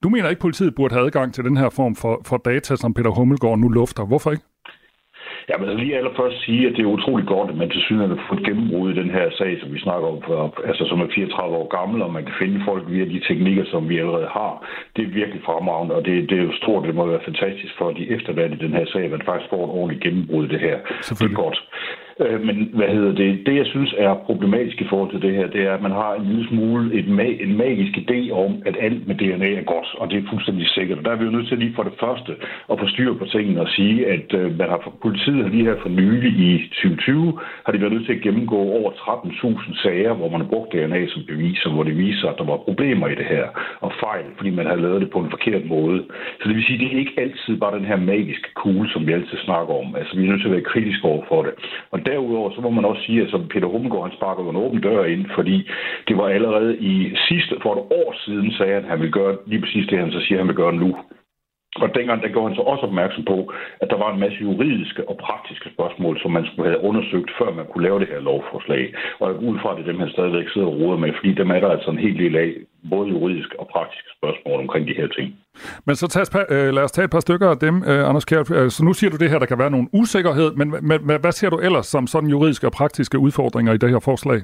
Du 0.03 0.09
mener 0.09 0.29
ikke, 0.29 0.41
politiet 0.41 0.75
burde 0.75 0.93
have 0.95 1.05
adgang 1.05 1.33
til 1.33 1.43
den 1.43 1.57
her 1.57 1.69
form 1.69 1.95
for, 1.95 2.21
for 2.25 2.37
data, 2.37 2.75
som 2.75 2.93
Peter 2.93 3.09
Hummelgaard 3.09 3.59
nu 3.59 3.67
lufter. 3.67 4.05
Hvorfor 4.05 4.31
ikke? 4.31 4.45
Ja, 5.49 5.57
men 5.57 5.77
lige 5.77 5.97
allerførst 5.97 6.45
sige, 6.45 6.67
at 6.67 6.73
det 6.75 6.83
er 6.83 6.95
utroligt 6.97 7.29
godt, 7.35 7.49
at 7.49 7.57
man 7.61 7.69
til 7.69 7.81
synligheden 7.81 8.17
har 8.17 8.25
fået 8.29 8.45
gennembrud 8.47 8.91
i 8.91 8.99
den 9.01 9.09
her 9.17 9.25
sag, 9.39 9.51
som 9.61 9.73
vi 9.73 9.79
snakker 9.79 10.07
om, 10.13 10.21
for, 10.27 10.37
altså 10.69 10.83
som 10.89 11.01
er 11.01 11.07
34 11.15 11.57
år 11.61 11.67
gammel, 11.77 12.01
og 12.01 12.13
man 12.13 12.25
kan 12.25 12.35
finde 12.41 12.61
folk 12.65 12.83
via 12.93 13.05
de 13.05 13.19
teknikker, 13.27 13.65
som 13.71 13.89
vi 13.89 13.99
allerede 13.99 14.29
har. 14.39 14.53
Det 14.95 15.01
er 15.03 15.17
virkelig 15.21 15.41
fremragende, 15.45 15.95
og 15.95 16.05
det, 16.05 16.29
det 16.29 16.37
er 16.39 16.43
jo 16.43 16.53
stort, 16.61 16.87
det 16.87 16.95
må 16.95 17.05
være 17.05 17.27
fantastisk 17.29 17.73
for 17.77 17.91
de 17.91 18.09
efterladte 18.15 18.55
i 18.55 18.63
den 18.65 18.73
her 18.77 18.85
sag, 18.85 19.03
at 19.05 19.11
man 19.11 19.27
faktisk 19.29 19.49
får 19.49 19.63
et 19.65 19.75
ordentligt 19.79 20.03
gennembrud 20.03 20.45
i 20.45 20.51
det 20.53 20.59
her. 20.67 20.77
Det 21.09 21.31
er 21.31 21.41
godt. 21.45 21.57
Øh, 22.23 22.41
men 22.47 22.69
hvad 22.73 22.87
hedder 22.87 23.13
det? 23.15 23.45
Det, 23.45 23.55
jeg 23.55 23.65
synes 23.65 23.95
er 23.97 24.13
problematisk 24.13 24.81
i 24.81 24.87
forhold 24.89 25.11
til 25.11 25.21
det 25.21 25.33
her, 25.35 25.47
det 25.47 25.61
er, 25.67 25.73
at 25.73 25.81
man 25.81 25.91
har 25.91 26.13
en 26.13 26.25
lille 26.25 26.47
smule 26.47 26.93
et 26.99 27.05
ma- 27.05 27.43
en 27.45 27.57
magisk 27.57 27.93
idé 27.97 28.31
om, 28.31 28.51
at 28.65 28.75
alt 28.79 29.07
med 29.07 29.15
DNA 29.15 29.51
er 29.53 29.63
godt, 29.63 29.89
og 29.99 30.09
det 30.09 30.17
er 30.17 30.29
fuldstændig 30.29 30.67
sikkert. 30.67 30.97
Og 30.97 31.05
der 31.05 31.11
er 31.11 31.15
vi 31.15 31.25
jo 31.25 31.31
nødt 31.31 31.47
til 31.47 31.57
lige 31.57 31.75
for 31.75 31.83
det 31.83 31.93
første 31.99 32.31
at 32.71 32.79
få 32.79 32.87
styr 32.87 33.13
på 33.13 33.25
tingene 33.25 33.61
og 33.61 33.69
sige, 33.69 34.07
at 34.07 34.33
øh, 34.33 34.57
man 34.59 34.69
har 34.69 34.93
politiet 35.01 35.43
har 35.43 35.49
lige 35.49 35.65
her 35.69 35.75
for 35.81 35.89
nylig 35.89 36.31
i 36.31 36.67
2020, 36.67 37.39
har 37.65 37.71
de 37.73 37.81
været 37.81 37.93
nødt 37.93 38.05
til 38.05 38.13
at 38.13 38.21
gennemgå 38.21 38.57
over 38.57 38.91
13.000 38.91 39.81
sager, 39.83 40.13
hvor 40.13 40.29
man 40.29 40.41
har 40.41 40.47
brugt 40.47 40.73
DNA 40.73 41.07
som 41.07 41.23
bevis, 41.27 41.65
og 41.65 41.71
hvor 41.71 41.83
det 41.83 41.97
viser, 41.97 42.27
at 42.29 42.37
der 42.37 42.43
var 42.43 42.57
problemer 42.57 43.07
i 43.07 43.15
det 43.15 43.25
her, 43.25 43.45
og 43.81 43.91
fejl, 43.99 44.25
fordi 44.37 44.49
man 44.49 44.65
har 44.65 44.75
lavet 44.75 45.01
det 45.01 45.09
på 45.09 45.19
en 45.19 45.29
forkert 45.29 45.65
måde. 45.65 46.03
Så 46.39 46.43
det 46.47 46.55
vil 46.55 46.65
sige, 46.65 46.75
at 46.75 46.79
det 46.79 46.93
er 46.95 46.99
ikke 46.99 47.19
altid 47.23 47.57
bare 47.59 47.77
den 47.77 47.85
her 47.85 47.97
magiske 47.97 48.49
kugle, 48.55 48.89
som 48.93 49.07
vi 49.07 49.11
altid 49.13 49.37
snakker 49.45 49.73
om. 49.81 49.95
Altså, 49.95 50.17
vi 50.17 50.23
er 50.23 50.29
nødt 50.29 50.41
til 50.41 50.47
at 50.47 50.57
være 50.57 50.69
kritiske 50.71 51.05
over 51.05 51.23
for 51.27 51.43
det. 51.43 51.53
Og 51.91 51.99
derudover, 52.09 52.49
så 52.51 52.61
må 52.61 52.69
man 52.69 52.85
også 52.85 53.01
sige, 53.05 53.21
at 53.23 53.29
som 53.29 53.47
Peter 53.53 53.67
Hummelgaard, 53.67 54.07
han 54.07 54.17
sparker 54.17 54.49
en 54.49 54.63
åben 54.65 54.81
dør 54.81 55.03
ind, 55.05 55.25
fordi 55.37 55.57
det 56.07 56.17
var 56.17 56.27
allerede 56.27 56.71
i 56.93 56.95
sidste, 57.27 57.53
for 57.63 57.71
et 57.73 57.83
år 58.01 58.09
siden, 58.25 58.51
sagde 58.51 58.73
han, 58.73 58.83
at 58.83 58.89
han 58.89 58.99
ville 58.99 59.17
gøre 59.19 59.37
lige 59.45 59.61
præcis 59.61 59.87
det, 59.89 59.99
han 59.99 60.11
så 60.11 60.21
siger, 60.21 60.37
at 60.37 60.41
han 60.43 60.51
vil 60.51 60.61
gøre 60.63 60.73
nu. 60.83 60.89
Og 61.75 61.89
dengang 61.95 62.21
der 62.21 62.33
gjorde 62.33 62.47
han 62.49 62.55
så 62.55 62.61
også 62.61 62.83
opmærksom 62.89 63.23
på, 63.25 63.53
at 63.81 63.87
der 63.89 63.97
var 64.03 64.13
en 64.13 64.19
masse 64.19 64.37
juridiske 64.41 65.09
og 65.09 65.15
praktiske 65.27 65.69
spørgsmål, 65.75 66.19
som 66.21 66.31
man 66.31 66.45
skulle 66.45 66.69
have 66.69 66.83
undersøgt, 66.89 67.31
før 67.39 67.49
man 67.53 67.65
kunne 67.65 67.83
lave 67.83 67.99
det 67.99 68.07
her 68.07 68.19
lovforslag. 68.19 68.93
Og 69.19 69.43
ud 69.49 69.57
fra 69.61 69.77
det, 69.77 69.85
dem 69.85 69.99
han 69.99 70.09
stadigvæk 70.09 70.47
sidder 70.49 70.67
og 70.67 70.79
roder 70.79 70.97
med, 70.97 71.13
fordi 71.17 71.33
dem 71.33 71.49
er 71.49 71.59
der 71.59 71.69
altså 71.69 71.89
en 71.91 72.03
hel 72.05 72.17
del 72.23 72.35
af, 72.35 72.49
både 72.89 73.09
juridiske 73.09 73.59
og 73.59 73.67
praktiske 73.67 74.09
spørgsmål 74.17 74.59
omkring 74.59 74.87
de 74.87 74.93
her 74.93 75.07
ting. 75.07 75.27
Men 75.85 75.95
så 75.95 76.07
tage, 76.07 76.45
øh, 76.49 76.73
lad 76.73 76.83
os 76.83 76.91
tage 76.91 77.05
et 77.05 77.11
par 77.11 77.19
stykker 77.19 77.49
af 77.49 77.57
dem, 77.57 77.75
øh, 77.87 78.09
Anders 78.09 78.25
Kjær. 78.25 78.39
Øh, 78.39 78.69
så 78.69 78.85
nu 78.85 78.93
siger 78.93 79.11
du 79.11 79.17
det 79.17 79.29
her, 79.29 79.39
der 79.39 79.45
kan 79.45 79.59
være 79.59 79.71
nogle 79.71 79.87
usikkerhed, 79.93 80.51
men, 80.55 80.67
men 80.81 81.19
hvad 81.21 81.31
ser 81.31 81.49
du 81.49 81.57
ellers 81.57 81.85
som 81.85 82.07
sådan 82.07 82.29
juridiske 82.29 82.67
og 82.67 82.71
praktiske 82.71 83.19
udfordringer 83.19 83.73
i 83.73 83.77
det 83.77 83.89
her 83.89 83.99
forslag? 83.99 84.41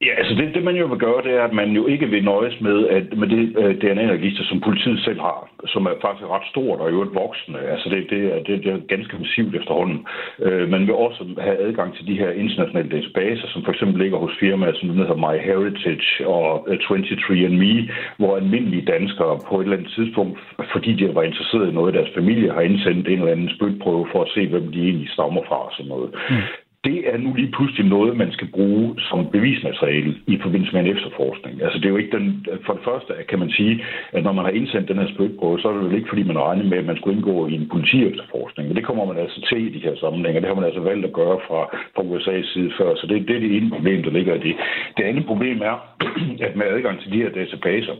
Ja, 0.00 0.12
altså 0.20 0.34
det, 0.34 0.54
det 0.54 0.64
man 0.64 0.76
jo 0.76 0.86
vil 0.86 0.98
gøre, 0.98 1.22
det 1.22 1.34
er, 1.34 1.44
at 1.44 1.52
man 1.52 1.70
jo 1.70 1.86
ikke 1.86 2.06
vil 2.06 2.24
nøjes 2.24 2.60
med, 2.60 2.88
at 2.88 3.18
med 3.18 3.28
det 3.28 3.58
øh, 3.58 3.64
uh, 3.64 3.74
DNA-register, 3.82 4.44
som 4.44 4.60
politiet 4.60 5.00
selv 5.04 5.20
har, 5.20 5.50
som 5.66 5.86
er 5.86 5.94
faktisk 6.02 6.28
ret 6.30 6.46
stort 6.50 6.80
og 6.80 6.90
jo 6.92 7.02
et 7.02 7.14
voksende. 7.14 7.58
Altså 7.58 7.88
det, 7.88 8.06
det, 8.10 8.22
er, 8.34 8.42
det, 8.46 8.64
det 8.64 8.72
er 8.72 8.78
ganske 8.94 9.16
massivt 9.18 9.54
efterhånden. 9.56 10.06
Uh, 10.46 10.68
man 10.74 10.82
vil 10.86 10.94
også 10.94 11.22
have 11.38 11.56
adgang 11.66 11.96
til 11.96 12.06
de 12.06 12.18
her 12.18 12.30
internationale 12.30 12.90
databaser, 12.90 13.48
som 13.48 13.64
for 13.64 13.72
eksempel 13.72 13.98
ligger 14.02 14.18
hos 14.18 14.36
firmaer, 14.40 14.74
som 14.74 14.90
hedder 14.90 15.22
MyHeritage 15.24 16.26
og 16.26 16.66
øh, 16.68 16.78
uh, 16.90 16.98
23andMe, 16.98 17.92
hvor 18.18 18.36
almindelige 18.36 18.88
danskere 18.94 19.40
på 19.48 19.60
et 19.60 19.64
eller 19.64 19.76
andet 19.76 19.92
tidspunkt, 19.96 20.38
fordi 20.72 20.92
de 20.92 21.14
var 21.14 21.22
interesseret 21.22 21.68
i 21.68 21.74
noget 21.74 21.88
af 21.94 21.96
deres 21.98 22.14
familie, 22.14 22.52
har 22.52 22.60
indsendt 22.60 23.08
en 23.08 23.18
eller 23.18 23.32
anden 23.32 23.50
spytprøve 23.56 24.06
for 24.12 24.22
at 24.22 24.30
se, 24.34 24.48
hvem 24.48 24.72
de 24.72 24.80
egentlig 24.82 25.10
stammer 25.10 25.42
fra 25.48 25.58
og 25.66 25.72
sådan 25.72 25.88
noget. 25.88 26.10
Mm 26.30 26.65
det 26.88 26.98
er 27.12 27.16
nu 27.24 27.30
lige 27.34 27.52
pludselig 27.56 27.86
noget, 27.86 28.16
man 28.16 28.32
skal 28.32 28.48
bruge 28.56 28.86
som 29.08 29.18
bevismateriale 29.36 30.14
i 30.26 30.38
forbindelse 30.42 30.72
med 30.72 30.80
en 30.80 30.92
efterforskning. 30.96 31.62
Altså 31.62 31.78
det 31.78 31.86
er 31.86 31.94
jo 31.94 32.02
ikke 32.02 32.16
den, 32.18 32.46
for 32.66 32.72
det 32.72 32.84
første 32.88 33.12
kan 33.30 33.38
man 33.38 33.50
sige, 33.50 33.74
at 34.12 34.22
når 34.24 34.32
man 34.32 34.44
har 34.44 34.52
indsendt 34.52 34.88
den 34.88 34.98
her 34.98 35.08
spytprøve, 35.14 35.60
så 35.60 35.68
er 35.68 35.72
det 35.72 35.90
jo 35.90 35.96
ikke, 35.96 36.08
fordi 36.08 36.22
man 36.22 36.38
regner 36.38 36.64
med, 36.64 36.78
at 36.78 36.88
man 36.90 36.96
skulle 36.96 37.16
indgå 37.16 37.46
i 37.46 37.54
en 37.54 37.68
politiefterforskning. 37.74 38.68
Men 38.68 38.76
det 38.76 38.84
kommer 38.84 39.04
man 39.04 39.18
altså 39.24 39.40
til 39.48 39.60
i 39.66 39.78
de 39.78 39.84
her 39.86 39.96
sammenhænge, 39.96 40.40
det 40.40 40.48
har 40.48 40.60
man 40.60 40.68
altså 40.70 40.80
valgt 40.80 41.04
at 41.06 41.12
gøre 41.12 41.38
fra, 41.46 41.60
fra 41.94 42.02
USA's 42.10 42.52
side 42.52 42.72
før. 42.78 42.94
Så 42.96 43.06
det, 43.06 43.28
det 43.28 43.36
er 43.36 43.40
det 43.40 43.56
ene 43.56 43.70
problem, 43.70 44.02
der 44.02 44.10
ligger 44.10 44.34
i 44.34 44.42
det. 44.48 44.54
Det 44.96 45.04
andet 45.04 45.26
problem 45.26 45.58
er, 45.70 45.76
at 46.46 46.56
med 46.56 46.66
adgang 46.66 47.00
til 47.00 47.12
de 47.12 47.22
her 47.22 47.30
databaser, 47.30 47.96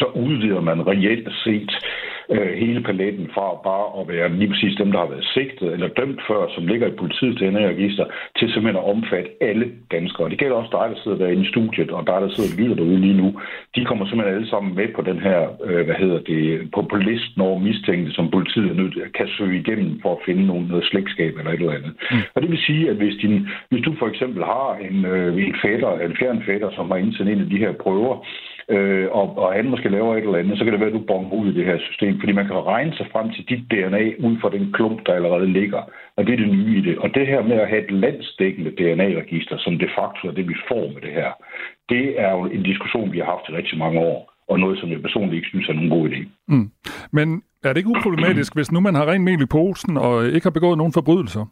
så 0.00 0.06
udvider 0.14 0.60
man 0.60 0.86
reelt 0.86 1.28
set 1.44 1.72
øh, 2.30 2.52
hele 2.62 2.80
paletten 2.82 3.30
fra 3.34 3.46
bare 3.68 3.86
at 4.00 4.08
være 4.08 4.28
lige 4.40 4.50
præcis 4.50 4.76
dem, 4.76 4.92
der 4.92 4.98
har 4.98 5.06
været 5.14 5.30
sigtet 5.34 5.72
eller 5.72 5.88
dømt 5.88 6.20
før, 6.28 6.42
som 6.54 6.66
ligger 6.66 6.86
i 6.86 6.98
politiets 7.00 7.40
DNA-register, 7.40 8.04
til 8.38 8.52
simpelthen 8.52 8.82
at 8.82 8.90
omfatte 8.94 9.30
alle 9.40 9.66
danskere. 9.90 10.30
Det 10.30 10.38
gælder 10.38 10.56
også 10.56 10.72
dig, 10.78 10.86
der 10.92 11.02
sidder 11.02 11.18
derinde 11.18 11.44
i 11.44 11.52
studiet, 11.52 11.90
og 11.90 12.06
dig, 12.06 12.18
der 12.24 12.30
sidder 12.30 12.50
og 12.52 12.58
lytter 12.60 12.76
derude 12.76 13.00
lige 13.06 13.20
nu. 13.22 13.28
De 13.74 13.84
kommer 13.84 14.04
simpelthen 14.06 14.36
alle 14.36 14.50
sammen 14.50 14.74
med 14.74 14.88
på 14.96 15.02
den 15.02 15.18
her, 15.18 15.40
øh, 15.64 15.84
hvad 15.86 15.94
hedder 15.94 16.20
det, 16.30 16.70
på, 16.74 16.80
på 16.90 16.96
listen 16.96 17.40
over 17.40 17.58
mistænkte, 17.58 18.12
som 18.12 18.30
politiet 18.30 18.70
er 18.70 18.74
nødt 18.74 19.14
kan 19.14 19.28
søge 19.28 19.60
igennem 19.60 20.00
for 20.02 20.12
at 20.12 20.24
finde 20.26 20.46
nogen, 20.46 20.66
noget 20.66 20.84
slægtskab 20.84 21.32
eller 21.38 21.52
et 21.52 21.60
eller 21.60 21.78
andet. 21.78 21.92
Mm. 22.10 22.16
Og 22.34 22.42
det 22.42 22.50
vil 22.50 22.66
sige, 22.66 22.90
at 22.90 22.96
hvis, 22.96 23.16
din, 23.22 23.48
hvis 23.70 23.84
du 23.84 23.94
for 23.98 24.08
eksempel 24.08 24.42
har 24.44 24.78
en, 24.88 25.04
øh, 25.04 25.46
en 25.46 25.54
fætter, 25.62 25.98
en 25.98 26.16
fjern 26.16 26.42
fætter, 26.46 26.70
som 26.76 26.90
har 26.90 26.96
indsendt 26.96 27.30
en 27.30 27.40
af 27.40 27.50
de 27.50 27.58
her 27.58 27.72
prøver, 27.72 28.26
øh, 28.68 29.08
og, 29.10 29.38
og 29.38 29.52
han 29.52 29.70
måske 29.70 29.88
laver 29.88 30.16
et 30.16 30.24
eller 30.24 30.38
andet, 30.38 30.58
så 30.58 30.64
kan 30.64 30.72
det 30.72 30.80
være, 30.80 30.92
at 30.94 30.98
du 31.00 31.10
bonger 31.12 31.32
ud 31.32 31.52
i 31.52 31.54
det 31.54 31.64
her 31.64 31.78
system, 31.78 32.20
fordi 32.20 32.32
man 32.32 32.46
kan 32.46 32.56
regne 32.56 32.94
sig 32.96 33.06
frem 33.12 33.30
til 33.30 33.44
dit 33.48 33.64
DNA 33.70 34.04
ud 34.26 34.34
fra 34.40 34.50
den 34.50 34.72
klump, 34.72 35.06
der 35.06 35.12
allerede 35.12 35.52
ligger. 35.52 35.82
Og 36.16 36.26
det 36.26 36.32
er 36.32 36.36
det 36.36 36.54
nye 36.56 36.78
i 36.78 36.82
det. 36.88 36.98
Og 36.98 37.14
det 37.14 37.26
her 37.26 37.42
med 37.42 37.56
at 37.56 37.68
have 37.68 37.84
et 37.84 37.90
landsdækkende 37.90 38.70
DNA-register, 38.70 39.56
som 39.58 39.78
de 39.78 39.88
facto 39.98 40.28
er 40.28 40.32
det, 40.32 40.48
vi 40.48 40.56
får 40.68 40.84
med 40.94 41.00
det 41.06 41.12
her, 41.20 41.30
det 41.88 42.20
er 42.20 42.30
jo 42.32 42.44
en 42.44 42.62
diskussion, 42.62 43.12
vi 43.12 43.18
har 43.18 43.24
haft 43.24 43.48
i 43.48 43.52
rigtig 43.52 43.78
mange 43.78 44.00
år, 44.00 44.32
og 44.48 44.60
noget, 44.60 44.78
som 44.78 44.90
jeg 44.90 45.02
personligt 45.02 45.38
ikke 45.38 45.48
synes 45.48 45.68
er 45.68 45.72
nogen 45.72 45.90
god 45.90 46.08
idé. 46.08 46.20
Mm. 46.48 46.70
Men 47.12 47.42
er 47.64 47.68
det 47.68 47.76
ikke 47.76 47.94
uproblematisk, 47.96 48.54
hvis 48.54 48.72
nu 48.72 48.80
man 48.80 48.94
har 48.94 49.06
rent 49.10 49.24
mel 49.24 49.42
i 49.42 49.46
posen 49.46 49.96
og 49.96 50.26
ikke 50.26 50.44
har 50.44 50.56
begået 50.58 50.78
nogen 50.78 50.92
forbrydelser? 50.92 51.44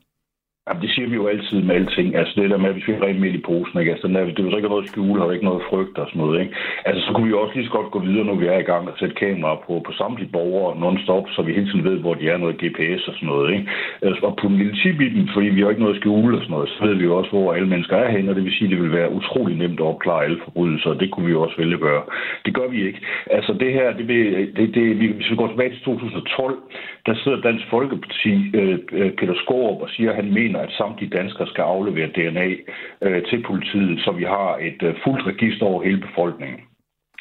Jamen, 0.70 0.82
det 0.82 0.94
siger 0.94 1.08
vi 1.08 1.16
jo 1.22 1.26
altid 1.26 1.62
med 1.62 1.74
alting. 1.74 2.08
Altså 2.16 2.32
det 2.36 2.50
der 2.50 2.62
med, 2.62 2.70
at 2.70 2.76
vi 2.76 2.80
skal 2.80 3.02
rent 3.04 3.20
midt 3.20 3.34
i 3.34 3.46
posen, 3.50 3.80
ikke? 3.80 3.92
Altså, 3.92 4.08
der, 4.08 4.24
det 4.24 4.38
er 4.38 4.50
jo 4.50 4.56
ikke 4.56 4.68
noget 4.68 4.88
skjule, 4.88 5.20
har 5.20 5.32
ikke 5.32 5.50
noget 5.50 5.62
frygt 5.70 5.98
og 5.98 6.06
sådan 6.08 6.20
noget, 6.22 6.40
ikke? 6.42 6.54
Altså, 6.88 7.00
så 7.06 7.10
kunne 7.12 7.26
vi 7.28 7.32
også 7.32 7.54
lige 7.54 7.66
så 7.66 7.72
godt 7.78 7.90
gå 7.94 7.98
videre, 7.98 8.24
når 8.24 8.34
vi 8.42 8.46
er 8.46 8.58
i 8.58 8.68
gang 8.72 8.88
og 8.88 8.94
sætte 8.98 9.14
kameraer 9.14 9.60
på, 9.66 9.72
på 9.86 9.92
samtlige 9.92 10.32
borgere 10.36 10.78
non-stop, 10.82 11.24
så 11.34 11.42
vi 11.42 11.52
hele 11.52 11.70
tiden 11.70 11.84
ved, 11.84 11.96
hvor 12.04 12.14
de 12.14 12.28
er, 12.28 12.36
noget 12.36 12.60
GPS 12.62 13.02
og 13.08 13.14
sådan 13.14 13.28
noget, 13.32 13.46
ikke? 13.54 13.66
Altså, 14.02 14.20
og 14.26 14.36
putte 14.36 14.54
en 14.54 14.62
lille 14.62 14.76
chip 14.80 15.00
i 15.00 15.08
den, 15.14 15.30
fordi 15.34 15.46
vi 15.46 15.60
har 15.60 15.70
ikke 15.70 15.86
noget 15.86 16.00
skjule 16.00 16.36
og 16.36 16.42
sådan 16.42 16.54
noget, 16.56 16.68
så 16.68 16.78
ved 16.86 16.94
vi 16.94 17.04
jo 17.04 17.16
også, 17.16 17.30
hvor 17.30 17.54
alle 17.54 17.68
mennesker 17.68 17.96
er 17.96 18.10
henne, 18.16 18.30
og 18.30 18.36
det 18.36 18.44
vil 18.44 18.56
sige, 18.58 18.68
at 18.68 18.72
det 18.74 18.82
vil 18.82 18.98
være 19.00 19.12
utrolig 19.18 19.56
nemt 19.56 19.80
at 19.80 19.86
opklare 19.92 20.24
alle 20.24 20.40
forbrydelser, 20.44 20.90
og 20.90 21.00
det 21.00 21.10
kunne 21.10 21.26
vi 21.26 21.32
jo 21.32 21.42
også 21.42 21.56
vælge 21.58 21.74
at 21.74 21.86
gøre. 21.88 22.02
Det 22.44 22.54
gør 22.54 22.68
vi 22.74 22.86
ikke. 22.86 23.00
Altså, 23.30 23.52
det 23.62 23.72
her, 23.72 23.86
det, 23.98 24.08
det, 24.08 24.56
det, 24.56 24.74
det, 24.74 24.84
hvis 25.18 25.30
vi 25.30 25.36
går 25.36 25.48
tilbage 25.48 25.70
til 25.70 25.82
2012, 25.84 26.58
der 27.06 27.14
sidder 27.14 27.40
Dansk 27.40 27.64
Folkeparti, 27.70 28.32
øh, 28.54 28.78
øh 28.92 29.10
Peter 29.18 29.34
Skorup, 29.42 29.82
og 29.82 29.88
siger, 29.90 30.10
at 30.10 30.16
han 30.16 30.34
mener, 30.34 30.59
at 30.64 30.72
samtlige 30.78 31.16
danskere 31.18 31.46
skal 31.46 31.62
aflevere 31.62 32.14
DNA 32.16 32.48
øh, 33.02 33.22
til 33.24 33.42
politiet, 33.42 34.00
så 34.04 34.10
vi 34.12 34.24
har 34.24 34.56
et 34.56 34.82
øh, 34.82 34.94
fuldt 35.04 35.26
register 35.26 35.66
over 35.66 35.82
hele 35.82 36.00
befolkningen. 36.00 36.60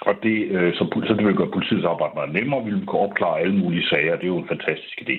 Og 0.02 0.14
det, 0.24 0.38
øh, 0.56 0.74
så, 0.74 0.84
så 1.08 1.14
det 1.14 1.26
vil 1.26 1.36
gøre 1.36 1.56
politiets 1.58 1.86
arbejde 1.86 2.16
meget 2.16 2.34
nemmere. 2.34 2.66
Vi 2.66 2.72
vil 2.72 2.86
kunne 2.86 3.02
opklare 3.02 3.40
alle 3.40 3.56
mulige 3.56 3.88
sager. 3.88 4.16
Det 4.16 4.24
er 4.24 4.36
jo 4.36 4.38
en 4.38 4.54
fantastisk 4.54 5.02
idé. 5.02 5.16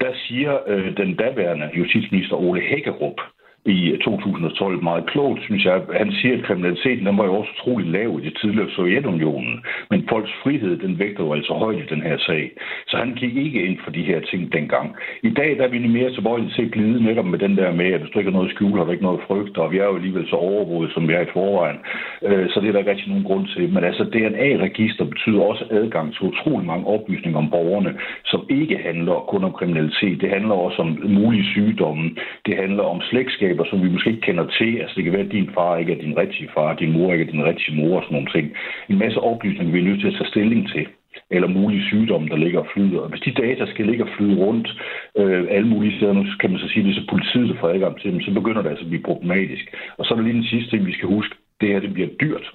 Der 0.00 0.12
siger 0.26 0.58
øh, 0.66 0.96
den 0.96 1.14
daværende 1.16 1.70
justitsminister 1.74 2.36
Ole 2.36 2.60
Hækkerup, 2.60 3.20
i 3.64 3.96
2012 4.04 4.82
meget 4.82 5.06
klogt, 5.06 5.42
synes 5.42 5.64
jeg. 5.64 5.82
Han 5.96 6.12
siger, 6.12 6.34
at 6.36 6.44
kriminaliteten 6.44 7.06
den 7.06 7.18
var 7.18 7.24
jo 7.24 7.34
også 7.34 7.50
utrolig 7.56 7.86
lav 7.90 8.20
i 8.20 8.24
det 8.24 8.38
tidligere 8.40 8.70
Sovjetunionen, 8.70 9.64
men 9.90 10.08
folks 10.08 10.32
frihed, 10.42 10.78
den 10.78 10.98
vægter 10.98 11.24
jo 11.24 11.32
altså 11.32 11.52
højt 11.52 11.78
i 11.78 11.94
den 11.94 12.02
her 12.02 12.18
sag. 12.18 12.50
Så 12.86 12.96
han 12.96 13.14
gik 13.14 13.36
ikke 13.36 13.62
ind 13.66 13.78
for 13.84 13.90
de 13.90 14.02
her 14.02 14.20
ting 14.20 14.52
dengang. 14.52 14.96
I 15.22 15.30
dag 15.30 15.56
der 15.58 15.64
er 15.64 15.68
vi 15.68 15.78
mere 15.86 16.14
tilbøjelige 16.14 16.52
til 16.56 16.64
at 16.64 16.70
glide 16.70 17.04
netop 17.04 17.24
med 17.24 17.38
den 17.38 17.56
der 17.56 17.72
med, 17.72 17.86
at 17.86 18.00
hvis 18.00 18.10
du 18.10 18.18
ikke 18.18 18.30
har 18.30 18.38
noget 18.38 18.54
skjul, 18.54 18.78
har 18.78 18.84
du 18.84 18.90
ikke 18.90 19.08
noget 19.10 19.20
frygt, 19.26 19.58
og 19.58 19.72
vi 19.72 19.78
er 19.78 19.84
jo 19.84 19.96
alligevel 19.96 20.28
så 20.28 20.36
overvåget, 20.36 20.92
som 20.92 21.08
vi 21.08 21.12
er 21.12 21.20
i 21.20 21.32
forvejen. 21.32 21.78
Øh, 22.22 22.50
så 22.50 22.60
det 22.60 22.68
er 22.68 22.72
der 22.72 22.78
ikke 22.78 22.90
rigtig 22.90 23.08
nogen 23.08 23.24
grund 23.24 23.46
til. 23.46 23.68
Men 23.74 23.84
altså, 23.84 24.04
DNA-register 24.04 25.04
betyder 25.04 25.40
også 25.40 25.64
adgang 25.70 26.14
til 26.14 26.22
utrolig 26.22 26.66
mange 26.66 26.86
oplysninger 26.86 27.38
om 27.38 27.50
borgerne, 27.50 27.92
som 28.24 28.40
ikke 28.50 28.78
handler 28.78 29.26
kun 29.28 29.44
om 29.44 29.52
kriminalitet. 29.52 30.20
Det 30.20 30.30
handler 30.30 30.54
også 30.54 30.82
om 30.82 30.98
mulige 31.04 31.44
sygdomme. 31.44 32.10
Det 32.46 32.56
handler 32.56 32.82
om 32.82 33.00
slægtskaber, 33.48 33.64
som 33.70 33.82
vi 33.82 33.88
måske 33.88 34.10
ikke 34.10 34.26
kender 34.26 34.46
til. 34.58 34.70
Altså, 34.82 34.94
det 34.96 35.04
kan 35.04 35.12
være, 35.12 35.26
at 35.26 35.32
din 35.32 35.50
far 35.54 35.76
ikke 35.76 35.92
er 35.92 36.00
din 36.00 36.16
rigtige 36.16 36.48
far, 36.54 36.74
din 36.74 36.92
mor 36.92 37.12
ikke 37.12 37.24
er 37.24 37.32
din 37.32 37.44
rigtige 37.44 37.76
mor 37.76 37.96
og 37.96 38.02
sådan 38.02 38.14
nogle 38.14 38.32
ting. 38.36 38.46
En 38.90 38.98
masse 38.98 39.18
oplysninger, 39.20 39.72
vi 39.72 39.80
er 39.80 39.88
nødt 39.88 40.00
til 40.00 40.08
at 40.08 40.16
tage 40.18 40.32
stilling 40.32 40.68
til 40.74 40.86
eller 41.30 41.48
mulige 41.48 41.86
sygdomme, 41.90 42.28
der 42.28 42.36
ligger 42.36 42.60
og 42.60 42.68
flyder. 42.74 43.00
Og 43.00 43.08
hvis 43.10 43.20
de 43.26 43.40
data 43.42 43.66
skal 43.66 43.86
ligge 43.86 44.04
og 44.04 44.10
flyde 44.16 44.36
rundt 44.44 44.68
øh, 45.20 45.44
alle 45.50 45.68
mulige 45.68 45.96
steder, 45.96 46.12
nu 46.12 46.24
kan 46.40 46.50
man 46.50 46.60
så 46.60 46.68
sige, 46.68 46.80
at 46.80 46.86
det 46.86 46.92
er 46.96 47.00
så 47.00 47.06
politiet, 47.14 47.48
der 47.48 47.60
får 47.60 47.68
adgang 47.68 48.00
til 48.00 48.12
dem, 48.12 48.20
så 48.20 48.30
begynder 48.38 48.62
det 48.62 48.70
altså 48.70 48.84
at 48.84 48.92
blive 48.92 49.08
problematisk. 49.10 49.64
Og 49.98 50.02
så 50.04 50.08
er 50.10 50.16
der 50.16 50.24
lige 50.24 50.40
den 50.40 50.50
sidste 50.52 50.70
ting, 50.70 50.86
vi 50.86 50.96
skal 50.96 51.08
huske. 51.16 51.34
Det 51.60 51.68
her, 51.68 51.80
det 51.80 51.92
bliver 51.94 52.10
dyrt. 52.22 52.46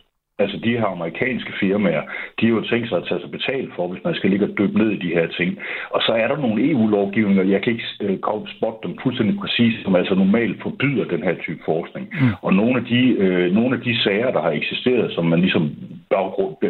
Altså 0.43 0.57
de 0.57 0.77
her 0.79 0.85
amerikanske 0.85 1.53
firmaer, 1.59 2.03
de 2.39 2.45
har 2.45 2.53
jo 2.53 2.61
tænkt 2.61 2.89
sig 2.89 2.97
at 2.97 3.07
tage 3.07 3.21
sig 3.21 3.31
betalt 3.31 3.69
for, 3.75 3.87
hvis 3.87 4.03
man 4.03 4.15
skal 4.15 4.29
ligge 4.29 4.45
og 4.45 4.57
dykke 4.57 4.77
ned 4.77 4.89
i 4.91 5.03
de 5.05 5.15
her 5.17 5.27
ting. 5.27 5.49
Og 5.95 6.01
så 6.05 6.11
er 6.21 6.27
der 6.27 6.37
nogle 6.37 6.69
EU-lovgivninger, 6.71 7.43
jeg 7.43 7.61
kan 7.61 7.73
ikke 7.73 7.87
øh, 8.01 8.17
spotte 8.55 8.79
dem 8.87 8.97
fuldstændig 9.03 9.35
præcis, 9.39 9.73
som 9.83 9.95
altså 9.95 10.15
normalt 10.15 10.61
forbyder 10.61 11.05
den 11.05 11.23
her 11.23 11.35
type 11.45 11.61
forskning. 11.65 12.05
Mm. 12.21 12.33
Og 12.41 12.53
nogle 12.53 12.75
af, 12.79 12.85
de, 12.85 13.01
øh, 13.23 13.51
nogle 13.57 13.75
af 13.77 13.81
de 13.81 14.03
sager, 14.03 14.31
der 14.31 14.41
har 14.41 14.51
eksisteret, 14.51 15.13
som 15.15 15.25
man 15.25 15.39
ligesom 15.39 15.75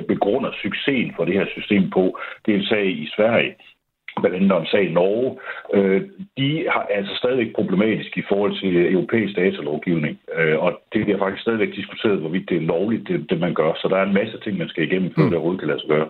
begrunder 0.07 0.51
succesen 0.61 1.13
for 1.15 1.25
det 1.25 1.33
her 1.33 1.45
system 1.57 1.89
på, 1.89 2.17
det 2.45 2.53
er 2.53 2.57
en 2.57 2.65
sag 2.65 2.85
i 2.85 3.07
Sverige, 3.15 3.53
blandt 4.21 4.35
andet 4.37 4.51
om 4.51 4.65
sag 4.65 4.91
Norge, 4.91 5.37
øh, 5.73 6.01
de 6.37 6.65
har 6.73 6.87
altså 6.97 7.15
stadigvæk 7.15 7.55
problematisk 7.55 8.17
i 8.17 8.23
forhold 8.29 8.53
til 8.61 8.93
europæisk 8.93 9.35
datalovgivning. 9.35 10.19
Øh, 10.37 10.59
og 10.63 10.81
det 10.93 11.03
bliver 11.03 11.19
faktisk 11.19 11.41
stadigvæk 11.41 11.75
diskuteret, 11.75 12.19
hvorvidt 12.19 12.49
det 12.49 12.57
er 12.57 12.69
lovligt, 12.73 13.07
det, 13.07 13.29
det 13.29 13.39
man 13.39 13.53
gør. 13.53 13.73
Så 13.73 13.87
der 13.87 13.97
er 13.97 14.05
en 14.05 14.19
masse 14.21 14.39
ting, 14.39 14.57
man 14.57 14.69
skal 14.69 14.83
igennem, 14.83 15.13
før 15.15 15.23
mm. 15.23 15.29
det 15.29 15.37
overhovedet 15.37 15.61
kan 15.61 15.69
lade 15.69 15.79
sig 15.79 15.89
gøre. 15.89 16.09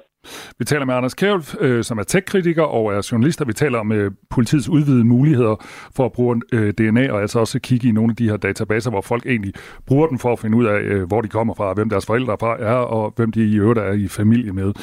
Vi 0.60 0.66
taler 0.66 0.86
med 0.86 0.94
Anders 0.94 1.14
Kjærulf, 1.14 1.56
øh, 1.60 1.84
som 1.84 1.98
er 1.98 2.04
tech-kritiker 2.04 2.64
og 2.64 2.94
er 2.94 3.08
journalist, 3.12 3.48
vi 3.48 3.54
taler 3.54 3.80
om 3.80 3.92
øh, 3.92 4.12
politiets 4.30 4.70
udvidede 4.70 5.04
muligheder 5.04 5.56
for 5.96 6.06
at 6.06 6.12
bruge 6.12 6.42
øh, 6.52 6.74
DNA, 6.74 7.12
og 7.12 7.22
altså 7.22 7.40
også 7.40 7.60
kigge 7.60 7.88
i 7.88 7.92
nogle 7.92 8.12
af 8.12 8.16
de 8.16 8.30
her 8.30 8.38
databaser, 8.38 8.90
hvor 8.90 9.02
folk 9.02 9.26
egentlig 9.26 9.54
bruger 9.86 10.08
den 10.08 10.20
for 10.20 10.34
at 10.34 10.40
finde 10.40 10.58
ud 10.58 10.66
af, 10.66 10.80
øh, 10.80 11.04
hvor 11.08 11.22
de 11.22 11.28
kommer 11.28 11.54
fra, 11.54 11.74
hvem 11.74 11.90
deres 11.90 12.06
forældre 12.06 12.38
fra 12.40 12.58
er, 12.60 12.74
og 12.74 13.14
hvem 13.16 13.32
de 13.32 13.52
i 13.52 13.56
øvrigt 13.56 13.80
er 13.80 13.92
i 13.92 14.08
familie 14.08 14.52
med. 14.52 14.74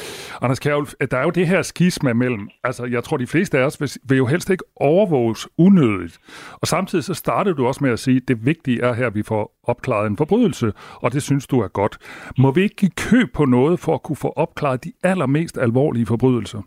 Anders 0.41 0.59
Kjærulf, 0.59 0.93
øh, 1.01 1.07
der 1.11 1.17
er 1.17 1.23
jo 1.23 1.29
det 1.29 1.47
her 1.47 1.61
skisma 1.61 2.13
mellem, 2.13 2.49
altså 2.63 2.85
jeg 2.85 3.03
tror 3.03 3.17
de 3.17 3.27
fleste 3.27 3.59
af 3.59 3.63
os 3.63 3.81
vil, 3.81 3.91
vil 4.03 4.17
jo 4.17 4.25
helst 4.25 4.49
ikke 4.49 4.63
overvåges 4.75 5.47
unødigt, 5.57 6.19
og 6.53 6.67
samtidig 6.67 7.03
så 7.03 7.13
startede 7.13 7.55
du 7.55 7.67
også 7.67 7.83
med 7.83 7.91
at 7.91 7.99
sige, 7.99 8.17
at 8.17 8.27
det 8.27 8.45
vigtige 8.45 8.81
er 8.81 8.93
her, 8.93 9.07
at 9.07 9.15
vi 9.15 9.23
får 9.23 9.60
opklaret 9.63 10.07
en 10.07 10.17
forbrydelse, 10.17 10.73
og 10.95 11.13
det 11.13 11.23
synes 11.23 11.47
du 11.47 11.59
er 11.59 11.67
godt. 11.67 11.97
Må 12.37 12.51
vi 12.51 12.61
ikke 12.61 12.75
give 12.75 12.91
køb 12.91 13.33
på 13.33 13.45
noget 13.45 13.79
for 13.79 13.93
at 13.93 14.03
kunne 14.03 14.15
få 14.15 14.33
opklaret 14.35 14.83
de 14.83 14.91
allermest 15.03 15.57
alvorlige 15.57 16.05
forbrydelser? 16.05 16.61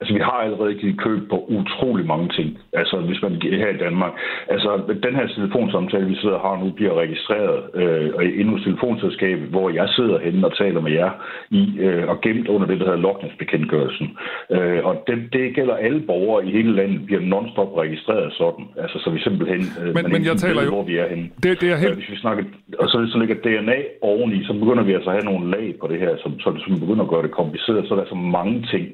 Altså, 0.00 0.14
vi 0.14 0.20
har 0.20 0.38
allerede 0.46 0.74
givet 0.74 1.00
køb 1.00 1.20
på 1.30 1.38
utrolig 1.58 2.06
mange 2.06 2.28
ting. 2.28 2.58
Altså, 2.72 2.96
hvis 2.96 3.22
man 3.22 3.32
her 3.42 3.68
i 3.68 3.82
Danmark. 3.86 4.12
Altså, 4.48 4.70
den 5.06 5.14
her 5.14 5.26
telefonsamtale, 5.26 6.06
vi 6.06 6.16
sidder 6.16 6.34
og 6.34 6.44
har 6.48 6.64
nu, 6.64 6.70
bliver 6.70 6.94
registreret 6.94 7.56
øh, 7.74 8.40
endnu 8.40 8.56
et 8.56 8.62
telefonselskab, 8.62 9.38
hvor 9.38 9.70
jeg 9.70 9.88
sidder 9.88 10.18
henne 10.18 10.46
og 10.46 10.56
taler 10.56 10.80
med 10.80 10.92
jer 10.92 11.10
i, 11.50 11.62
øh, 11.78 12.08
og 12.08 12.20
gemt 12.20 12.48
under 12.48 12.66
det, 12.66 12.78
der 12.80 12.84
hedder 12.84 13.06
logningsbekendtgørelsen. 13.08 14.08
Øh, 14.50 14.80
og 14.88 15.04
det, 15.06 15.16
det 15.32 15.54
gælder 15.54 15.74
alle 15.74 16.00
borgere 16.00 16.46
i 16.46 16.50
hele 16.56 16.72
landet, 16.76 17.06
bliver 17.06 17.22
non-stop 17.32 17.76
registreret 17.76 18.32
sådan. 18.32 18.64
Altså, 18.82 18.98
så 18.98 19.10
vi 19.10 19.20
simpelthen... 19.20 19.62
Øh, 19.80 19.94
men, 19.94 20.04
men 20.12 20.24
jeg 20.24 20.36
taler 20.36 20.60
ved, 20.60 20.68
jo... 20.68 20.74
Hvor 20.74 20.84
vi 20.92 20.96
er 20.96 21.08
henne. 21.08 21.26
Det, 21.42 21.60
det 21.60 21.68
er 21.72 21.76
helt... 21.76 21.90
Øh, 21.90 21.96
hvis 21.96 22.10
vi 22.10 22.16
snakker, 22.16 22.44
og 22.78 22.88
så, 22.88 22.96
så 23.12 23.18
ligger 23.18 23.34
DNA 23.34 23.78
oveni, 24.00 24.44
så 24.44 24.52
begynder 24.52 24.84
vi 24.84 24.92
altså 24.92 25.10
at 25.10 25.16
have 25.16 25.30
nogle 25.32 25.50
lag 25.50 25.74
på 25.80 25.86
det 25.92 25.98
her, 25.98 26.12
som, 26.22 26.40
så, 26.40 26.48
som 26.64 26.80
begynder 26.80 27.04
at 27.04 27.10
gøre 27.10 27.22
det 27.22 27.30
kompliceret. 27.40 27.88
Så 27.88 27.94
er 27.94 27.98
der 27.98 28.08
så 28.08 28.14
mange 28.38 28.56
ting, 28.72 28.84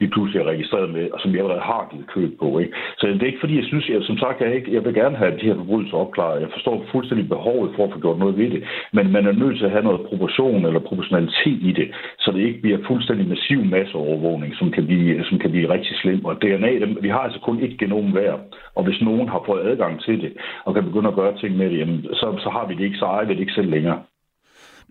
vi 0.00 0.06
pludselig 0.06 0.51
registreret 0.54 0.90
med, 0.96 1.04
og 1.14 1.18
som 1.20 1.30
jeg 1.30 1.40
allerede 1.40 1.68
har 1.72 1.88
givet 1.90 2.06
køb 2.14 2.30
på. 2.42 2.48
Ikke? 2.62 2.72
Så 2.98 3.06
det 3.06 3.22
er 3.22 3.32
ikke 3.32 3.44
fordi, 3.44 3.56
jeg 3.60 3.68
synes, 3.70 3.88
jeg, 3.88 3.98
som 4.02 4.18
sagt, 4.18 4.40
jeg, 4.40 4.54
ikke, 4.54 4.74
jeg 4.74 4.84
vil 4.84 4.94
gerne 4.94 5.16
have 5.16 5.38
de 5.40 5.48
her 5.48 5.56
forbrydelser 5.60 5.96
opklaret. 6.04 6.40
Jeg 6.44 6.50
forstår 6.52 6.86
fuldstændig 6.92 7.28
behovet 7.28 7.70
for 7.76 7.84
at 7.84 7.92
få 7.92 7.98
gjort 8.04 8.18
noget 8.18 8.38
ved 8.38 8.50
det, 8.50 8.62
men 8.92 9.12
man 9.12 9.26
er 9.26 9.32
nødt 9.32 9.56
til 9.58 9.64
at 9.64 9.74
have 9.76 9.88
noget 9.88 10.06
proportion 10.08 10.66
eller 10.66 10.80
proportionalitet 10.80 11.60
i 11.70 11.72
det, 11.80 11.88
så 12.18 12.28
det 12.34 12.42
ikke 12.48 12.62
bliver 12.62 12.78
fuldstændig 12.86 13.28
massiv 13.28 13.64
masseovervågning, 13.64 14.54
som 14.60 14.70
kan 14.70 14.86
blive, 14.86 15.24
som 15.24 15.38
kan 15.38 15.50
blive 15.50 15.72
rigtig 15.74 15.94
slem. 16.02 16.24
Og 16.24 16.42
DNA, 16.42 16.72
vi 17.00 17.08
har 17.08 17.22
altså 17.26 17.40
kun 17.40 17.62
et 17.64 17.78
genom 17.78 18.06
hver, 18.12 18.32
og 18.76 18.82
hvis 18.84 19.02
nogen 19.02 19.28
har 19.28 19.42
fået 19.46 19.66
adgang 19.70 20.02
til 20.02 20.20
det, 20.22 20.32
og 20.64 20.74
kan 20.74 20.84
begynde 20.84 21.08
at 21.08 21.14
gøre 21.14 21.36
ting 21.36 21.56
med 21.56 21.70
det, 21.70 21.78
jamen, 21.78 22.04
så, 22.12 22.26
så 22.44 22.48
har 22.50 22.66
vi 22.66 22.74
det 22.74 22.84
ikke, 22.84 22.98
så 22.98 23.04
ejer 23.04 23.26
vi 23.26 23.34
det 23.34 23.40
ikke 23.40 23.52
selv 23.52 23.70
længere. 23.70 23.98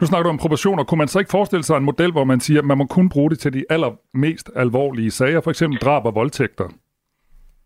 Nu 0.02 0.08
snakker 0.08 0.24
du 0.24 0.30
om 0.30 0.38
proportioner. 0.38 0.84
Kunne 0.84 0.97
man 0.97 1.08
så 1.08 1.20
ikke 1.20 1.32
forestille 1.32 1.64
sig 1.64 1.78
en 1.78 1.84
model, 1.84 2.12
hvor 2.12 2.24
man 2.24 2.39
siger, 2.39 2.60
at 2.60 2.66
man 2.66 2.78
må 2.78 2.86
kun 2.86 3.10
bruge 3.10 3.30
det 3.30 3.39
til 3.39 3.54
de 3.54 3.66
allermest 3.70 4.49
alvorlige 4.56 5.12
sager, 5.12 5.41
for 5.41 5.49
eksempel 5.49 5.80
drab 5.80 6.06
og 6.06 6.16
voldtægter? 6.16 6.70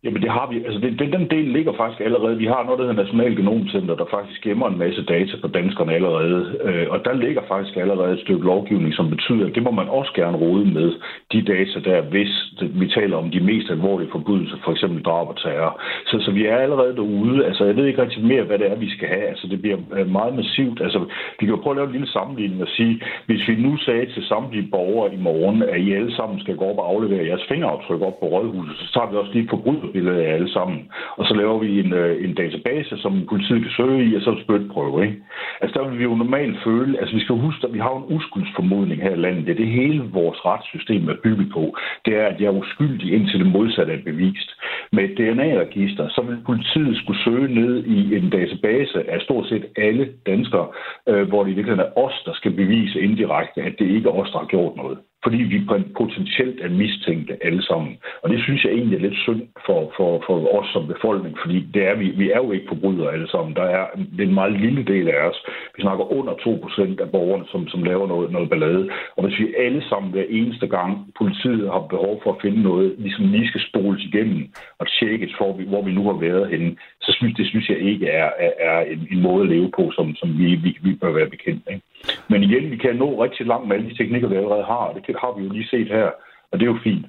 Jamen 0.06 0.22
det 0.22 0.32
har 0.32 0.47
vi. 0.51 0.56
Altså 0.66 0.80
det, 0.80 0.99
det, 0.99 1.14
den 1.14 1.30
del 1.30 1.47
ligger 1.58 1.74
faktisk 1.82 2.01
allerede. 2.01 2.38
Vi 2.38 2.45
har 2.45 2.64
noget, 2.64 2.80
der 2.80 2.86
hedder 2.86 3.03
National 3.03 3.36
Genomcenter, 3.36 3.95
der 3.95 4.06
faktisk 4.18 4.41
gemmer 4.41 4.68
en 4.70 4.78
masse 4.78 5.01
data 5.06 5.34
på 5.41 5.47
danskerne 5.47 5.93
allerede. 5.93 6.39
Øh, 6.68 6.88
og 6.89 7.06
der 7.06 7.14
ligger 7.14 7.41
faktisk 7.47 7.78
allerede 7.78 8.14
et 8.14 8.20
stykke 8.20 8.45
lovgivning, 8.45 8.93
som 8.93 9.10
betyder, 9.10 9.45
at 9.47 9.56
det 9.56 9.64
må 9.64 9.72
man 9.72 9.88
også 9.88 10.12
gerne 10.16 10.38
rode 10.38 10.66
med, 10.66 10.89
de 11.32 11.41
data 11.41 11.78
der, 11.89 12.01
hvis 12.01 12.34
vi 12.62 12.88
taler 12.88 13.18
om 13.18 13.30
de 13.32 13.39
mest 13.39 13.70
alvorlige 13.70 14.12
forbrydelser, 14.12 14.58
for 14.64 14.72
eksempel 14.72 15.03
drab 15.03 15.28
og 15.28 15.38
terror. 15.38 15.82
Så, 16.06 16.20
så 16.26 16.32
vi 16.32 16.45
er 16.45 16.58
allerede 16.58 16.95
derude. 16.95 17.45
Altså 17.45 17.66
jeg 17.66 17.76
ved 17.76 17.86
ikke 17.86 18.01
rigtig 18.01 18.26
mere, 18.26 18.43
hvad 18.43 18.60
det 18.60 18.72
er, 18.72 18.76
vi 18.76 18.89
skal 18.89 19.08
have. 19.08 19.26
Altså 19.34 19.47
det 19.47 19.62
bliver 19.62 19.78
øh, 19.97 20.12
meget 20.12 20.36
massivt. 20.36 20.82
Altså 20.82 20.99
vi 21.39 21.45
kan 21.45 21.56
jo 21.56 21.62
prøve 21.64 21.74
at 21.74 21.78
lave 21.78 21.88
en 21.88 21.97
lille 21.97 22.08
sammenligning 22.08 22.62
og 22.62 22.68
sige, 22.68 23.01
hvis 23.26 23.47
vi 23.47 23.56
nu 23.56 23.78
sagde 23.78 24.06
til 24.06 24.24
samtlige 24.24 24.68
borgere 24.72 25.14
i 25.14 25.18
morgen, 25.18 25.64
at 25.64 25.80
I 25.82 25.93
alle 25.93 26.16
sammen 26.16 26.39
skal 26.39 26.56
gå 26.56 26.66
op 26.66 26.78
og 26.78 26.89
aflevere 26.89 27.26
jeres 27.26 27.45
fingeraftryk 27.47 28.01
op 28.01 28.20
på 28.20 28.26
rådhuset, 28.26 28.78
så 28.78 28.93
tager 28.93 29.10
vi 29.12 29.18
også 29.18 29.34
lige 29.34 29.49
forbrydet 29.49 29.95
billede 29.96 30.26
af 30.26 30.34
alle 30.36 30.52
sammen. 30.58 30.80
Og 31.18 31.24
så 31.28 31.34
laver 31.41 31.58
vi 31.64 31.70
en, 31.84 31.93
øh, 31.93 32.26
en 32.26 32.34
database, 32.41 32.93
som 33.04 33.14
politiet 33.32 33.62
kan 33.66 33.74
søge 33.80 34.06
i, 34.08 34.16
og 34.16 34.22
så 34.22 34.32
spytprøve. 34.43 34.98
Ikke? 35.06 35.18
Altså 35.62 35.74
der 35.78 35.88
vil 35.88 36.00
vi 36.00 36.04
jo 36.10 36.16
normalt 36.16 36.58
føle, 36.64 37.00
altså 37.00 37.14
vi 37.16 37.24
skal 37.24 37.36
huske, 37.48 37.68
at 37.68 37.74
vi 37.74 37.80
har 37.86 37.96
en 37.98 38.10
uskyldsformodning 38.16 39.00
her 39.02 39.14
i 39.16 39.24
landet. 39.26 39.46
Det 39.46 39.52
er 39.52 39.64
det 39.64 39.78
hele 39.82 40.02
vores 40.20 40.39
retssystem 40.46 41.10
er 41.10 41.18
bygget 41.24 41.50
på. 41.58 41.64
Det 42.06 42.14
er, 42.22 42.26
at 42.28 42.38
jeg 42.41 42.48
er 42.48 42.60
uskyldig 42.62 43.14
indtil 43.14 43.39
det 43.39 43.52
modsatte 43.58 43.93
er 43.93 44.04
bevist. 44.10 44.50
Med 44.91 45.04
et 45.04 45.18
DNA-register, 45.18 46.06
så 46.16 46.22
vil 46.28 46.38
politiet 46.46 46.98
skulle 46.98 47.24
søge 47.24 47.48
ned 47.60 47.84
i 47.84 48.16
en 48.18 48.30
database 48.30 49.10
af 49.14 49.22
stort 49.22 49.48
set 49.50 49.66
alle 49.78 50.06
danskere, 50.26 50.68
øh, 51.10 51.28
hvor 51.28 51.43
det 51.43 51.52
i 51.52 51.56
virkeligheden 51.56 51.88
er 51.88 52.00
os, 52.06 52.18
der 52.26 52.34
skal 52.34 52.52
bevise 52.52 53.02
indirekte, 53.02 53.62
at 53.62 53.76
det 53.80 53.88
ikke 53.96 54.10
er 54.10 54.14
os, 54.14 54.32
der 54.32 54.39
har 54.39 54.46
gjort 54.46 54.76
noget 54.76 54.98
fordi 55.26 55.38
vi 55.53 55.59
potentielt 56.01 56.59
er 56.65 56.69
mistænkte 56.69 57.34
alle 57.47 57.63
sammen. 57.63 57.97
Og 58.23 58.30
det 58.30 58.39
synes 58.43 58.63
jeg 58.63 58.71
egentlig 58.71 58.97
er 58.97 59.05
lidt 59.07 59.19
synd 59.26 59.41
for, 59.65 59.93
for, 59.97 60.23
for 60.28 60.36
os 60.59 60.67
som 60.73 60.88
befolkning, 60.88 61.34
fordi 61.43 61.57
det 61.73 61.84
er, 61.89 61.95
vi, 61.95 62.07
vi 62.21 62.32
er 62.32 62.38
jo 62.45 62.51
ikke 62.51 62.67
forbrydere 62.67 63.13
alle 63.13 63.30
sammen. 63.30 63.55
Der 63.55 63.67
er, 63.78 63.86
det 64.15 64.21
er 64.23 64.28
en 64.28 64.41
meget 64.41 64.61
lille 64.65 64.84
del 64.93 65.05
af 65.09 65.19
os. 65.30 65.39
Vi 65.76 65.82
snakker 65.82 66.13
under 66.17 66.34
2% 66.34 67.01
af 67.03 67.09
borgerne, 67.15 67.45
som, 67.51 67.67
som 67.67 67.84
laver 67.84 68.07
noget, 68.07 68.32
noget 68.32 68.49
ballade. 68.49 68.89
Og 69.15 69.23
hvis 69.23 69.39
vi 69.39 69.53
alle 69.65 69.84
sammen 69.89 70.11
hver 70.11 70.28
eneste 70.30 70.67
gang 70.67 70.91
politiet 71.17 71.71
har 71.73 71.84
behov 71.95 72.21
for 72.23 72.32
at 72.34 72.41
finde 72.41 72.61
noget, 72.61 72.95
ligesom 72.97 73.26
lige 73.26 73.47
skal 73.47 73.61
spoles 73.69 74.03
igennem 74.03 74.41
og 74.80 74.88
tjekkes, 74.99 75.34
for, 75.38 75.47
hvor 75.53 75.82
vi 75.82 75.91
nu 75.91 76.03
har 76.11 76.17
været 76.28 76.49
henne, 76.49 76.76
så 77.01 77.11
synes, 77.17 77.36
det 77.38 77.47
synes 77.47 77.69
jeg 77.69 77.80
ikke 77.80 78.07
er, 78.07 78.30
er, 78.45 78.51
er 78.59 78.80
en, 78.93 79.07
en 79.11 79.21
måde 79.21 79.43
at 79.43 79.49
leve 79.49 79.71
på, 79.78 79.91
som, 79.95 80.15
som 80.15 80.30
vi, 80.39 80.55
vi, 80.55 80.78
vi 80.84 80.91
bør 81.01 81.11
være 81.11 81.30
bekendt. 81.30 81.63
Ikke? 81.69 81.82
Men 82.28 82.43
igen, 82.43 82.71
vi 82.71 82.78
kan 82.78 82.95
nå 82.95 83.23
rigtig 83.23 83.45
langt 83.45 83.67
med 83.67 83.76
alle 83.76 83.89
de 83.89 83.97
teknikker, 83.97 84.28
vi 84.28 84.36
allerede 84.36 84.63
har. 84.63 84.93
Det 85.07 85.14
har 85.22 85.38
vi 85.38 85.43
jo 85.43 85.51
lige 85.53 85.68
set 85.68 85.88
her, 85.88 86.07
og 86.51 86.59
det 86.59 86.61
er 86.61 86.72
jo 86.74 86.80
fint. 86.84 87.05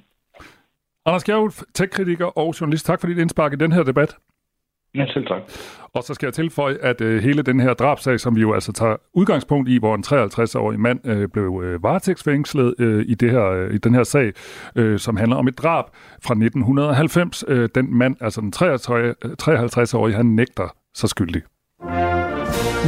Anders 1.05 1.23
Kjærhulf, 1.23 1.61
tech-kritiker 1.73 2.37
og 2.37 2.55
journalist. 2.61 2.85
Tak 2.85 2.99
for 3.01 3.07
dit 3.07 3.17
indspark 3.17 3.53
i 3.53 3.55
den 3.55 3.71
her 3.71 3.83
debat. 3.83 4.17
Ja, 4.95 5.05
selv 5.13 5.27
tak. 5.27 5.41
Og 5.93 6.03
så 6.03 6.13
skal 6.13 6.27
jeg 6.27 6.33
tilføje, 6.33 6.77
at 6.81 7.01
øh, 7.01 7.23
hele 7.23 7.41
den 7.41 7.59
her 7.59 7.73
drabsag, 7.73 8.19
som 8.19 8.35
vi 8.35 8.41
jo 8.41 8.53
altså 8.53 8.73
tager 8.73 8.95
udgangspunkt 9.13 9.69
i, 9.69 9.77
hvor 9.77 9.95
en 9.95 10.03
53-årig 10.07 10.79
mand 10.79 11.07
øh, 11.07 11.27
blev 11.27 11.61
øh, 11.63 11.83
varetægtsfængslet 11.83 12.75
øh, 12.79 13.05
i, 13.07 13.15
det 13.15 13.31
her, 13.31 13.45
øh, 13.45 13.73
i 13.73 13.77
den 13.77 13.95
her 13.95 14.03
sag, 14.03 14.33
øh, 14.75 14.99
som 14.99 15.17
handler 15.17 15.35
om 15.35 15.47
et 15.47 15.57
drab 15.57 15.85
fra 16.23 16.33
1990. 16.33 17.43
Øh, 17.47 17.69
den 17.75 17.97
mand, 17.97 18.15
altså 18.21 18.41
den 18.41 18.53
53-årige, 18.57 20.15
han 20.15 20.25
nægter 20.25 20.75
sig 20.95 21.09
skyldig. 21.09 21.41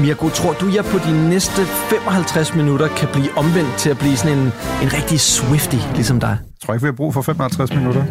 Mirko, 0.02 0.30
tror 0.30 0.54
du, 0.54 0.68
jeg 0.76 0.86
på 0.86 0.97
de 0.97 1.30
næste 1.30 1.62
55 1.66 2.56
minutter 2.56 2.88
kan 2.88 3.08
blive 3.14 3.38
omvendt 3.38 3.76
til 3.78 3.89
at 3.89 3.97
blive 3.97 4.18
sådan 4.18 4.38
en, 4.38 4.43
en 4.84 4.93
rigtig 4.93 5.20
swifty, 5.20 5.76
ligesom 5.95 6.20
dig? 6.20 6.38
Jeg 6.41 6.66
tror 6.66 6.74
ikke, 6.74 6.84
vi 6.84 6.88
har 6.88 6.91
brug 7.02 7.14
for 7.14 7.22
55 7.22 7.74
minutter. 7.74 8.04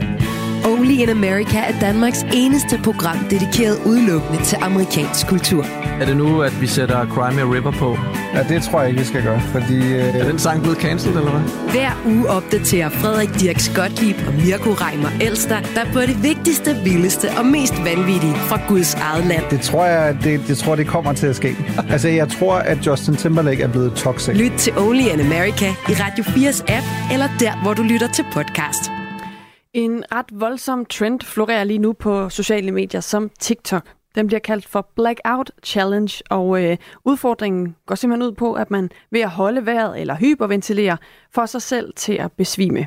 Only 0.65 0.91
in 0.91 1.09
America 1.09 1.59
er 1.59 1.81
Danmarks 1.81 2.27
eneste 2.33 2.81
program 2.85 3.19
dedikeret 3.31 3.77
udelukkende 3.87 4.45
til 4.45 4.59
amerikansk 4.63 5.27
kultur. 5.27 5.88
Er 6.01 6.07
det 6.07 6.17
nu, 6.17 6.43
at 6.43 6.61
vi 6.61 6.67
sætter 6.67 7.07
Crime 7.07 7.55
River 7.55 7.71
på? 7.71 7.99
Ja, 8.35 8.43
det 8.55 8.63
tror 8.63 8.81
jeg 8.81 8.89
ikke, 8.89 9.01
vi 9.01 9.07
skal 9.07 9.23
gøre, 9.23 9.41
fordi... 9.41 9.77
Øh... 9.95 10.15
Er 10.21 10.25
den 10.25 10.39
sang 10.39 10.63
blevet 10.63 10.79
cancelled, 10.79 11.19
eller 11.19 11.31
hvad? 11.31 11.71
Hver 11.71 11.93
uge 12.07 12.29
opdaterer 12.29 12.89
Frederik 12.89 13.29
Dirk 13.41 13.59
Skotlib 13.59 14.17
og 14.27 14.35
Mirko 14.35 14.71
Reimer 14.71 15.09
Elster, 15.21 15.61
der 15.61 15.85
på 15.93 16.01
det 16.01 16.23
vigtigste, 16.23 16.77
vildeste 16.85 17.29
og 17.39 17.47
mest 17.47 17.75
vanvittige 17.85 18.35
fra 18.35 18.61
Guds 18.69 18.95
eget 18.95 19.27
land. 19.27 19.45
Det 19.51 19.61
tror 19.61 19.85
jeg, 19.85 20.19
det, 20.25 20.41
det 20.49 20.59
tror, 20.59 20.77
det 20.77 20.87
kommer 20.87 21.13
til 21.13 21.27
at 21.27 21.37
ske. 21.37 21.57
altså, 21.95 22.09
jeg 22.09 22.29
tror, 22.29 22.55
at 22.55 22.87
Justin 22.87 23.17
Timberlake 23.17 23.63
er 23.63 23.69
blevet 23.69 23.93
toxic. 23.95 24.37
Lyt 24.37 24.53
til 24.59 24.79
Only 24.79 25.07
in 25.13 25.21
America 25.21 25.69
i 25.89 25.93
Radio 25.93 26.25
4's 26.25 26.61
app, 26.77 27.13
eller 27.13 27.29
der, 27.41 27.63
hvor 27.63 27.75
du 27.75 27.83
lytter 27.83 28.09
til 28.09 28.25
podcast. 28.33 28.91
En 29.75 30.05
ret 30.13 30.27
voldsom 30.33 30.85
trend 30.85 31.21
florerer 31.21 31.65
lige 31.65 31.79
nu 31.79 31.93
på 31.93 32.29
sociale 32.29 32.73
medier 32.73 33.01
som 33.01 33.31
TikTok. 33.41 33.98
Den 34.15 34.27
bliver 34.27 34.41
kaldt 34.41 34.67
for 34.69 34.89
Blackout 34.95 35.51
Challenge, 35.65 36.23
og 36.31 36.65
øh, 36.65 36.77
udfordringen 37.05 37.77
går 37.87 37.95
simpelthen 37.95 38.29
ud 38.29 38.35
på, 38.35 38.55
at 38.55 38.71
man 38.71 38.91
ved 39.11 39.21
at 39.21 39.31
holde 39.31 39.67
vejret 39.67 40.01
eller 40.01 40.15
hyperventilere 40.15 40.97
får 41.31 41.47
sig 41.47 41.63
selv 41.63 41.93
til 41.97 42.13
at 42.13 42.33
besvime. 42.33 42.87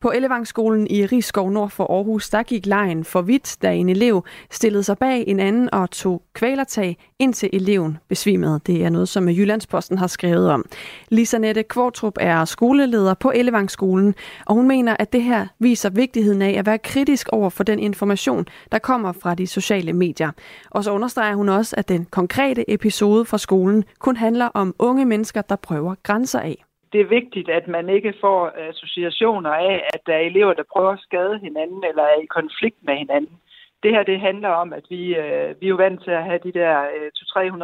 På 0.00 0.10
Ellevangsskolen 0.10 0.86
i 0.90 1.06
Rigskov 1.06 1.50
nord 1.50 1.70
for 1.70 1.84
Aarhus, 1.96 2.30
der 2.30 2.42
gik 2.42 2.66
lejen 2.66 3.04
for 3.04 3.22
vidt, 3.22 3.56
da 3.62 3.74
en 3.74 3.88
elev 3.88 4.24
stillede 4.50 4.82
sig 4.82 4.98
bag 4.98 5.24
en 5.26 5.40
anden 5.40 5.74
og 5.74 5.90
tog 5.90 6.22
kvælertag, 6.32 6.96
indtil 7.18 7.50
eleven 7.52 7.98
besvimede. 8.08 8.60
Det 8.66 8.84
er 8.84 8.90
noget, 8.90 9.08
som 9.08 9.28
Jyllandsposten 9.28 9.98
har 9.98 10.06
skrevet 10.06 10.50
om. 10.50 10.64
Lisa 11.08 11.38
Nette 11.38 11.62
Kvartrup 11.62 12.14
er 12.20 12.44
skoleleder 12.44 13.14
på 13.14 13.32
Ellevangsskolen, 13.34 14.14
og 14.46 14.54
hun 14.54 14.68
mener, 14.68 14.96
at 14.98 15.12
det 15.12 15.22
her 15.22 15.46
viser 15.58 15.90
vigtigheden 15.90 16.42
af 16.42 16.58
at 16.58 16.66
være 16.66 16.78
kritisk 16.78 17.28
over 17.32 17.50
for 17.50 17.64
den 17.64 17.78
information, 17.78 18.46
der 18.72 18.78
kommer 18.78 19.12
fra 19.12 19.34
de 19.34 19.46
sociale 19.46 19.92
medier. 19.92 20.30
Og 20.70 20.84
så 20.84 20.92
understreger 20.92 21.34
hun 21.34 21.48
også, 21.48 21.76
at 21.78 21.88
den 21.88 22.04
konkrete 22.10 22.70
episode 22.70 23.24
fra 23.24 23.38
skolen 23.38 23.84
kun 23.98 24.16
handler 24.16 24.46
om 24.46 24.74
unge 24.78 25.04
mennesker, 25.04 25.42
der 25.42 25.56
prøver 25.56 25.94
grænser 26.02 26.40
af 26.40 26.64
det 26.92 27.00
er 27.00 27.14
vigtigt, 27.18 27.48
at 27.48 27.68
man 27.68 27.88
ikke 27.88 28.14
får 28.20 28.52
associationer 28.56 29.50
af, 29.50 29.88
at 29.94 30.00
der 30.06 30.14
er 30.14 30.28
elever, 30.30 30.52
der 30.52 30.72
prøver 30.72 30.92
at 30.92 31.00
skade 31.00 31.38
hinanden 31.38 31.84
eller 31.84 32.02
er 32.02 32.20
i 32.22 32.26
konflikt 32.26 32.76
med 32.82 32.96
hinanden. 32.96 33.36
Det 33.82 33.90
her 33.90 34.02
det 34.02 34.20
handler 34.20 34.48
om, 34.48 34.72
at 34.72 34.84
vi, 34.90 35.16
øh, 35.16 35.60
vi 35.60 35.66
er 35.66 35.74
jo 35.74 35.76
vant 35.76 36.02
til 36.04 36.10
at 36.10 36.24
have 36.24 36.40
de 36.44 36.52
der 36.52 36.80
øh, 36.80 37.10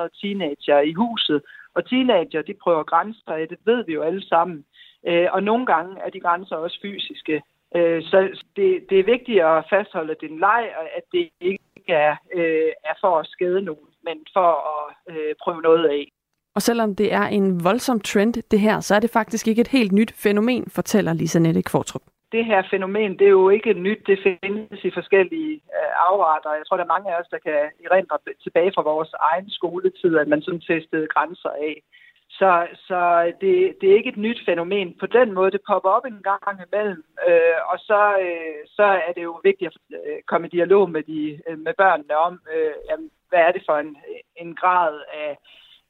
200-300 0.09 0.21
teenager 0.21 0.81
i 0.81 0.93
huset, 0.93 1.43
og 1.75 1.89
teenager 1.89 2.43
de 2.43 2.55
prøver 2.63 2.83
grænser, 2.83 3.37
det 3.37 3.59
ved 3.65 3.85
vi 3.85 3.93
jo 3.93 4.03
alle 4.03 4.27
sammen. 4.29 4.65
Øh, 5.07 5.29
og 5.33 5.43
nogle 5.43 5.67
gange 5.67 6.01
er 6.05 6.11
de 6.11 6.21
grænser 6.21 6.57
også 6.57 6.79
fysiske. 6.83 7.43
Øh, 7.77 8.03
så 8.03 8.43
det, 8.57 8.91
det 8.91 8.99
er 8.99 9.05
vigtigt 9.05 9.43
at 9.43 9.65
fastholde 9.71 10.17
din 10.21 10.39
leg, 10.39 10.65
og 10.79 10.87
at 10.97 11.03
det 11.13 11.31
ikke 11.41 11.61
er, 11.89 12.17
øh, 12.35 12.73
er 12.85 12.95
for 13.01 13.19
at 13.19 13.27
skade 13.27 13.63
nogen, 13.63 13.89
men 14.05 14.27
for 14.33 14.51
at 14.75 15.15
øh, 15.15 15.35
prøve 15.43 15.63
noget 15.63 15.89
af. 15.89 16.13
Og 16.57 16.63
selvom 16.63 16.95
det 16.95 17.13
er 17.13 17.23
en 17.23 17.65
voldsom 17.65 18.01
trend, 18.01 18.35
det 18.51 18.61
her, 18.61 18.81
så 18.81 18.95
er 18.95 19.01
det 19.01 19.11
faktisk 19.11 19.49
ikke 19.49 19.61
et 19.61 19.69
helt 19.69 19.93
nyt 19.93 20.13
fænomen, 20.13 20.65
fortæller 20.71 21.13
Lisa 21.13 21.39
Nette 21.39 21.63
Kvartrup. 21.63 22.03
Det 22.33 22.45
her 22.45 22.63
fænomen, 22.71 23.13
det 23.19 23.27
er 23.27 23.37
jo 23.41 23.49
ikke 23.49 23.73
nyt. 23.73 24.03
Det 24.07 24.19
findes 24.23 24.85
i 24.85 24.91
forskellige 24.95 25.55
øh, 25.55 25.93
afarter. 26.09 26.59
Jeg 26.61 26.67
tror, 26.67 26.77
der 26.77 26.85
er 26.85 26.95
mange 26.95 27.11
af 27.13 27.21
os, 27.21 27.29
der 27.35 27.39
kan 27.39 27.61
erindre 27.87 28.19
tilbage 28.43 28.73
fra 28.75 28.83
vores 28.83 29.13
egen 29.31 29.51
skoletid, 29.51 30.17
at 30.17 30.29
man 30.29 30.43
sådan 30.43 30.61
testede 30.61 31.07
grænser 31.15 31.49
af. 31.49 31.83
Så, 32.31 32.67
så 32.89 33.33
det, 33.41 33.55
det 33.81 33.87
er 33.91 33.97
ikke 33.97 34.09
et 34.09 34.25
nyt 34.27 34.41
fænomen. 34.47 34.97
På 35.01 35.07
den 35.07 35.33
måde, 35.33 35.51
det 35.51 35.61
popper 35.69 35.91
op 35.91 36.05
en 36.05 36.23
gang 36.23 36.59
imellem. 36.67 37.05
Øh, 37.29 37.59
og 37.73 37.79
så, 37.79 38.01
øh, 38.27 38.61
så 38.77 38.83
er 39.07 39.13
det 39.17 39.23
jo 39.23 39.41
vigtigt 39.45 39.69
at 39.71 39.77
øh, 39.99 40.19
komme 40.27 40.47
i 40.47 40.55
dialog 40.57 40.91
med, 40.91 41.03
de, 41.03 41.41
øh, 41.49 41.59
med 41.59 41.75
børnene 41.79 42.17
om, 42.17 42.41
øh, 42.55 42.75
jamen, 42.89 43.11
hvad 43.29 43.39
er 43.39 43.53
det 43.53 43.63
for 43.69 43.77
en, 43.85 43.97
en 44.37 44.55
grad 44.55 44.95
af 45.25 45.39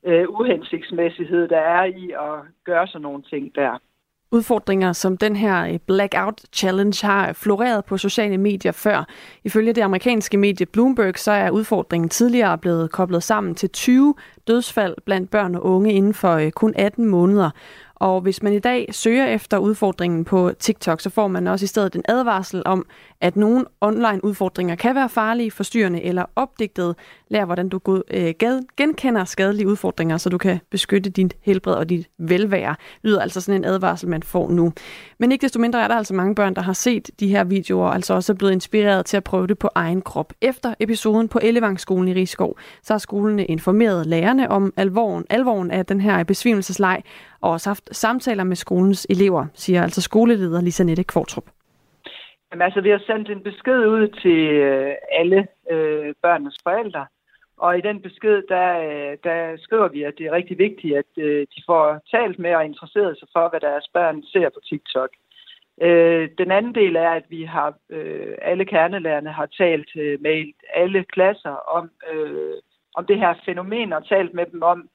øh, 0.07 0.25
uhensigtsmæssighed, 0.29 1.49
der 1.49 1.61
er 1.61 1.85
i 1.85 2.11
at 2.11 2.37
gøre 2.65 2.87
sådan 2.87 3.03
nogle 3.03 3.23
ting 3.23 3.55
der. 3.55 3.79
Udfordringer 4.33 4.93
som 4.93 5.17
den 5.17 5.37
her 5.37 5.67
øh, 5.67 5.79
Blackout 5.87 6.41
Challenge 6.53 7.07
har 7.07 7.33
floreret 7.33 7.85
på 7.85 7.99
sociale 7.99 8.39
medier 8.39 8.73
før. 8.73 9.05
Ifølge 9.45 9.73
det 9.73 9.83
amerikanske 9.83 10.37
medie 10.37 10.67
Bloomberg, 10.67 11.19
så 11.19 11.33
er 11.33 11.51
udfordringen 11.51 12.09
tidligere 12.09 12.59
blevet 12.59 12.93
koblet 12.93 13.23
sammen 13.23 13.55
til 13.55 13.71
20 13.71 14.15
dødsfald 14.47 14.95
blandt 15.05 15.31
børn 15.31 15.55
og 15.55 15.65
unge 15.65 15.93
inden 15.93 16.15
for 16.15 16.33
øh, 16.33 16.51
kun 16.51 16.75
18 16.77 17.07
måneder. 17.07 17.51
Og 18.05 18.21
hvis 18.21 18.43
man 18.43 18.53
i 18.53 18.59
dag 18.59 18.89
søger 18.91 19.27
efter 19.27 19.59
udfordringen 19.59 20.25
på 20.25 20.51
TikTok, 20.59 21.01
så 21.01 21.11
får 21.11 21.29
man 21.29 21.47
også 21.47 21.65
i 21.65 21.67
stedet 21.67 21.95
en 21.95 22.03
advarsel 22.09 22.63
om, 22.65 22.87
at 23.21 23.37
nogle 23.37 23.65
online 23.81 24.25
udfordringer 24.25 24.75
kan 24.75 24.95
være 24.95 25.09
farlige, 25.09 25.51
forstyrrende 25.51 26.03
eller 26.03 26.25
opdigtede. 26.37 26.95
Lær, 27.29 27.45
hvordan 27.45 27.69
du 27.69 28.03
øh, 28.11 28.35
genkender 28.77 29.25
skadelige 29.25 29.69
udfordringer, 29.69 30.17
så 30.17 30.29
du 30.31 30.39
kan 30.39 30.61
beskytte 30.71 31.11
dit 31.11 31.35
helbred 31.43 31.75
og 31.75 31.89
dit 31.89 32.09
velvære. 32.19 32.71
Det 32.71 33.05
lyder 33.11 33.21
altså 33.21 33.41
sådan 33.41 33.61
en 33.61 33.65
advarsel, 33.65 34.09
man 34.09 34.23
får 34.23 34.51
nu. 34.51 34.73
Men 35.19 35.33
ikke 35.33 35.43
desto 35.43 35.61
mindre 35.61 35.83
er 35.83 35.89
der 35.89 35.95
altså 35.95 36.15
mange 36.15 36.35
børn, 36.35 36.55
der 36.55 36.63
har 36.63 36.73
set 36.73 37.11
de 37.21 37.29
her 37.29 37.45
videoer, 37.45 37.87
og 37.87 37.95
altså 37.95 38.15
også 38.15 38.33
er 38.33 38.37
blevet 38.37 38.53
inspireret 38.53 39.07
til 39.07 39.17
at 39.17 39.25
prøve 39.25 39.47
det 39.47 39.59
på 39.59 39.69
egen 39.75 40.03
krop. 40.03 40.33
Efter 40.41 40.75
episoden 40.81 41.29
på 41.29 41.39
Ellevangsskolen 41.43 42.09
i 42.09 42.15
Rigskov, 42.15 42.59
så 42.83 42.93
har 42.93 42.99
skolene 42.99 43.45
informeret 43.45 44.07
lærerne 44.07 44.51
om 44.51 44.73
alvoren, 44.77 45.25
alvoren 45.31 45.71
af 45.71 45.87
den 45.87 46.01
her 46.01 46.25
besvimelsesleg, 46.25 47.03
og 47.45 47.51
også 47.51 47.69
haft 47.71 47.97
samtaler 47.97 48.45
med 48.45 48.57
skolens 48.57 49.07
elever, 49.11 49.47
siger 49.55 49.83
altså 49.83 50.01
skoleleder 50.03 50.61
Lisanette 50.61 51.05
Kvartrup. 51.05 51.45
Jamen, 52.51 52.63
altså, 52.63 52.81
vi 52.81 52.91
har 52.91 53.03
sendt 53.07 53.31
en 53.31 53.43
besked 53.43 53.87
ud 53.97 54.09
til 54.23 54.41
øh, 54.67 54.95
alle 55.13 55.47
øh, 55.71 56.15
børnenes 56.23 56.59
forældre, 56.63 57.07
og 57.57 57.79
i 57.79 57.81
den 57.81 58.03
besked, 58.03 58.43
der, 58.49 58.69
øh, 58.89 59.17
der 59.25 59.57
skriver 59.57 59.89
vi, 59.89 60.03
at 60.03 60.15
det 60.19 60.27
er 60.27 60.33
rigtig 60.33 60.59
vigtigt, 60.59 60.97
at 60.97 61.11
øh, 61.17 61.47
de 61.57 61.63
får 61.67 62.01
talt 62.11 62.39
med 62.39 62.55
og 62.55 62.65
interesseret 62.65 63.19
sig 63.19 63.29
for, 63.33 63.49
hvad 63.49 63.61
deres 63.61 63.87
børn 63.93 64.23
ser 64.23 64.49
på 64.49 64.61
TikTok. 64.69 65.11
Øh, 65.83 66.29
den 66.39 66.51
anden 66.51 66.75
del 66.75 66.97
er, 66.97 67.11
at 67.11 67.27
vi 67.29 67.43
har 67.45 67.75
øh, 67.91 68.35
alle 68.43 68.65
kernelærerne 68.65 69.33
har 69.33 69.47
talt 69.47 69.91
øh, 69.97 70.21
med 70.21 70.53
alle 70.75 71.05
klasser 71.05 71.57
om, 71.77 71.91
øh, 72.13 72.55
om 72.95 73.07
det 73.07 73.19
her 73.19 73.35
fænomen 73.47 73.93
og 73.93 74.09
talt 74.09 74.35
med 74.35 74.47
dem 74.47 74.63
om, 74.63 74.89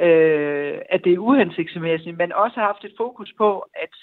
øh, 0.00 0.78
at 0.88 1.04
det 1.04 1.12
er 1.12 1.18
uhensigtsmæssigt, 1.18 2.18
men 2.18 2.32
også 2.32 2.56
har 2.60 2.66
haft 2.66 2.84
et 2.84 2.94
fokus 2.96 3.32
på, 3.38 3.58
at 3.74 3.94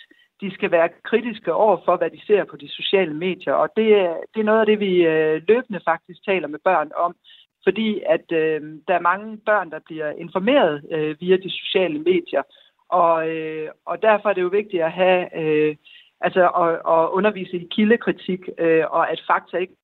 de 0.41 0.53
skal 0.53 0.71
være 0.71 0.89
kritiske 1.03 1.53
over 1.53 1.77
for, 1.85 1.97
hvad 1.97 2.09
de 2.09 2.25
ser 2.27 2.43
på 2.43 2.55
de 2.57 2.69
sociale 2.69 3.13
medier. 3.13 3.53
Og 3.53 3.69
det, 3.77 3.87
det 4.33 4.39
er 4.39 4.49
noget 4.49 4.59
af 4.59 4.65
det, 4.65 4.79
vi 4.79 5.05
øh, 5.05 5.41
løbende 5.47 5.81
faktisk 5.85 6.25
taler 6.25 6.47
med 6.47 6.59
børn 6.63 6.91
om, 6.95 7.15
fordi 7.63 8.01
at 8.05 8.31
øh, 8.31 8.61
der 8.87 8.93
er 8.95 9.07
mange 9.11 9.37
børn, 9.37 9.71
der 9.71 9.79
bliver 9.79 10.09
informeret 10.09 10.85
øh, 10.91 11.15
via 11.19 11.37
de 11.37 11.49
sociale 11.49 11.99
medier. 11.99 12.43
Og, 12.89 13.29
øh, 13.29 13.69
og 13.85 14.01
derfor 14.01 14.29
er 14.29 14.33
det 14.33 14.41
jo 14.41 14.47
vigtigt 14.47 14.83
at 14.83 14.91
have, 14.91 15.37
øh, 15.41 15.75
altså 16.21 16.49
at, 16.49 16.73
at 16.93 17.09
undervise 17.09 17.57
i 17.57 17.67
kildekritik, 17.71 18.49
øh, 18.57 18.85
og 18.89 19.11
at 19.11 19.21
fakta 19.27 19.57
ikke 19.57 19.75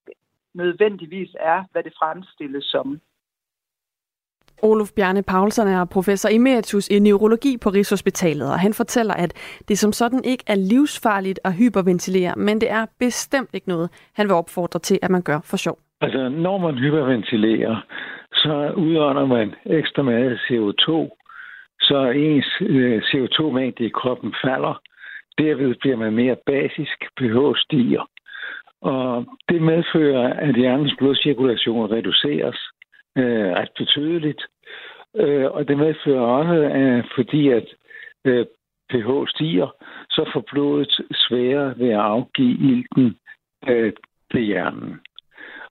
nødvendigvis 0.53 1.35
er, 1.39 1.63
hvad 1.71 1.83
det 1.83 1.93
fremstilles 1.99 2.65
som. 2.65 3.01
Olof 4.63 4.91
Bjarne 4.95 5.23
Paulsen 5.23 5.67
er 5.67 5.85
professor 5.85 6.29
emeritus 6.31 6.87
i 6.87 6.99
neurologi 6.99 7.57
på 7.63 7.69
Rigshospitalet, 7.69 8.47
og 8.53 8.59
han 8.59 8.73
fortæller, 8.73 9.13
at 9.13 9.61
det 9.67 9.77
som 9.77 9.91
sådan 9.91 10.21
ikke 10.23 10.43
er 10.47 10.55
livsfarligt 10.55 11.39
at 11.43 11.53
hyperventilere, 11.53 12.33
men 12.37 12.61
det 12.61 12.71
er 12.71 12.85
bestemt 12.99 13.49
ikke 13.53 13.69
noget, 13.69 13.89
han 14.15 14.27
vil 14.27 14.35
opfordre 14.35 14.79
til, 14.79 14.99
at 15.01 15.09
man 15.09 15.21
gør 15.21 15.39
for 15.43 15.57
sjov. 15.57 15.77
Altså, 16.01 16.29
når 16.29 16.57
man 16.57 16.75
hyperventilerer, 16.77 17.75
så 18.33 18.73
udånder 18.77 19.25
man 19.25 19.55
ekstra 19.65 20.03
meget 20.03 20.39
CO2, 20.45 20.89
så 21.81 21.99
ens 22.15 22.47
øh, 22.61 23.01
CO2-mængde 23.09 23.85
i 23.85 23.89
kroppen 23.89 24.33
falder. 24.43 24.81
Derved 25.37 25.75
bliver 25.81 25.97
man 25.97 26.13
mere 26.13 26.35
basisk, 26.45 26.97
pH 27.17 27.37
stiger. 27.57 28.09
Og 28.81 29.25
det 29.49 29.61
medfører, 29.61 30.33
at 30.33 30.55
hjernens 30.55 30.93
blodcirkulation 30.97 31.91
reduceres 31.91 32.57
øh, 33.17 33.51
ret 33.51 33.71
betydeligt. 33.77 34.41
Øh, 35.15 35.45
og 35.45 35.67
det 35.67 35.77
medfører 35.77 36.21
også, 36.21 36.53
at 36.53 37.05
fordi 37.15 37.49
at 37.49 37.67
øh, 38.25 38.45
pH 38.89 39.09
stiger, 39.27 39.69
så 40.09 40.29
får 40.33 40.43
blodet 40.51 40.93
sværere 41.13 41.73
ved 41.77 41.89
at 41.89 41.99
afgive 41.99 42.57
ilten 42.71 43.17
øh, 43.67 43.93
til 44.31 44.41
hjernen. 44.41 44.99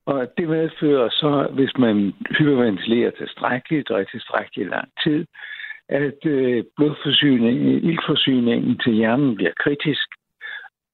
Og 0.06 0.28
det 0.38 0.48
medfører 0.48 1.08
så, 1.10 1.48
hvis 1.52 1.72
man 1.78 2.14
hyperventilerer 2.38 3.10
tilstrækkeligt 3.10 3.90
og 3.90 4.02
i 4.02 4.04
tilstrækkeligt 4.04 4.70
lang 4.70 4.88
tid, 5.04 5.26
at 5.88 6.26
øh, 6.26 6.64
blodforsyningen, 6.76 7.84
iltforsyningen 7.84 8.78
til 8.78 8.92
hjernen 8.92 9.34
bliver 9.36 9.52
kritisk, 9.56 10.08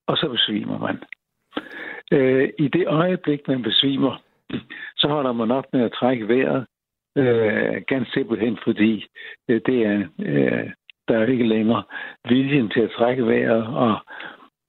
og 0.06 0.16
så 0.16 0.28
besvimer 0.28 0.78
man. 0.78 1.02
Øh, 2.12 2.48
I 2.58 2.68
det 2.68 2.86
øjeblik, 2.86 3.48
man 3.48 3.62
besvimer, 3.62 4.22
så 4.96 5.08
holder 5.08 5.32
man 5.32 5.50
op 5.50 5.64
med 5.72 5.82
at 5.82 5.92
trække 5.92 6.28
vejret, 6.28 6.66
øh, 7.16 7.82
ganske 7.86 8.12
simpelthen 8.12 8.58
fordi 8.64 9.06
øh, 9.48 9.60
det 9.66 9.86
er, 9.86 9.98
øh, 10.18 10.70
der 11.08 11.18
er 11.18 11.26
ikke 11.26 11.48
længere 11.48 11.82
viljen 12.28 12.70
til 12.70 12.80
at 12.80 12.90
trække 12.98 13.26
vejret, 13.26 13.66
og 13.66 13.96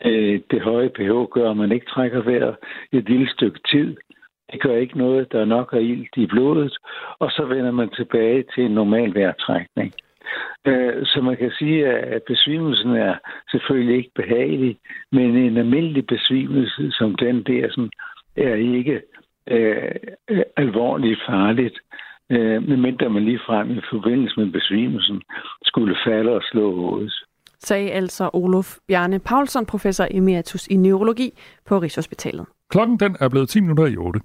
øh, 0.05 0.39
det 0.51 0.61
høje 0.61 0.89
pH 0.89 1.11
gør, 1.31 1.51
at 1.51 1.57
man 1.57 1.71
ikke 1.71 1.85
trækker 1.85 2.21
vejret 2.21 2.55
et 2.91 3.09
lille 3.09 3.29
stykke 3.29 3.59
tid, 3.71 3.97
Det 4.51 4.61
gør 4.61 4.75
ikke 4.75 4.97
noget, 4.97 5.31
der 5.31 5.41
er 5.41 5.45
nok 5.45 5.73
af 5.73 5.81
ilt 5.81 6.17
i 6.17 6.25
blodet, 6.25 6.77
og 7.19 7.31
så 7.31 7.45
vender 7.45 7.71
man 7.71 7.89
tilbage 7.89 8.43
til 8.55 8.65
en 8.65 8.71
normal 8.71 9.15
vejrtrækning. 9.15 9.93
Øh, 10.67 11.05
så 11.05 11.21
man 11.21 11.37
kan 11.37 11.51
sige, 11.51 11.87
at 11.87 12.23
besvimelsen 12.23 12.95
er 12.95 13.15
selvfølgelig 13.51 13.97
ikke 13.97 14.11
behagelig, 14.15 14.77
men 15.11 15.35
en 15.37 15.57
almindelig 15.57 16.07
besvimelse 16.07 16.91
som 16.91 17.15
den 17.15 17.43
der, 17.43 17.69
sådan, 17.69 17.89
er 18.35 18.55
ikke 18.55 19.01
øh, 19.51 19.91
alvorligt 20.57 21.19
farligt, 21.29 21.77
øh, 22.29 22.67
medmindre 22.69 23.09
man 23.09 23.23
lige 23.23 23.39
frem 23.45 23.71
i 23.71 23.81
forbindelse 23.91 24.39
med 24.39 24.51
besvimelsen 24.51 25.21
skulle 25.63 25.95
falde 26.05 26.31
og 26.31 26.41
slå 26.51 26.75
hovedet. 26.75 27.13
Sagde 27.59 27.91
altså 27.91 28.29
Olof 28.33 28.77
Bjarne 28.87 29.19
Paulsen, 29.19 29.65
professor 29.65 30.07
emeritus 30.11 30.67
i 30.67 30.75
neurologi 30.75 31.31
på 31.65 31.79
Rigshospitalet. 31.79 32.45
Klokken 32.69 32.99
den 32.99 33.15
er 33.19 33.29
blevet 33.29 33.49
10 33.49 33.59
minutter 33.59 33.85
i 33.85 33.97
8. 33.97 34.19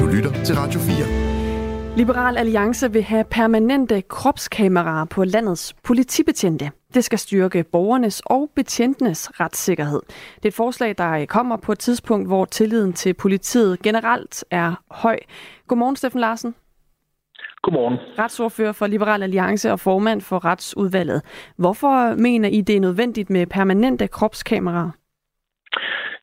Du 0.00 0.06
lytter 0.16 0.32
til 0.44 0.54
Radio 0.54 0.80
4. 0.80 1.26
Liberal 1.96 2.36
Alliance 2.36 2.92
vil 2.92 3.02
have 3.02 3.24
permanente 3.30 4.02
kropskameraer 4.08 5.04
på 5.04 5.24
landets 5.24 5.74
politibetjente. 5.84 6.70
Det 6.96 7.04
skal 7.04 7.18
styrke 7.18 7.64
borgernes 7.64 8.22
og 8.26 8.50
betjentenes 8.54 9.40
retssikkerhed. 9.40 10.00
Det 10.36 10.44
er 10.44 10.48
et 10.48 10.54
forslag, 10.54 10.98
der 10.98 11.26
kommer 11.26 11.56
på 11.56 11.72
et 11.72 11.78
tidspunkt, 11.78 12.28
hvor 12.28 12.44
tilliden 12.44 12.92
til 12.92 13.14
politiet 13.14 13.82
generelt 13.82 14.44
er 14.50 14.82
høj. 14.90 15.18
Godmorgen, 15.68 15.96
Steffen 15.96 16.20
Larsen. 16.20 16.54
Godmorgen. 17.62 17.98
Retsordfører 18.18 18.72
for 18.72 18.86
Liberal 18.86 19.22
Alliance 19.22 19.72
og 19.72 19.80
formand 19.80 20.20
for 20.20 20.44
Retsudvalget. 20.44 21.22
Hvorfor 21.56 22.14
mener 22.14 22.48
I, 22.48 22.60
det 22.60 22.76
er 22.76 22.80
nødvendigt 22.80 23.30
med 23.30 23.46
permanente 23.46 24.06
kropskameraer? 24.08 24.90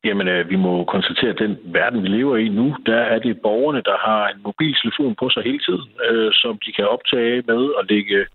Jamen, 0.04 0.28
øh, 0.28 0.50
vi 0.50 0.56
må 0.56 0.84
konstatere, 0.84 1.30
at 1.30 1.38
den 1.38 1.58
verden, 1.64 2.02
vi 2.02 2.08
lever 2.08 2.36
i 2.36 2.48
nu, 2.48 2.76
der 2.86 3.00
er 3.14 3.18
det 3.18 3.42
borgerne, 3.42 3.82
der 3.82 3.96
har 4.06 4.28
en 4.28 4.40
mobiltelefon 4.44 5.14
på 5.14 5.30
sig 5.30 5.42
hele 5.42 5.58
tiden, 5.58 5.88
øh, 6.10 6.30
som 6.32 6.58
de 6.66 6.72
kan 6.72 6.88
optage 6.88 7.42
med 7.46 7.62
og 7.78 7.84
lægge 7.88 8.26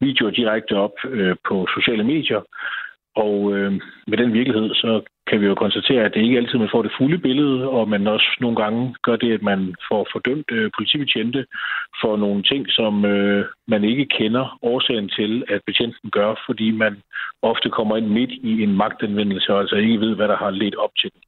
videoer 0.00 0.30
direkte 0.30 0.72
op 0.76 0.96
øh, 1.08 1.36
på 1.48 1.66
sociale 1.74 2.04
medier. 2.04 2.40
Og 3.16 3.56
øh, 3.56 3.72
med 4.06 4.18
den 4.18 4.32
virkelighed, 4.32 4.74
så 4.74 5.02
kan 5.26 5.40
vi 5.40 5.46
jo 5.46 5.54
konstatere, 5.54 6.04
at 6.04 6.14
det 6.14 6.20
ikke 6.22 6.38
altid 6.38 6.58
man 6.58 6.68
får 6.72 6.82
det 6.82 6.96
fulde 6.98 7.18
billede, 7.18 7.68
og 7.68 7.88
man 7.88 8.06
også 8.06 8.28
nogle 8.40 8.56
gange 8.56 8.94
gør 9.02 9.16
det, 9.16 9.32
at 9.32 9.42
man 9.42 9.74
får 9.88 10.06
fordømt 10.12 10.50
øh, 10.50 10.70
politibetjente 10.76 11.46
for 12.00 12.16
nogle 12.16 12.42
ting, 12.42 12.66
som 12.68 13.04
øh, 13.04 13.44
man 13.68 13.84
ikke 13.84 14.06
kender 14.06 14.58
årsagen 14.62 15.08
til, 15.08 15.44
at 15.48 15.60
betjenten 15.66 16.10
gør, 16.10 16.34
fordi 16.46 16.70
man 16.70 17.02
ofte 17.42 17.70
kommer 17.70 17.96
ind 17.96 18.06
midt 18.06 18.30
i 18.30 18.62
en 18.62 18.76
magtanvendelse, 18.76 19.52
og 19.52 19.60
altså 19.60 19.76
ikke 19.76 20.00
ved, 20.00 20.14
hvad 20.16 20.28
der 20.28 20.36
har 20.36 20.50
ledt 20.50 20.76
op 20.76 20.94
til 21.00 21.10
den. 21.12 21.20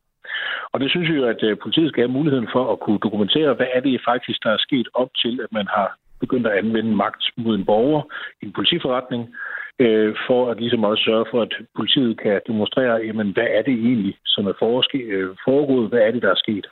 Og 0.72 0.80
det 0.80 0.90
synes 0.90 1.08
jeg 1.08 1.16
jo, 1.16 1.24
at 1.24 1.42
øh, 1.42 1.56
politiet 1.62 1.88
skal 1.90 2.02
have 2.02 2.16
muligheden 2.18 2.48
for 2.52 2.72
at 2.72 2.80
kunne 2.80 2.98
dokumentere, 2.98 3.54
hvad 3.54 3.66
er 3.74 3.80
det 3.80 4.00
faktisk, 4.04 4.38
der 4.42 4.50
er 4.50 4.66
sket 4.66 4.88
op 4.94 5.10
til, 5.22 5.40
at 5.44 5.52
man 5.52 5.66
har 5.66 5.96
begyndt 6.20 6.46
at 6.46 6.58
anvende 6.58 6.96
magt 6.96 7.24
mod 7.36 7.54
en 7.56 7.64
borger 7.64 8.02
i 8.42 8.44
en 8.46 8.52
politiforretning, 8.52 9.34
øh, 9.78 10.14
for 10.26 10.50
at 10.50 10.60
ligesom 10.60 10.84
også 10.84 11.02
sørge 11.04 11.26
for, 11.30 11.42
at 11.42 11.52
politiet 11.76 12.20
kan 12.20 12.40
demonstrere, 12.46 12.94
jamen, 13.06 13.32
hvad 13.32 13.46
er 13.50 13.62
det 13.62 13.74
egentlig, 13.74 14.16
som 14.24 14.46
er 14.46 14.82
øh, 14.94 15.36
foregået, 15.44 15.88
hvad 15.88 16.00
er 16.00 16.10
det, 16.10 16.22
der 16.22 16.30
er 16.30 16.42
sket. 16.44 16.66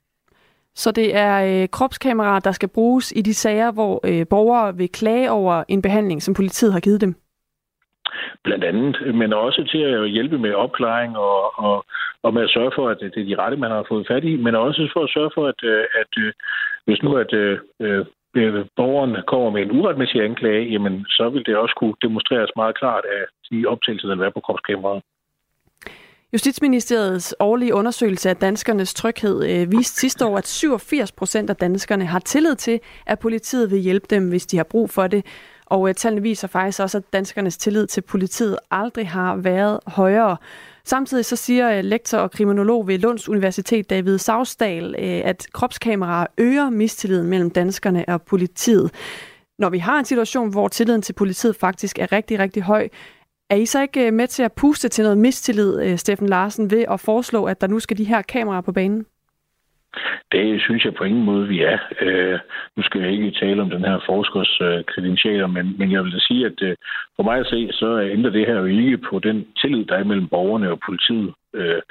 Så 0.75 0.93
det 0.93 1.17
er 1.17 1.63
øh, 1.63 1.69
kropskameraer, 1.69 2.41
der 2.41 2.53
skal 2.53 2.69
bruges 2.69 3.13
i 3.17 3.23
de 3.23 3.35
sager, 3.35 3.73
hvor 3.73 4.01
øh, 4.05 4.27
borgere 4.31 4.77
vil 4.77 4.89
klage 4.89 5.31
over 5.31 5.65
en 5.69 5.83
behandling, 5.83 6.23
som 6.23 6.35
politiet 6.35 6.73
har 6.73 6.81
givet 6.81 7.01
dem? 7.01 7.15
Blandt 8.45 8.65
andet, 8.65 9.15
men 9.15 9.33
også 9.33 9.65
til 9.71 9.79
at 9.79 10.11
hjælpe 10.11 10.39
med 10.39 10.55
opklaring 10.55 11.17
og, 11.17 11.59
og, 11.59 11.85
og 12.23 12.35
med 12.35 12.43
at 12.43 12.51
sørge 12.51 12.73
for, 12.75 12.89
at 12.89 12.99
det 13.01 13.21
er 13.21 13.25
de 13.25 13.43
rette, 13.43 13.57
man 13.57 13.71
har 13.71 13.85
fået 13.89 14.07
fat 14.07 14.25
i, 14.25 14.37
men 14.37 14.55
også 14.55 14.91
for 14.93 15.05
at 15.05 15.11
sørge 15.11 15.31
for, 15.35 15.47
at, 15.47 15.61
øh, 15.65 15.79
at, 15.79 15.87
at 16.01 16.23
øh, 16.23 16.33
hvis 16.85 17.03
nu 17.03 17.17
at 17.17 17.33
øh, 17.33 17.59
Øh, 17.81 18.07
Øh, 18.37 18.67
borgeren 18.77 19.17
kommer 19.27 19.51
med 19.51 19.63
en 19.63 19.73
uretmæssig 19.79 20.21
anklage, 20.23 20.65
jamen 20.73 21.05
så 21.09 21.29
vil 21.33 21.47
det 21.47 21.57
også 21.57 21.75
kunne 21.81 21.95
demonstreres 22.03 22.51
meget 22.57 22.79
klart 22.79 23.05
af 23.05 23.25
de 23.51 23.67
optagelser, 23.67 24.15
der 24.15 24.27
er 24.27 24.31
på 24.31 24.41
kropskameraet. 24.41 25.03
Justitsministeriets 26.33 27.35
årlige 27.41 27.75
undersøgelse 27.75 28.31
af 28.31 28.37
danskernes 28.37 28.95
tryghed 28.95 29.37
øh, 29.51 29.73
viste 29.73 30.01
sidste 30.01 30.27
år, 30.27 30.39
at 30.39 30.47
87 30.47 31.13
procent 31.13 31.51
af 31.51 31.57
danskerne 31.57 32.07
har 32.07 32.19
tillid 32.19 32.55
til, 32.55 32.81
at 33.07 33.19
politiet 33.19 33.71
vil 33.71 33.79
hjælpe 33.79 34.07
dem, 34.11 34.29
hvis 34.29 34.47
de 34.47 34.57
har 34.57 34.65
brug 34.65 34.91
for 34.91 35.07
det. 35.07 35.27
Og 35.67 35.89
øh, 35.89 35.95
tallene 35.95 36.23
viser 36.23 36.49
faktisk 36.49 36.81
også, 36.81 36.99
at 36.99 37.13
danskernes 37.13 37.57
tillid 37.57 37.87
til 37.87 38.01
politiet 38.01 38.59
aldrig 38.71 39.09
har 39.09 39.37
været 39.37 39.81
højere. 39.87 40.37
Samtidig 40.87 41.25
så 41.25 41.37
siger 41.37 41.79
øh, 41.79 41.85
lektor 41.85 42.19
og 42.19 42.31
kriminolog 42.31 42.87
ved 42.87 42.99
Lunds 42.99 43.29
Universitet, 43.29 43.91
David 43.91 44.19
Savsdal, 44.19 44.95
øh, 44.99 45.21
at 45.25 45.47
kropskameraer 45.53 46.27
øger 46.39 46.71
mistilliden 46.71 47.27
mellem 47.27 47.51
danskerne 47.51 48.05
og 48.09 48.23
politiet. 48.23 48.91
Når 49.59 49.71
vi 49.71 49.79
har 49.79 49.99
en 49.99 50.05
situation, 50.05 50.51
hvor 50.51 50.69
tilliden 50.69 51.03
til 51.03 51.13
politiet 51.13 51.57
faktisk 51.57 51.99
er 51.99 52.13
rigtig, 52.13 52.39
rigtig 52.39 52.63
høj, 52.63 52.89
er 53.51 53.57
I 53.57 53.67
så 53.67 53.83
ikke 53.83 54.07
øh, 54.07 54.13
med 54.13 54.29
til 54.29 54.43
at 54.43 54.53
puste 54.53 54.89
til 54.89 55.03
noget 55.03 55.19
mistillid, 55.19 55.97
Steffen 55.97 56.29
Larsen, 56.29 56.71
ved 56.71 56.85
at 56.91 57.01
foreslå, 57.01 57.45
at 57.45 57.61
der 57.61 57.67
nu 57.67 57.81
skal 57.81 57.99
de 57.99 58.05
her 58.05 58.23
kameraer 58.23 58.61
på 58.61 58.73
banen? 58.73 59.07
Det 60.33 60.61
synes 60.61 60.85
jeg 60.85 60.95
på 60.95 61.05
ingen 61.05 61.25
måde, 61.25 61.49
vi 61.49 61.63
er. 61.63 61.79
Øh, 62.01 62.39
nu 62.77 62.83
skal 62.83 63.01
jeg 63.01 63.11
ikke 63.13 63.31
tale 63.31 63.63
om 63.63 63.71
den 63.71 63.85
her 63.85 63.99
forskers 64.07 64.61
øh, 64.61 64.85
kredentialer, 64.85 65.47
men, 65.47 65.79
men 65.79 65.93
jeg 65.93 66.05
vil 66.05 66.13
da 66.13 66.19
sige, 66.19 66.47
at 66.47 66.63
øh, 66.63 66.77
for 67.17 67.23
mig 67.23 67.39
at 67.39 67.47
se, 67.47 67.69
så 67.73 68.01
ændrer 68.01 68.31
det 68.31 68.47
her 68.47 68.55
jo 68.55 68.65
ikke 68.65 68.99
på 68.99 69.19
den 69.19 69.47
tillid, 69.61 69.85
der 69.85 69.97
er 69.97 70.05
mellem 70.05 70.29
borgerne 70.29 70.71
og 70.71 70.81
politiet. 70.87 71.35
Øh, 71.55 71.83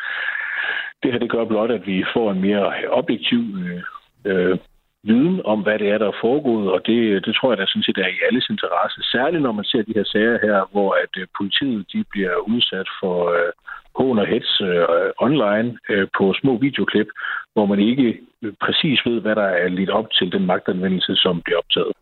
det 1.04 1.12
her 1.12 1.20
det 1.20 1.32
gør 1.32 1.45
blot, 1.45 1.72
at 1.72 1.88
vi 1.88 2.06
får 2.14 2.32
en 2.32 2.41
mere 2.41 2.74
objektiv 2.89 3.41
øh, 3.66 3.84
øh, 4.26 4.58
viden 5.04 5.41
om, 5.45 5.60
hvad 5.64 5.80
det 5.80 5.89
er, 5.89 5.97
der 5.97 6.08
er 6.08 6.22
foregået, 6.22 6.72
og 6.72 6.80
det, 6.86 7.26
det 7.26 7.36
tror 7.36 7.51
jeg 7.51 7.58
da 7.58 7.66
sådan 7.66 7.84
set 7.84 7.97
er 7.97 8.08
i 8.08 8.24
alles 8.28 8.45
interesse. 8.49 8.99
Særligt 9.14 9.43
når 9.43 9.51
man 9.51 9.66
ser 9.66 9.82
de 9.82 9.97
her 9.97 10.08
sager 10.14 10.38
her, 10.45 10.58
hvor 10.72 10.89
at 11.04 11.14
øh, 11.22 11.28
politiet 11.38 11.86
de 11.93 12.04
bliver 12.12 12.36
udsat 12.54 12.88
for 12.99 13.18
øh, 13.38 13.51
hån 13.99 14.20
og 14.20 14.28
hets 14.28 14.62
øh, 14.62 14.86
online 15.28 15.78
øh, 15.89 16.08
på 16.18 16.34
små 16.41 16.58
videoklip, 16.58 17.08
hvor 17.54 17.66
man 17.66 17.80
ikke 17.80 18.20
øh, 18.41 18.54
præcis 18.62 18.99
ved, 19.06 19.22
hvad 19.22 19.36
der 19.36 19.49
er 19.64 19.68
lidt 19.68 19.89
op 19.89 20.08
til 20.12 20.32
den 20.32 20.45
magtanvendelse, 20.45 21.16
som 21.16 21.41
bliver 21.41 21.58
optaget. 21.58 21.93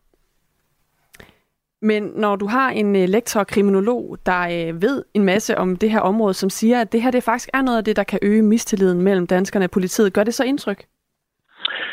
Men 1.81 2.03
når 2.03 2.35
du 2.35 2.47
har 2.47 2.69
en 2.69 2.95
øh, 2.95 3.09
lektor 3.09 3.43
kriminolog, 3.43 4.17
der 4.25 4.41
øh, 4.41 4.81
ved 4.81 5.03
en 5.13 5.23
masse 5.23 5.57
om 5.57 5.75
det 5.75 5.91
her 5.91 5.99
område, 5.99 6.33
som 6.33 6.49
siger, 6.49 6.81
at 6.81 6.91
det 6.91 7.01
her 7.01 7.11
det 7.11 7.23
faktisk 7.23 7.49
er 7.53 7.61
noget 7.61 7.77
af 7.77 7.83
det, 7.83 7.95
der 7.95 8.03
kan 8.03 8.19
øge 8.21 8.43
mistilliden 8.43 9.01
mellem 9.01 9.27
danskerne 9.27 9.65
og 9.65 9.71
politiet, 9.71 10.13
gør 10.13 10.23
det 10.23 10.33
så 10.33 10.43
indtryk? 10.43 10.85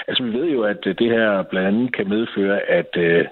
Altså, 0.09 0.23
vi 0.23 0.33
ved 0.33 0.47
jo, 0.51 0.63
at 0.63 0.87
øh, 0.87 0.95
det 0.99 1.11
her 1.11 1.43
blandt 1.43 1.69
andet 1.69 1.95
kan 1.95 2.09
medføre, 2.09 2.61
at 2.61 2.97
øh, 2.97 3.25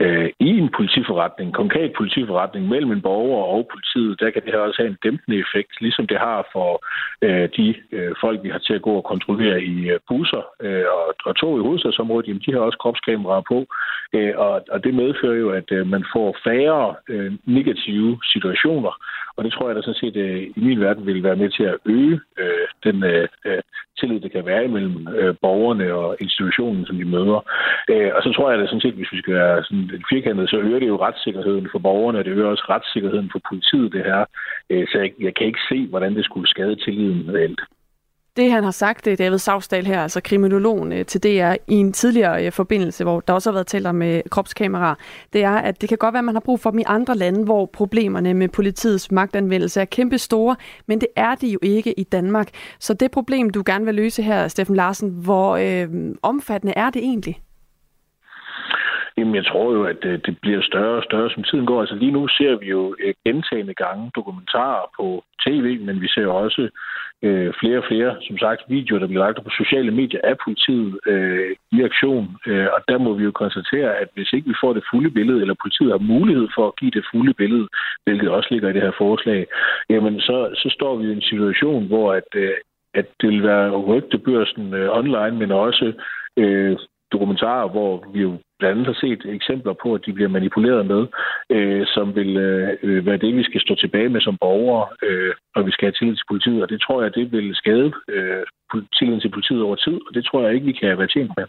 øh, 0.00 0.30
i 0.40 0.48
en 0.48 0.70
politiforretning, 0.76 1.54
konkret 1.54 1.92
politiforretning 1.96 2.68
mellem 2.68 2.92
en 2.92 3.02
borger 3.02 3.44
og 3.44 3.68
politiet, 3.72 4.20
der 4.20 4.30
kan 4.30 4.42
det 4.42 4.52
her 4.52 4.58
også 4.58 4.82
have 4.82 4.90
en 4.90 4.98
dæmpende 5.02 5.38
effekt, 5.44 5.80
ligesom 5.80 6.06
det 6.06 6.18
har 6.18 6.48
for 6.52 6.70
øh, 7.22 7.48
de 7.56 7.74
øh, 7.92 8.14
folk, 8.20 8.42
vi 8.42 8.48
har 8.48 8.58
til 8.58 8.74
at 8.74 8.82
gå 8.82 8.92
og 8.92 9.04
kontrollere 9.04 9.62
i 9.62 9.90
øh, 9.90 10.00
busser 10.08 10.44
øh, 10.60 10.84
og, 10.96 11.14
og 11.24 11.36
tog 11.36 11.58
i 11.58 11.62
hovedstadsområdet, 11.66 12.28
jamen 12.28 12.42
de 12.46 12.52
har 12.52 12.60
også 12.60 12.78
kropskameraer 12.78 13.44
på, 13.48 13.66
øh, 14.14 14.32
og, 14.36 14.64
og 14.68 14.84
det 14.84 14.94
medfører 14.94 15.38
jo, 15.44 15.50
at 15.50 15.72
øh, 15.72 15.86
man 15.86 16.04
får 16.12 16.36
færre 16.44 16.94
øh, 17.08 17.32
negative 17.44 18.18
situationer, 18.32 18.92
og 19.36 19.44
det 19.44 19.52
tror 19.52 19.68
jeg 19.68 19.76
da 19.76 19.82
sådan 19.82 20.02
set 20.04 20.16
øh, 20.16 20.42
i 20.56 20.60
min 20.66 20.80
verden 20.80 21.06
vil 21.06 21.22
være 21.22 21.36
med 21.36 21.50
til 21.50 21.64
at 21.64 21.76
øge 21.86 22.20
øh, 22.38 22.66
den 22.84 23.04
øh, 23.04 23.28
øh 23.44 23.62
tillid, 23.98 24.20
der 24.20 24.28
kan 24.28 24.46
være 24.46 24.64
imellem 24.64 25.08
øh, 25.18 25.34
borgerne 25.40 25.94
og 25.94 26.16
institutionen, 26.20 26.86
som 26.86 26.96
de 26.96 27.04
møder. 27.04 27.40
Øh, 27.90 28.10
og 28.16 28.22
så 28.22 28.32
tror 28.32 28.50
jeg 28.50 28.58
det 28.58 28.68
sådan 28.68 28.80
set, 28.86 28.94
hvis 28.94 29.12
vi 29.12 29.18
skal 29.18 29.34
være 29.34 29.64
sådan 29.64 30.04
firkantet, 30.10 30.50
så 30.50 30.56
øger 30.56 30.78
det 30.78 30.88
jo 30.88 31.02
retssikkerheden 31.06 31.68
for 31.72 31.78
borgerne, 31.78 32.18
og 32.18 32.24
det 32.24 32.32
øger 32.32 32.46
også 32.46 32.66
retssikkerheden 32.68 33.30
for 33.32 33.40
politiet, 33.48 33.92
det 33.92 34.04
her. 34.04 34.24
Øh, 34.70 34.86
så 34.90 34.98
jeg, 34.98 35.10
jeg 35.20 35.34
kan 35.34 35.46
ikke 35.46 35.66
se, 35.68 35.86
hvordan 35.86 36.14
det 36.14 36.24
skulle 36.24 36.48
skade 36.48 36.76
tilliden 36.76 37.34
reelt. 37.34 37.60
Det 38.36 38.50
han 38.50 38.64
har 38.64 38.70
sagt, 38.70 39.04
det 39.04 39.12
er 39.12 39.16
David 39.16 39.38
Savsdal 39.38 39.86
her, 39.86 40.02
altså 40.02 40.20
kriminologen 40.20 40.92
øh, 40.92 41.06
til 41.06 41.22
DR, 41.22 41.54
i 41.66 41.74
en 41.74 41.92
tidligere 41.92 42.46
øh, 42.46 42.52
forbindelse, 42.52 43.04
hvor 43.04 43.20
der 43.20 43.32
også 43.32 43.50
har 43.50 43.52
været 43.52 43.66
talt 43.66 43.86
om 43.86 44.02
kropskameraer, 44.30 44.94
det 45.32 45.44
er, 45.44 45.50
at 45.50 45.80
det 45.80 45.88
kan 45.88 45.98
godt 45.98 46.12
være, 46.12 46.18
at 46.18 46.24
man 46.24 46.34
har 46.34 46.40
brug 46.40 46.60
for 46.60 46.70
dem 46.70 46.78
i 46.78 46.84
andre 46.86 47.16
lande, 47.16 47.44
hvor 47.44 47.66
problemerne 47.66 48.34
med 48.34 48.48
politiets 48.48 49.10
magtanvendelse 49.10 49.80
er 49.80 49.84
kæmpe 49.84 50.18
store, 50.18 50.56
men 50.86 51.00
det 51.00 51.08
er 51.16 51.34
de 51.34 51.48
jo 51.48 51.58
ikke 51.62 51.92
i 51.92 52.04
Danmark. 52.04 52.48
Så 52.78 52.94
det 52.94 53.10
problem, 53.10 53.50
du 53.50 53.62
gerne 53.66 53.84
vil 53.84 53.94
løse 53.94 54.22
her, 54.22 54.48
Steffen 54.48 54.76
Larsen, 54.76 55.08
hvor 55.08 55.56
øh, 55.56 55.88
omfattende 56.22 56.72
er 56.76 56.90
det 56.90 57.02
egentlig? 57.02 57.40
Jamen, 59.18 59.34
jeg 59.34 59.46
tror 59.46 59.72
jo, 59.72 59.84
at 59.84 60.04
øh, 60.04 60.20
det 60.26 60.38
bliver 60.42 60.62
større 60.62 60.96
og 60.96 61.02
større, 61.02 61.30
som 61.30 61.42
tiden 61.42 61.66
går. 61.66 61.80
Altså 61.80 61.94
lige 61.94 62.12
nu 62.12 62.28
ser 62.28 62.56
vi 62.56 62.66
jo 62.66 62.96
øh, 63.00 63.14
gentagende 63.26 63.74
gange 63.74 64.10
dokumentarer 64.16 64.86
på 64.98 65.24
tv, 65.46 65.66
men 65.86 66.00
vi 66.00 66.08
ser 66.08 66.26
også 66.26 66.68
øh, 67.22 67.52
flere 67.60 67.78
og 67.78 67.84
flere, 67.88 68.16
som 68.26 68.38
sagt, 68.38 68.62
videoer, 68.68 68.98
der 69.00 69.06
bliver 69.06 69.24
lagt 69.24 69.44
på 69.44 69.50
sociale 69.50 69.90
medier 69.90 70.20
af 70.24 70.36
politiet 70.44 70.98
øh, 71.06 71.50
i 71.72 71.82
aktion. 71.82 72.36
Øh, 72.46 72.68
og 72.74 72.80
der 72.88 72.98
må 72.98 73.14
vi 73.14 73.24
jo 73.24 73.30
konstatere, 73.30 73.90
at 74.02 74.08
hvis 74.14 74.32
ikke 74.32 74.48
vi 74.48 74.60
får 74.62 74.72
det 74.72 74.84
fulde 74.90 75.10
billede, 75.10 75.40
eller 75.40 75.62
politiet 75.62 75.90
har 75.90 76.12
mulighed 76.14 76.48
for 76.54 76.66
at 76.68 76.76
give 76.76 76.90
det 76.90 77.04
fulde 77.12 77.34
billede, 77.34 77.68
hvilket 78.04 78.28
også 78.30 78.48
ligger 78.50 78.68
i 78.68 78.72
det 78.72 78.82
her 78.82 78.96
forslag, 78.98 79.46
jamen 79.90 80.20
så, 80.20 80.36
så 80.54 80.68
står 80.76 80.96
vi 80.96 81.04
i 81.08 81.12
en 81.12 81.28
situation, 81.30 81.86
hvor 81.86 82.12
at 82.12 82.30
øh, 82.34 82.54
at 82.94 83.06
det 83.20 83.28
vil 83.28 83.42
være 83.42 83.70
rygtebørsen 83.70 84.74
øh, 84.74 84.98
online, 84.98 85.38
men 85.38 85.52
også 85.52 85.92
øh, 86.36 86.76
dokumentarer, 87.14 87.68
hvor 87.74 87.92
vi 88.14 88.20
jo 88.26 88.32
blandt 88.58 88.72
andet 88.72 88.86
har 88.92 88.98
set 89.04 89.22
eksempler 89.38 89.74
på, 89.82 89.88
at 89.94 90.02
de 90.06 90.12
bliver 90.12 90.36
manipuleret 90.36 90.86
med, 90.92 91.02
øh, 91.56 91.86
som 91.94 92.06
vil 92.18 92.36
øh, 92.82 93.06
være 93.06 93.22
det, 93.24 93.36
vi 93.36 93.44
skal 93.48 93.60
stå 93.60 93.74
tilbage 93.74 94.08
med 94.08 94.20
som 94.20 94.36
borgere, 94.40 94.86
øh, 95.06 95.32
og 95.56 95.66
vi 95.66 95.70
skal 95.72 95.86
have 95.86 95.96
tillid 95.98 96.16
til 96.16 96.30
politiet. 96.30 96.62
Og 96.62 96.68
det 96.72 96.80
tror 96.80 97.02
jeg, 97.02 97.14
det 97.14 97.32
vil 97.32 97.54
skade 97.54 97.92
øh, 98.08 98.42
tilliden 98.98 99.20
til 99.20 99.34
politiet 99.36 99.62
over 99.62 99.76
tid, 99.76 99.96
og 100.06 100.10
det 100.14 100.24
tror 100.24 100.42
jeg 100.42 100.54
ikke, 100.54 100.66
vi 100.66 100.78
kan 100.80 100.98
være 100.98 101.12
tjent 101.14 101.32
med. 101.36 101.46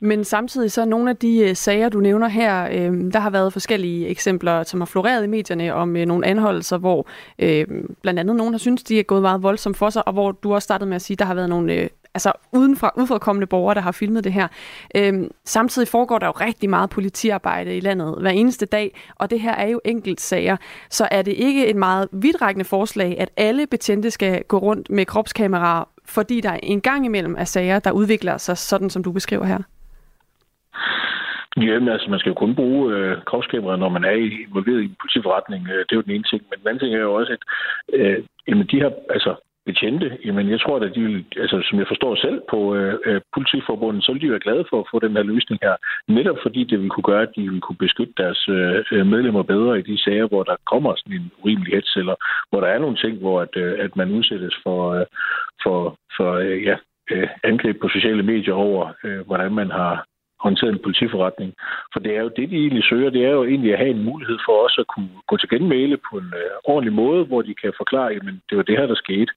Men 0.00 0.24
samtidig 0.24 0.72
så 0.72 0.84
nogle 0.84 1.10
af 1.10 1.16
de 1.16 1.48
øh, 1.48 1.56
sager, 1.56 1.88
du 1.88 2.00
nævner 2.00 2.28
her, 2.28 2.64
øh, 2.64 3.12
der 3.12 3.18
har 3.18 3.30
været 3.30 3.52
forskellige 3.52 4.08
eksempler, 4.08 4.62
som 4.62 4.80
har 4.80 4.86
floreret 4.86 5.24
i 5.24 5.26
medierne 5.26 5.74
om 5.74 5.96
øh, 5.96 6.06
nogle 6.06 6.26
anholdelser, 6.26 6.78
hvor 6.78 7.08
øh, 7.38 7.66
blandt 8.02 8.20
andet 8.20 8.36
nogen 8.36 8.54
har 8.54 8.58
syntes, 8.58 8.84
de 8.84 8.98
er 8.98 9.02
gået 9.02 9.22
meget 9.22 9.42
voldsomt 9.42 9.76
for 9.76 9.90
sig, 9.90 10.08
og 10.08 10.12
hvor 10.12 10.32
du 10.32 10.54
også 10.54 10.64
startede 10.64 10.88
med 10.88 10.96
at 10.96 11.02
sige, 11.02 11.16
der 11.16 11.24
har 11.24 11.34
været 11.34 11.48
nogle 11.48 11.72
øh, 11.74 11.88
altså 12.18 12.32
udenfra, 12.52 12.90
udfrakommende 12.96 13.46
borgere, 13.46 13.74
der 13.74 13.80
har 13.80 13.92
filmet 13.92 14.24
det 14.24 14.32
her. 14.32 14.48
Øhm, 14.96 15.30
samtidig 15.44 15.88
foregår 15.88 16.18
der 16.18 16.26
jo 16.26 16.32
rigtig 16.32 16.70
meget 16.70 16.90
politiarbejde 16.90 17.76
i 17.76 17.80
landet 17.80 18.14
hver 18.20 18.30
eneste 18.30 18.66
dag, 18.66 18.88
og 19.16 19.30
det 19.30 19.40
her 19.40 19.54
er 19.54 19.68
jo 19.68 19.80
enkelt 19.84 20.20
sager. 20.20 20.56
Så 20.90 21.08
er 21.10 21.22
det 21.22 21.32
ikke 21.32 21.66
et 21.66 21.76
meget 21.76 22.08
vidtrækkende 22.12 22.64
forslag, 22.64 23.16
at 23.18 23.30
alle 23.36 23.66
betjente 23.66 24.10
skal 24.10 24.44
gå 24.44 24.58
rundt 24.58 24.90
med 24.90 25.06
kropskameraer, 25.06 25.84
fordi 26.04 26.40
der 26.40 26.52
en 26.62 26.80
gang 26.80 27.04
imellem 27.04 27.34
er 27.38 27.44
sager, 27.44 27.78
der 27.78 27.90
udvikler 27.90 28.36
sig 28.36 28.58
sådan, 28.58 28.90
som 28.90 29.02
du 29.02 29.12
beskriver 29.12 29.44
her? 29.44 29.58
Jamen, 31.56 31.88
altså, 31.88 32.10
man 32.10 32.18
skal 32.18 32.30
jo 32.30 32.34
kun 32.34 32.54
bruge 32.54 32.94
øh, 32.94 33.22
kropskamera, 33.26 33.76
når 33.76 33.88
man 33.88 34.04
er 34.04 34.10
involveret 34.10 34.80
i 34.82 34.84
en 34.84 34.96
politiforretning. 35.00 35.68
Øh, 35.68 35.78
det 35.78 35.92
er 35.92 35.96
jo 35.96 36.06
den 36.08 36.10
ene 36.10 36.28
ting. 36.30 36.42
Men 36.50 36.58
den 36.58 36.68
anden 36.68 36.80
ting 36.82 36.94
er 36.94 36.98
jo 36.98 37.14
også, 37.14 37.32
at 37.32 37.42
øh, 37.92 38.24
jamen, 38.48 38.66
de 38.66 38.80
her, 38.82 38.90
altså, 39.10 39.34
betjente, 39.70 40.08
jamen 40.26 40.46
jeg 40.50 40.60
tror 40.60 40.76
at 40.76 40.94
de 40.96 41.02
vil, 41.08 41.24
altså 41.44 41.56
som 41.68 41.78
jeg 41.78 41.88
forstår 41.92 42.12
selv 42.24 42.38
på 42.52 42.58
øh, 42.78 42.94
øh, 43.08 43.20
politiforbundet, 43.36 44.04
så 44.04 44.12
vil 44.12 44.22
de 44.22 44.30
være 44.30 44.46
glade 44.46 44.64
for 44.70 44.78
at 44.80 44.88
få 44.90 44.98
den 44.98 45.16
her 45.16 45.24
løsning 45.32 45.58
her, 45.66 45.74
netop 46.18 46.38
fordi 46.44 46.60
det 46.70 46.78
vil 46.80 46.90
kunne 46.90 47.10
gøre, 47.10 47.22
at 47.26 47.34
de 47.36 47.42
vil 47.52 47.60
kunne 47.60 47.82
beskytte 47.84 48.14
deres 48.22 48.42
øh, 48.56 48.84
øh 48.92 49.06
medlemmer 49.12 49.42
bedre 49.52 49.78
i 49.78 49.82
de 49.90 49.96
sager, 50.04 50.26
hvor 50.28 50.42
der 50.50 50.56
kommer 50.72 50.90
sådan 50.96 51.16
en 51.20 51.30
urimelig 51.42 51.72
hets, 51.74 51.96
eller 52.00 52.16
hvor 52.50 52.60
der 52.60 52.68
er 52.68 52.78
nogle 52.78 52.96
ting, 53.02 53.14
hvor 53.22 53.36
at, 53.40 53.54
øh, 53.62 53.74
at 53.84 53.96
man 53.96 54.14
udsættes 54.18 54.54
for, 54.64 54.80
øh, 54.98 55.06
for, 55.62 55.78
for 56.16 56.30
øh, 56.44 56.62
ja, 56.68 56.76
øh, 57.10 57.28
angreb 57.44 57.76
på 57.80 57.88
sociale 57.88 58.22
medier 58.22 58.54
over, 58.54 58.92
øh, 59.04 59.20
hvordan 59.26 59.52
man 59.60 59.70
har 59.70 59.94
håndteret 60.44 60.72
en 60.72 60.84
politiforretning. 60.86 61.50
For 61.92 62.00
det 62.00 62.16
er 62.16 62.22
jo 62.22 62.30
det, 62.36 62.50
de 62.50 62.56
egentlig 62.56 62.84
søger. 62.84 63.10
Det 63.10 63.24
er 63.24 63.30
jo 63.30 63.44
egentlig 63.44 63.72
at 63.72 63.78
have 63.78 63.90
en 63.90 64.04
mulighed 64.04 64.38
for 64.46 64.64
os 64.66 64.78
at 64.78 64.86
kunne 64.94 65.10
gå 65.26 65.36
til 65.36 65.48
genmæle 65.48 65.96
på 65.96 66.18
en 66.18 66.30
øh, 66.42 66.50
ordentlig 66.64 66.92
måde, 66.92 67.24
hvor 67.24 67.42
de 67.42 67.54
kan 67.54 67.72
forklare, 67.76 68.12
at 68.12 68.22
det 68.48 68.56
var 68.56 68.62
det 68.62 68.78
her, 68.78 68.86
der 68.86 68.94
skete. 69.04 69.32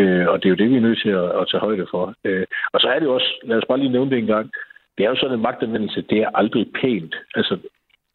Øh, 0.00 0.26
og 0.30 0.36
det 0.38 0.46
er 0.46 0.54
jo 0.54 0.60
det, 0.60 0.70
vi 0.70 0.76
er 0.76 0.86
nødt 0.88 1.02
til 1.04 1.12
at, 1.22 1.28
at 1.40 1.48
tage 1.50 1.64
højde 1.66 1.86
for. 1.90 2.14
Øh, 2.24 2.46
og 2.72 2.80
så 2.80 2.86
er 2.88 2.98
det 2.98 3.06
jo 3.06 3.14
også, 3.14 3.30
lad 3.44 3.56
os 3.56 3.68
bare 3.68 3.78
lige 3.78 3.92
nævne 3.96 4.10
det 4.10 4.18
en 4.18 4.32
gang, 4.34 4.50
det 4.98 5.04
er 5.04 5.10
jo 5.10 5.16
sådan 5.16 5.36
en 5.36 5.42
magtanvendelse, 5.42 6.04
det 6.10 6.18
er 6.18 6.30
aldrig 6.34 6.66
pænt. 6.80 7.14
Altså, 7.34 7.54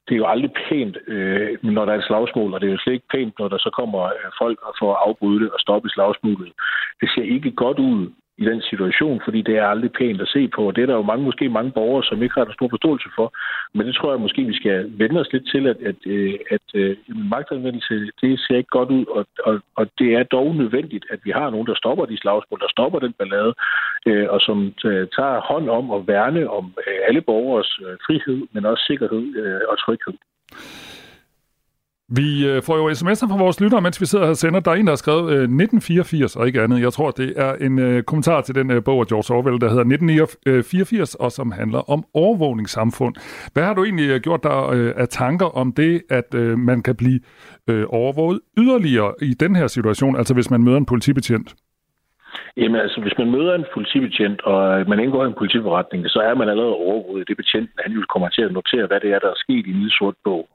det 0.07 0.13
er 0.13 0.17
jo 0.23 0.27
aldrig 0.27 0.51
pænt, 0.69 0.97
øh, 1.07 1.57
når 1.63 1.85
der 1.85 1.93
er 1.93 1.97
et 1.97 2.09
slagsmål, 2.09 2.53
og 2.53 2.61
det 2.61 2.67
er 2.67 2.71
jo 2.71 2.77
slet 2.77 2.93
ikke 2.93 3.13
pænt, 3.15 3.39
når 3.39 3.47
der 3.47 3.57
så 3.57 3.69
kommer 3.79 4.01
øh, 4.03 4.31
folk 4.41 4.59
og 4.67 4.73
får 4.79 4.95
afbryde 4.95 5.39
det 5.43 5.51
og 5.51 5.59
stoppe 5.59 5.89
slagsmålet. 5.89 6.53
Det 7.01 7.09
ser 7.09 7.23
ikke 7.35 7.51
godt 7.51 7.79
ud, 7.79 8.11
i 8.37 8.45
den 8.45 8.61
situation, 8.61 9.21
fordi 9.25 9.41
det 9.41 9.55
er 9.57 9.65
aldrig 9.65 9.91
pænt 9.91 10.21
at 10.21 10.27
se 10.27 10.47
på. 10.47 10.61
Og 10.67 10.75
det 10.75 10.81
er 10.81 10.85
der 10.85 10.95
jo 10.95 11.09
mange, 11.11 11.25
måske 11.25 11.49
mange 11.49 11.71
borgere, 11.71 12.03
som 12.03 12.23
ikke 12.23 12.35
har 12.37 12.45
en 12.45 12.53
stor 12.53 12.69
forståelse 12.69 13.09
for. 13.15 13.27
Men 13.73 13.87
det 13.87 13.95
tror 13.95 14.11
jeg 14.11 14.21
måske, 14.21 14.41
vi 14.43 14.55
skal 14.55 14.91
vende 15.01 15.19
os 15.19 15.33
lidt 15.33 15.47
til, 15.53 15.67
at, 15.67 15.77
at, 15.89 15.99
øh, 16.05 16.33
at, 16.55 16.65
at 16.75 16.97
magtanvendelse, 17.35 17.93
det 18.21 18.39
ser 18.39 18.57
ikke 18.57 18.75
godt 18.77 18.89
ud, 18.89 19.05
og, 19.17 19.25
og, 19.45 19.59
og 19.75 19.85
det 19.99 20.09
er 20.13 20.23
dog 20.23 20.55
nødvendigt, 20.55 21.05
at 21.13 21.19
vi 21.23 21.31
har 21.31 21.49
nogen, 21.49 21.67
der 21.67 21.75
stopper 21.75 22.05
de 22.05 22.17
slagsmål, 22.17 22.59
der 22.59 22.69
stopper 22.75 22.99
den 22.99 23.13
ballade, 23.19 23.53
øh, 24.05 24.27
og 24.29 24.39
som 24.41 24.57
øh, 24.85 25.07
tager 25.17 25.39
hånd 25.51 25.69
om 25.69 25.91
at 25.91 26.07
værne 26.07 26.49
om 26.49 26.73
alle 27.07 27.21
borgers 27.21 27.71
frihed, 28.05 28.39
men 28.53 28.65
også 28.65 28.83
sikkerhed 28.87 29.25
og 29.71 29.77
tryghed. 29.79 30.17
Vi 32.15 32.47
øh, 32.47 32.63
får 32.63 32.77
jo 32.77 32.89
sms'er 32.89 33.29
fra 33.31 33.37
vores 33.37 33.61
lyttere, 33.61 33.81
mens 33.81 34.01
vi 34.01 34.05
sidder 34.05 34.25
her 34.25 34.29
og 34.29 34.37
sender. 34.37 34.59
Der 34.59 34.71
er 34.71 34.75
en, 34.75 34.85
der 34.85 34.91
har 34.91 34.95
skrevet 35.05 35.23
øh, 35.31 35.43
1984 35.43 36.35
og 36.35 36.47
ikke 36.47 36.61
andet. 36.61 36.81
Jeg 36.81 36.93
tror, 36.93 37.11
det 37.11 37.33
er 37.35 37.53
en 37.53 37.79
øh, 37.79 38.03
kommentar 38.03 38.41
til 38.41 38.55
den 38.55 38.71
øh, 38.71 38.83
bog 38.83 38.99
af 38.99 39.07
George 39.07 39.35
Orwell, 39.35 39.61
der 39.61 39.69
hedder 39.69 39.83
1984, 39.83 41.15
og 41.15 41.31
som 41.31 41.51
handler 41.51 41.89
om 41.89 42.03
overvågningssamfund. 42.13 43.15
Hvad 43.53 43.63
har 43.63 43.73
du 43.73 43.83
egentlig 43.83 44.09
øh, 44.09 44.19
gjort 44.21 44.43
der 44.43 44.69
øh, 44.69 44.93
af 44.95 45.07
tanker 45.07 45.45
om 45.45 45.73
det, 45.73 46.01
at 46.09 46.35
øh, 46.35 46.57
man 46.57 46.83
kan 46.83 46.95
blive 46.95 47.19
øh, 47.69 47.85
overvåget 47.89 48.39
yderligere 48.57 49.13
i 49.21 49.33
den 49.33 49.55
her 49.55 49.67
situation, 49.67 50.15
altså 50.15 50.33
hvis 50.33 50.51
man 50.51 50.63
møder 50.63 50.77
en 50.77 50.85
politibetjent? 50.85 51.55
Jamen 52.57 52.81
altså, 52.81 53.01
hvis 53.01 53.17
man 53.17 53.31
møder 53.31 53.53
en 53.55 53.65
politibetjent, 53.73 54.41
og 54.41 54.79
øh, 54.79 54.89
man 54.89 54.99
indgår 54.99 55.23
i 55.23 55.27
en 55.27 55.41
politiforretning, 55.41 56.09
så 56.09 56.19
er 56.19 56.35
man 56.35 56.49
allerede 56.49 56.75
overvåget. 56.87 57.27
Det 57.27 57.37
betjenten, 57.37 57.79
han 57.83 57.91
jo 57.91 58.01
kommer 58.13 58.29
til 58.29 58.41
at 58.41 58.51
notere, 58.51 58.87
hvad 58.87 58.99
det 58.99 59.09
er, 59.11 59.19
der 59.19 59.29
er 59.31 59.43
sket 59.45 59.65
i 59.65 59.69
en 59.69 59.79
lille 59.81 59.91
sort 59.99 60.15
bog. 60.23 60.47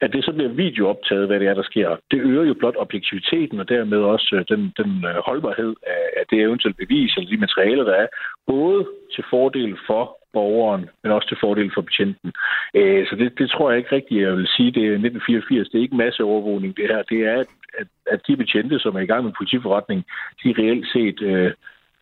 At 0.00 0.12
det 0.12 0.24
så 0.24 0.32
bliver 0.32 0.48
videooptaget, 0.48 1.26
hvad 1.26 1.40
det 1.40 1.48
er, 1.48 1.54
der 1.54 1.62
sker, 1.62 1.96
det 2.10 2.20
øger 2.20 2.44
jo 2.44 2.54
blot 2.54 2.74
objektiviteten, 2.78 3.60
og 3.60 3.68
dermed 3.68 3.98
også 3.98 4.28
øh, 4.36 4.44
den, 4.48 4.72
den 4.76 5.04
øh, 5.04 5.16
holdbarhed 5.26 5.74
af 6.16 6.24
det 6.30 6.40
eventuelle 6.40 6.76
bevis, 6.82 7.16
eller 7.16 7.30
de 7.30 7.36
materialer, 7.36 7.84
der 7.84 7.94
er, 7.94 8.06
både 8.46 8.86
til 9.14 9.24
fordel 9.30 9.76
for 9.86 10.18
borgeren, 10.32 10.84
men 11.02 11.12
også 11.12 11.28
til 11.28 11.38
fordel 11.40 11.70
for 11.74 11.80
betjenten. 11.80 12.32
Øh, 12.74 13.06
så 13.08 13.16
det, 13.16 13.38
det 13.38 13.50
tror 13.50 13.70
jeg 13.70 13.78
ikke 13.78 13.94
rigtigt, 13.96 14.22
jeg 14.22 14.36
vil 14.36 14.48
sige. 14.56 14.70
Det 14.76 14.84
er 14.84 14.92
1984. 14.92 15.68
Det 15.68 15.78
er 15.78 15.82
ikke 15.82 16.02
masse 16.04 16.24
overvågning, 16.24 16.76
det 16.76 16.86
her. 16.92 17.02
Det 17.02 17.20
er, 17.32 17.38
at, 17.80 17.88
at 18.06 18.20
de 18.26 18.36
betjente, 18.36 18.78
som 18.78 18.96
er 18.96 19.00
i 19.00 19.10
gang 19.12 19.24
med 19.24 19.32
politiforretning, 19.38 20.00
de 20.42 20.54
reelt 20.58 20.86
set 20.94 21.18
øh, 21.30 21.52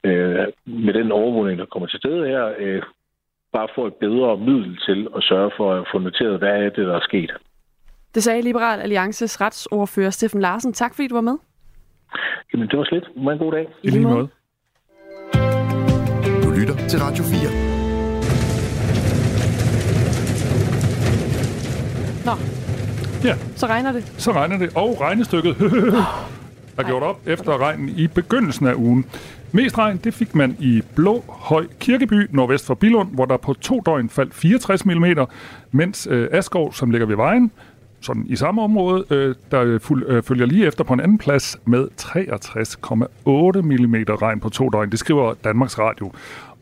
øh, 0.08 0.46
med 0.86 0.94
den 0.94 1.12
overvågning, 1.12 1.58
der 1.58 1.72
kommer 1.72 1.88
til 1.88 1.98
stede 1.98 2.28
her, 2.28 2.44
øh, 2.58 2.82
bare 3.52 3.68
får 3.74 3.86
et 3.86 3.94
bedre 3.94 4.38
middel 4.38 4.78
til 4.86 5.08
at 5.16 5.22
sørge 5.22 5.50
for 5.56 5.74
at 5.74 5.86
få 5.92 5.98
noteret, 5.98 6.38
hvad 6.38 6.48
er 6.48 6.70
det, 6.76 6.86
der 6.86 6.96
er 6.96 7.08
sket. 7.10 7.32
Det 8.14 8.22
sagde 8.22 8.42
Liberal 8.42 8.80
Alliances 8.80 9.40
retsordfører 9.40 10.10
Steffen 10.10 10.40
Larsen. 10.40 10.72
Tak 10.72 10.94
fordi 10.94 11.08
du 11.08 11.14
var 11.14 11.20
med. 11.20 11.36
Jamen, 12.52 12.68
det 12.68 12.78
var 12.78 12.84
slet. 12.84 13.04
Må 13.16 13.30
en 13.30 13.38
god 13.38 13.52
dag. 13.52 13.66
I 13.82 13.90
lige 13.90 14.02
måde. 14.02 14.28
Du 16.44 16.50
lytter 16.50 16.88
til 16.88 16.98
Radio 17.00 17.24
4. 17.24 17.50
Nå, 22.24 22.32
Ja, 23.24 23.34
så 23.56 23.66
regner 23.66 23.92
det. 23.92 24.04
så 24.18 24.32
regner 24.32 24.58
det. 24.58 24.70
Og 24.76 25.00
regnestykket 25.00 25.56
er 26.78 26.82
gjort 26.82 27.02
op 27.02 27.20
efter 27.26 27.62
regnen 27.66 27.88
i 27.88 28.06
begyndelsen 28.06 28.66
af 28.66 28.74
ugen. 28.74 29.04
Mest 29.52 29.78
regn 29.78 29.96
det 30.04 30.14
fik 30.14 30.34
man 30.34 30.56
i 30.60 30.82
Blå 30.96 31.24
Høj 31.28 31.66
Kirkeby, 31.80 32.26
nordvest 32.30 32.66
for 32.66 32.74
Bilund, 32.74 33.08
hvor 33.14 33.24
der 33.24 33.36
på 33.36 33.54
to 33.54 33.82
døgn 33.86 34.08
faldt 34.08 34.34
64 34.34 34.84
mm, 34.86 35.04
mens 35.72 36.08
øh, 36.10 36.28
Askov, 36.32 36.72
som 36.72 36.90
ligger 36.90 37.06
ved 37.06 37.16
vejen, 37.16 37.50
sådan 38.04 38.26
i 38.26 38.36
samme 38.36 38.62
område, 38.62 39.04
øh, 39.10 39.34
der 39.50 39.78
fuld, 39.78 40.04
øh, 40.06 40.22
følger 40.22 40.46
lige 40.46 40.66
efter 40.66 40.84
på 40.84 40.94
en 40.94 41.00
anden 41.00 41.18
plads 41.18 41.58
med 41.64 41.88
63,8 41.96 43.60
mm 43.62 43.94
regn 44.22 44.40
på 44.40 44.48
to 44.48 44.68
døgn. 44.68 44.90
Det 44.90 44.98
skriver 44.98 45.34
Danmarks 45.44 45.78
Radio. 45.78 46.12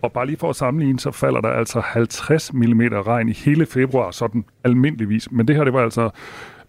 Og 0.02 0.12
bare 0.12 0.26
lige 0.26 0.36
for 0.36 0.50
at 0.50 0.56
sammenligne, 0.56 1.00
så 1.00 1.10
falder 1.10 1.40
der 1.40 1.48
altså 1.48 1.80
50 1.80 2.52
mm 2.52 2.80
regn 2.80 3.28
i 3.28 3.32
hele 3.32 3.66
februar, 3.66 4.10
sådan 4.10 4.44
almindeligvis. 4.64 5.32
Men 5.32 5.48
det 5.48 5.56
her, 5.56 5.64
det 5.64 5.72
var 5.72 5.82
altså 5.82 6.10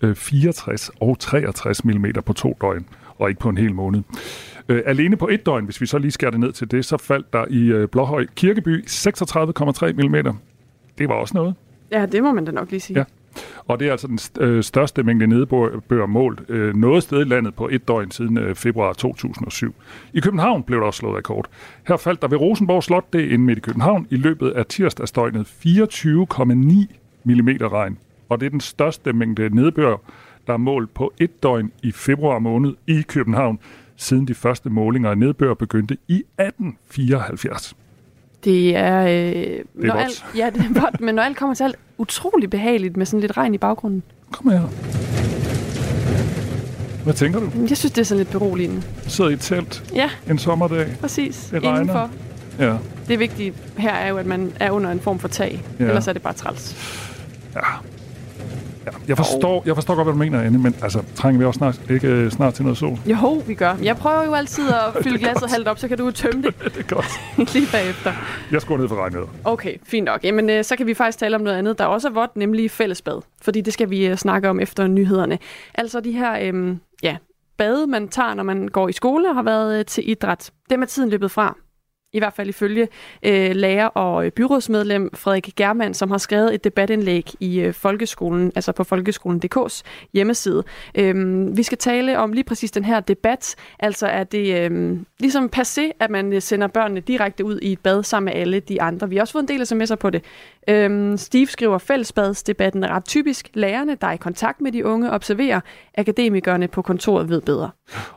øh, 0.02 0.16
64 0.16 0.92
og 1.00 1.20
63 1.20 1.86
mm 1.86 2.06
på 2.26 2.34
to 2.34 2.58
døgn, 2.62 2.86
og 3.18 3.30
ikke 3.30 3.40
på 3.40 3.50
en 3.50 3.58
hel 3.58 3.74
måned. 3.74 4.02
Øh, 4.70 4.82
alene 4.86 5.16
på 5.16 5.28
et 5.28 5.46
døgn, 5.46 5.66
hvis 5.66 5.82
vi 5.82 5.86
så 5.86 5.98
lige 5.98 6.12
skærer 6.12 6.32
det 6.32 6.40
ned 6.40 6.52
til 6.52 6.72
det, 6.72 6.86
så 6.86 6.98
faldt 6.98 7.34
der 7.34 7.46
i 7.50 7.66
øh, 7.66 7.88
Blåhøj 7.88 8.26
Kirkeby 8.36 8.86
36,3 8.86 9.92
mm. 9.92 10.38
Det 10.98 11.10
var 11.10 11.16
også 11.16 11.34
noget. 11.38 11.56
Ja, 11.92 12.06
det 12.06 12.24
må 12.24 12.34
man 12.34 12.46
da 12.46 12.52
nok 12.52 12.72
lige 12.72 12.80
sige. 12.80 13.00
Ja. 13.00 13.04
Og 13.68 13.80
det 13.80 13.88
er 13.88 13.92
altså 13.92 14.08
den 14.08 14.20
øh, 14.40 14.64
største 14.64 15.04
mængde 15.04 15.28
nedbør 15.28 16.06
målt 16.06 16.50
øh, 16.50 16.76
noget 16.76 17.04
sted 17.04 17.22
i 17.22 17.30
landet 17.30 17.56
på 17.56 17.70
et 17.72 17.88
døgn 17.88 18.12
siden 18.12 18.38
øh, 18.38 18.56
februar 18.56 18.94
2007. 18.94 19.76
I 20.14 20.20
København 20.20 20.64
blev 20.64 20.80
der 20.80 20.86
også 20.86 20.98
slået 20.98 21.18
rekord. 21.18 21.46
Her 21.88 21.98
faldt 21.98 22.22
der 22.22 22.28
ved 22.28 22.38
Rosenborg 22.38 22.84
Slot, 22.84 23.14
det 23.14 23.22
er 23.22 23.34
inde 23.34 23.46
midt 23.46 23.58
i 23.58 23.62
København, 23.62 24.08
i 24.10 24.16
løbet 24.16 24.52
af 24.52 24.66
tirsdagsdøgnet 24.66 25.48
24,9 25.66 26.96
mm 27.24 27.50
regn. 27.62 27.98
Og 28.30 28.40
det 28.40 28.46
er 28.46 28.50
den 28.50 28.62
største 28.62 29.14
mængde 29.14 29.56
nedbør, 29.56 29.98
der 30.48 30.54
er 30.54 30.58
målt 30.58 30.94
på 30.94 31.14
et 31.20 31.44
døgn 31.44 31.72
i 31.84 31.92
februar 31.92 32.40
måned 32.40 32.74
i 32.88 33.02
København, 33.02 33.60
siden 33.96 34.28
de 34.28 34.34
første 34.34 34.70
målinger 34.70 35.10
af 35.10 35.18
nedbør 35.18 35.54
begyndte 35.54 35.98
i 36.08 36.16
1874. 36.16 37.76
Det 38.44 38.76
er... 38.76 39.02
Øh, 39.02 39.10
det 39.10 39.60
er 39.60 39.64
når 39.76 39.94
godt. 39.94 40.04
alt, 40.04 40.26
ja, 40.38 40.50
det 40.50 40.62
er 40.62 40.82
godt, 40.82 41.02
men 41.02 41.16
når 41.16 41.24
alt 41.24 41.38
kommer 41.38 41.56
til 41.56 41.64
alt, 41.64 41.76
utrolig 41.98 42.50
behageligt 42.50 42.98
med 42.98 43.06
sådan 43.06 43.20
lidt 43.20 43.38
regn 43.38 43.54
i 43.54 43.58
baggrunden. 43.58 44.04
Kom 44.32 44.50
her. 44.52 44.62
Hvad 47.04 47.14
tænker 47.14 47.40
du? 47.40 47.50
Jeg 47.70 47.78
synes, 47.78 47.92
det 47.92 47.98
er 48.02 48.06
sådan 48.06 48.18
lidt 48.18 48.30
beroligende. 48.32 48.82
Sidder 49.08 49.30
i 49.30 49.34
et 49.34 49.40
telt 49.40 49.92
Ja, 49.96 50.10
en 50.30 50.38
sommerdag. 50.40 50.88
præcis. 51.02 51.48
Det 51.52 51.64
regner. 51.64 51.80
Indenfor. 51.80 52.10
Ja. 52.60 52.76
Det 53.08 53.20
vigtige 53.20 53.54
her 53.78 53.94
er 53.94 54.08
jo, 54.10 54.18
at 54.18 54.26
man 54.26 54.52
er 54.60 54.72
under 54.72 54.92
en 54.92 55.00
form 55.00 55.20
for 55.20 55.28
tag. 55.28 55.64
Ja. 55.80 55.86
Ellers 55.86 56.08
er 56.08 56.14
det 56.14 56.22
bare 56.22 56.34
træls. 56.34 56.76
ja. 57.56 57.60
Ja, 58.86 58.92
jeg, 59.08 59.18
forstår, 59.18 59.64
jeg 59.66 59.76
forstår 59.76 59.96
godt, 59.96 60.06
hvad 60.06 60.14
du 60.14 60.18
mener, 60.20 60.42
Anne, 60.42 60.58
men 60.58 60.76
altså, 60.82 61.04
trænger 61.16 61.40
vi 61.40 61.46
også 61.46 61.58
snart, 61.58 61.82
ikke 61.90 62.08
øh, 62.08 62.32
snart 62.32 62.54
til 62.54 62.64
noget 62.64 62.78
sol? 62.78 62.98
Jo, 63.06 63.44
vi 63.48 63.54
gør. 63.54 63.76
Jeg 63.84 63.98
prøver 63.98 64.24
jo 64.24 64.34
altid 64.34 64.70
at 64.70 64.94
fylde 65.04 65.18
glasset 65.18 65.52
halvt 65.52 65.68
op, 65.68 65.80
så 65.80 65.88
kan 65.88 65.98
du 65.98 66.12
tømme 66.12 66.42
det. 66.42 66.56
det 66.76 66.78
er 66.78 66.96
godt. 66.96 67.06
Lige 67.54 67.68
bagefter. 67.72 68.14
Jeg 68.52 68.62
skruer 68.62 68.78
ned 68.78 68.88
for 68.88 68.96
regnvejret. 68.96 69.30
Okay, 69.44 69.78
fint 69.84 70.06
nok. 70.06 70.24
Jamen, 70.24 70.50
øh, 70.50 70.64
så 70.64 70.76
kan 70.76 70.88
vi 70.88 70.94
faktisk 70.94 71.18
tale 71.18 71.36
om 71.36 71.42
noget 71.42 71.58
andet, 71.58 71.80
der 71.80 71.86
også 71.86 72.08
er 72.08 72.12
vådt, 72.12 72.36
nemlig 72.36 72.72
fællesbad. 72.72 73.22
Fordi 73.42 73.62
det 73.62 73.74
skal 73.74 73.90
vi 73.90 74.08
øh, 74.08 74.18
snakke 74.18 74.50
om 74.50 74.60
efter 74.60 74.88
nyhederne. 74.88 75.40
Altså 75.76 76.00
de 76.00 76.12
her, 76.12 76.54
øh, 76.54 76.76
ja, 77.04 77.18
bade, 77.58 77.88
man 77.88 78.08
tager, 78.08 78.34
når 78.34 78.44
man 78.44 78.68
går 78.68 78.90
i 78.90 78.92
skole 78.92 79.30
og 79.30 79.36
har 79.36 79.44
været 79.44 79.80
øh, 79.80 79.86
til 79.86 80.10
idræt. 80.10 80.52
Dem 80.70 80.82
er 80.82 80.86
tiden 80.86 81.10
løbet 81.10 81.32
fra. 81.32 81.58
I 82.14 82.20
hvert 82.20 82.34
fald 82.34 82.50
ifølge 82.50 82.88
øh, 83.24 83.56
lærer 83.56 83.86
og 83.86 84.26
øh, 84.26 84.32
byrådsmedlem 84.32 85.10
Frederik 85.14 85.50
Germand, 85.56 85.94
som 85.94 86.12
har 86.12 86.18
skrevet 86.18 86.54
et 86.54 86.64
debatindlæg 86.64 87.30
i 87.40 87.60
øh, 87.60 87.74
folkeskolen, 87.74 88.52
altså 88.56 88.72
på 88.72 88.84
folkeskolen.dk's 88.84 89.82
hjemmeside. 90.14 90.64
Øhm, 90.96 91.58
vi 91.58 91.64
skal 91.64 91.78
tale 91.78 92.20
om 92.20 92.34
lige 92.34 92.44
præcis 92.44 92.72
den 92.72 92.86
her 92.86 93.00
debat. 93.00 93.56
Altså 93.80 94.08
er 94.08 94.24
det 94.24 94.72
øh, 94.72 94.98
ligesom 95.20 95.50
passé, 95.56 95.92
at 96.00 96.10
man 96.10 96.34
øh, 96.34 96.42
sender 96.42 96.68
børnene 96.68 97.00
direkte 97.00 97.46
ud 97.46 97.60
i 97.60 97.72
et 97.72 97.80
bad 97.80 98.04
sammen 98.04 98.26
med 98.26 98.42
alle 98.42 98.60
de 98.60 98.82
andre. 98.82 99.10
Vi 99.10 99.16
har 99.16 99.22
også 99.22 99.32
fået 99.32 99.50
en 99.50 99.60
del 99.60 99.62
sms'er 99.62 99.96
på 99.96 100.10
det. 100.10 100.24
Øhm, 100.70 101.18
Steve 101.18 101.48
skriver, 101.48 101.78
fællesbadsdebatten 101.78 102.84
er 102.84 102.88
ret 102.88 103.06
typisk. 103.06 103.50
Lærerne, 103.54 103.96
der 104.02 104.08
er 104.08 104.12
i 104.12 104.18
kontakt 104.18 104.62
med 104.62 104.72
de 104.72 104.86
unge, 104.86 105.12
observerer. 105.12 105.60
Akademikerne 105.98 106.68
på 106.68 106.82
kontoret 106.82 107.30
ved 107.30 107.42
bedre. 107.42 107.70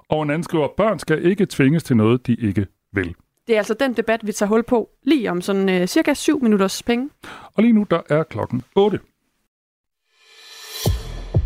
Og 0.09 0.23
en 0.23 0.31
anden 0.31 0.43
skriver, 0.43 0.69
børn 0.77 0.99
skal 0.99 1.25
ikke 1.27 1.47
tvinges 1.47 1.83
til 1.83 1.97
noget, 1.97 2.27
de 2.27 2.35
ikke 2.35 2.67
vil. 2.93 3.15
Det 3.47 3.55
er 3.55 3.59
altså 3.59 3.75
den 3.75 3.93
debat, 3.93 4.27
vi 4.27 4.33
tager 4.33 4.49
hul 4.49 4.63
på 4.63 4.91
lige 5.03 5.31
om 5.31 5.41
sådan 5.41 5.69
øh, 5.69 5.87
cirka 5.87 6.15
7 6.15 6.43
minutters 6.43 6.83
penge. 6.83 7.11
Og 7.55 7.63
lige 7.63 7.73
nu, 7.73 7.87
der 7.91 8.01
er 8.11 8.23
klokken 8.23 8.63
8. 8.77 9.01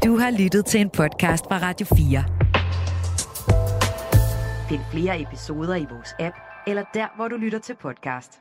Du 0.04 0.16
har 0.16 0.30
lyttet 0.30 0.66
til 0.66 0.80
en 0.80 0.90
podcast 0.90 1.44
fra 1.44 1.58
Radio 1.58 1.86
4. 1.86 2.24
Find 4.68 4.80
flere 4.92 5.20
episoder 5.20 5.76
i 5.76 5.86
vores 5.90 6.14
app, 6.18 6.36
eller 6.66 6.84
der, 6.94 7.06
hvor 7.16 7.28
du 7.28 7.36
lytter 7.36 7.58
til 7.58 7.74
podcast. 7.82 8.40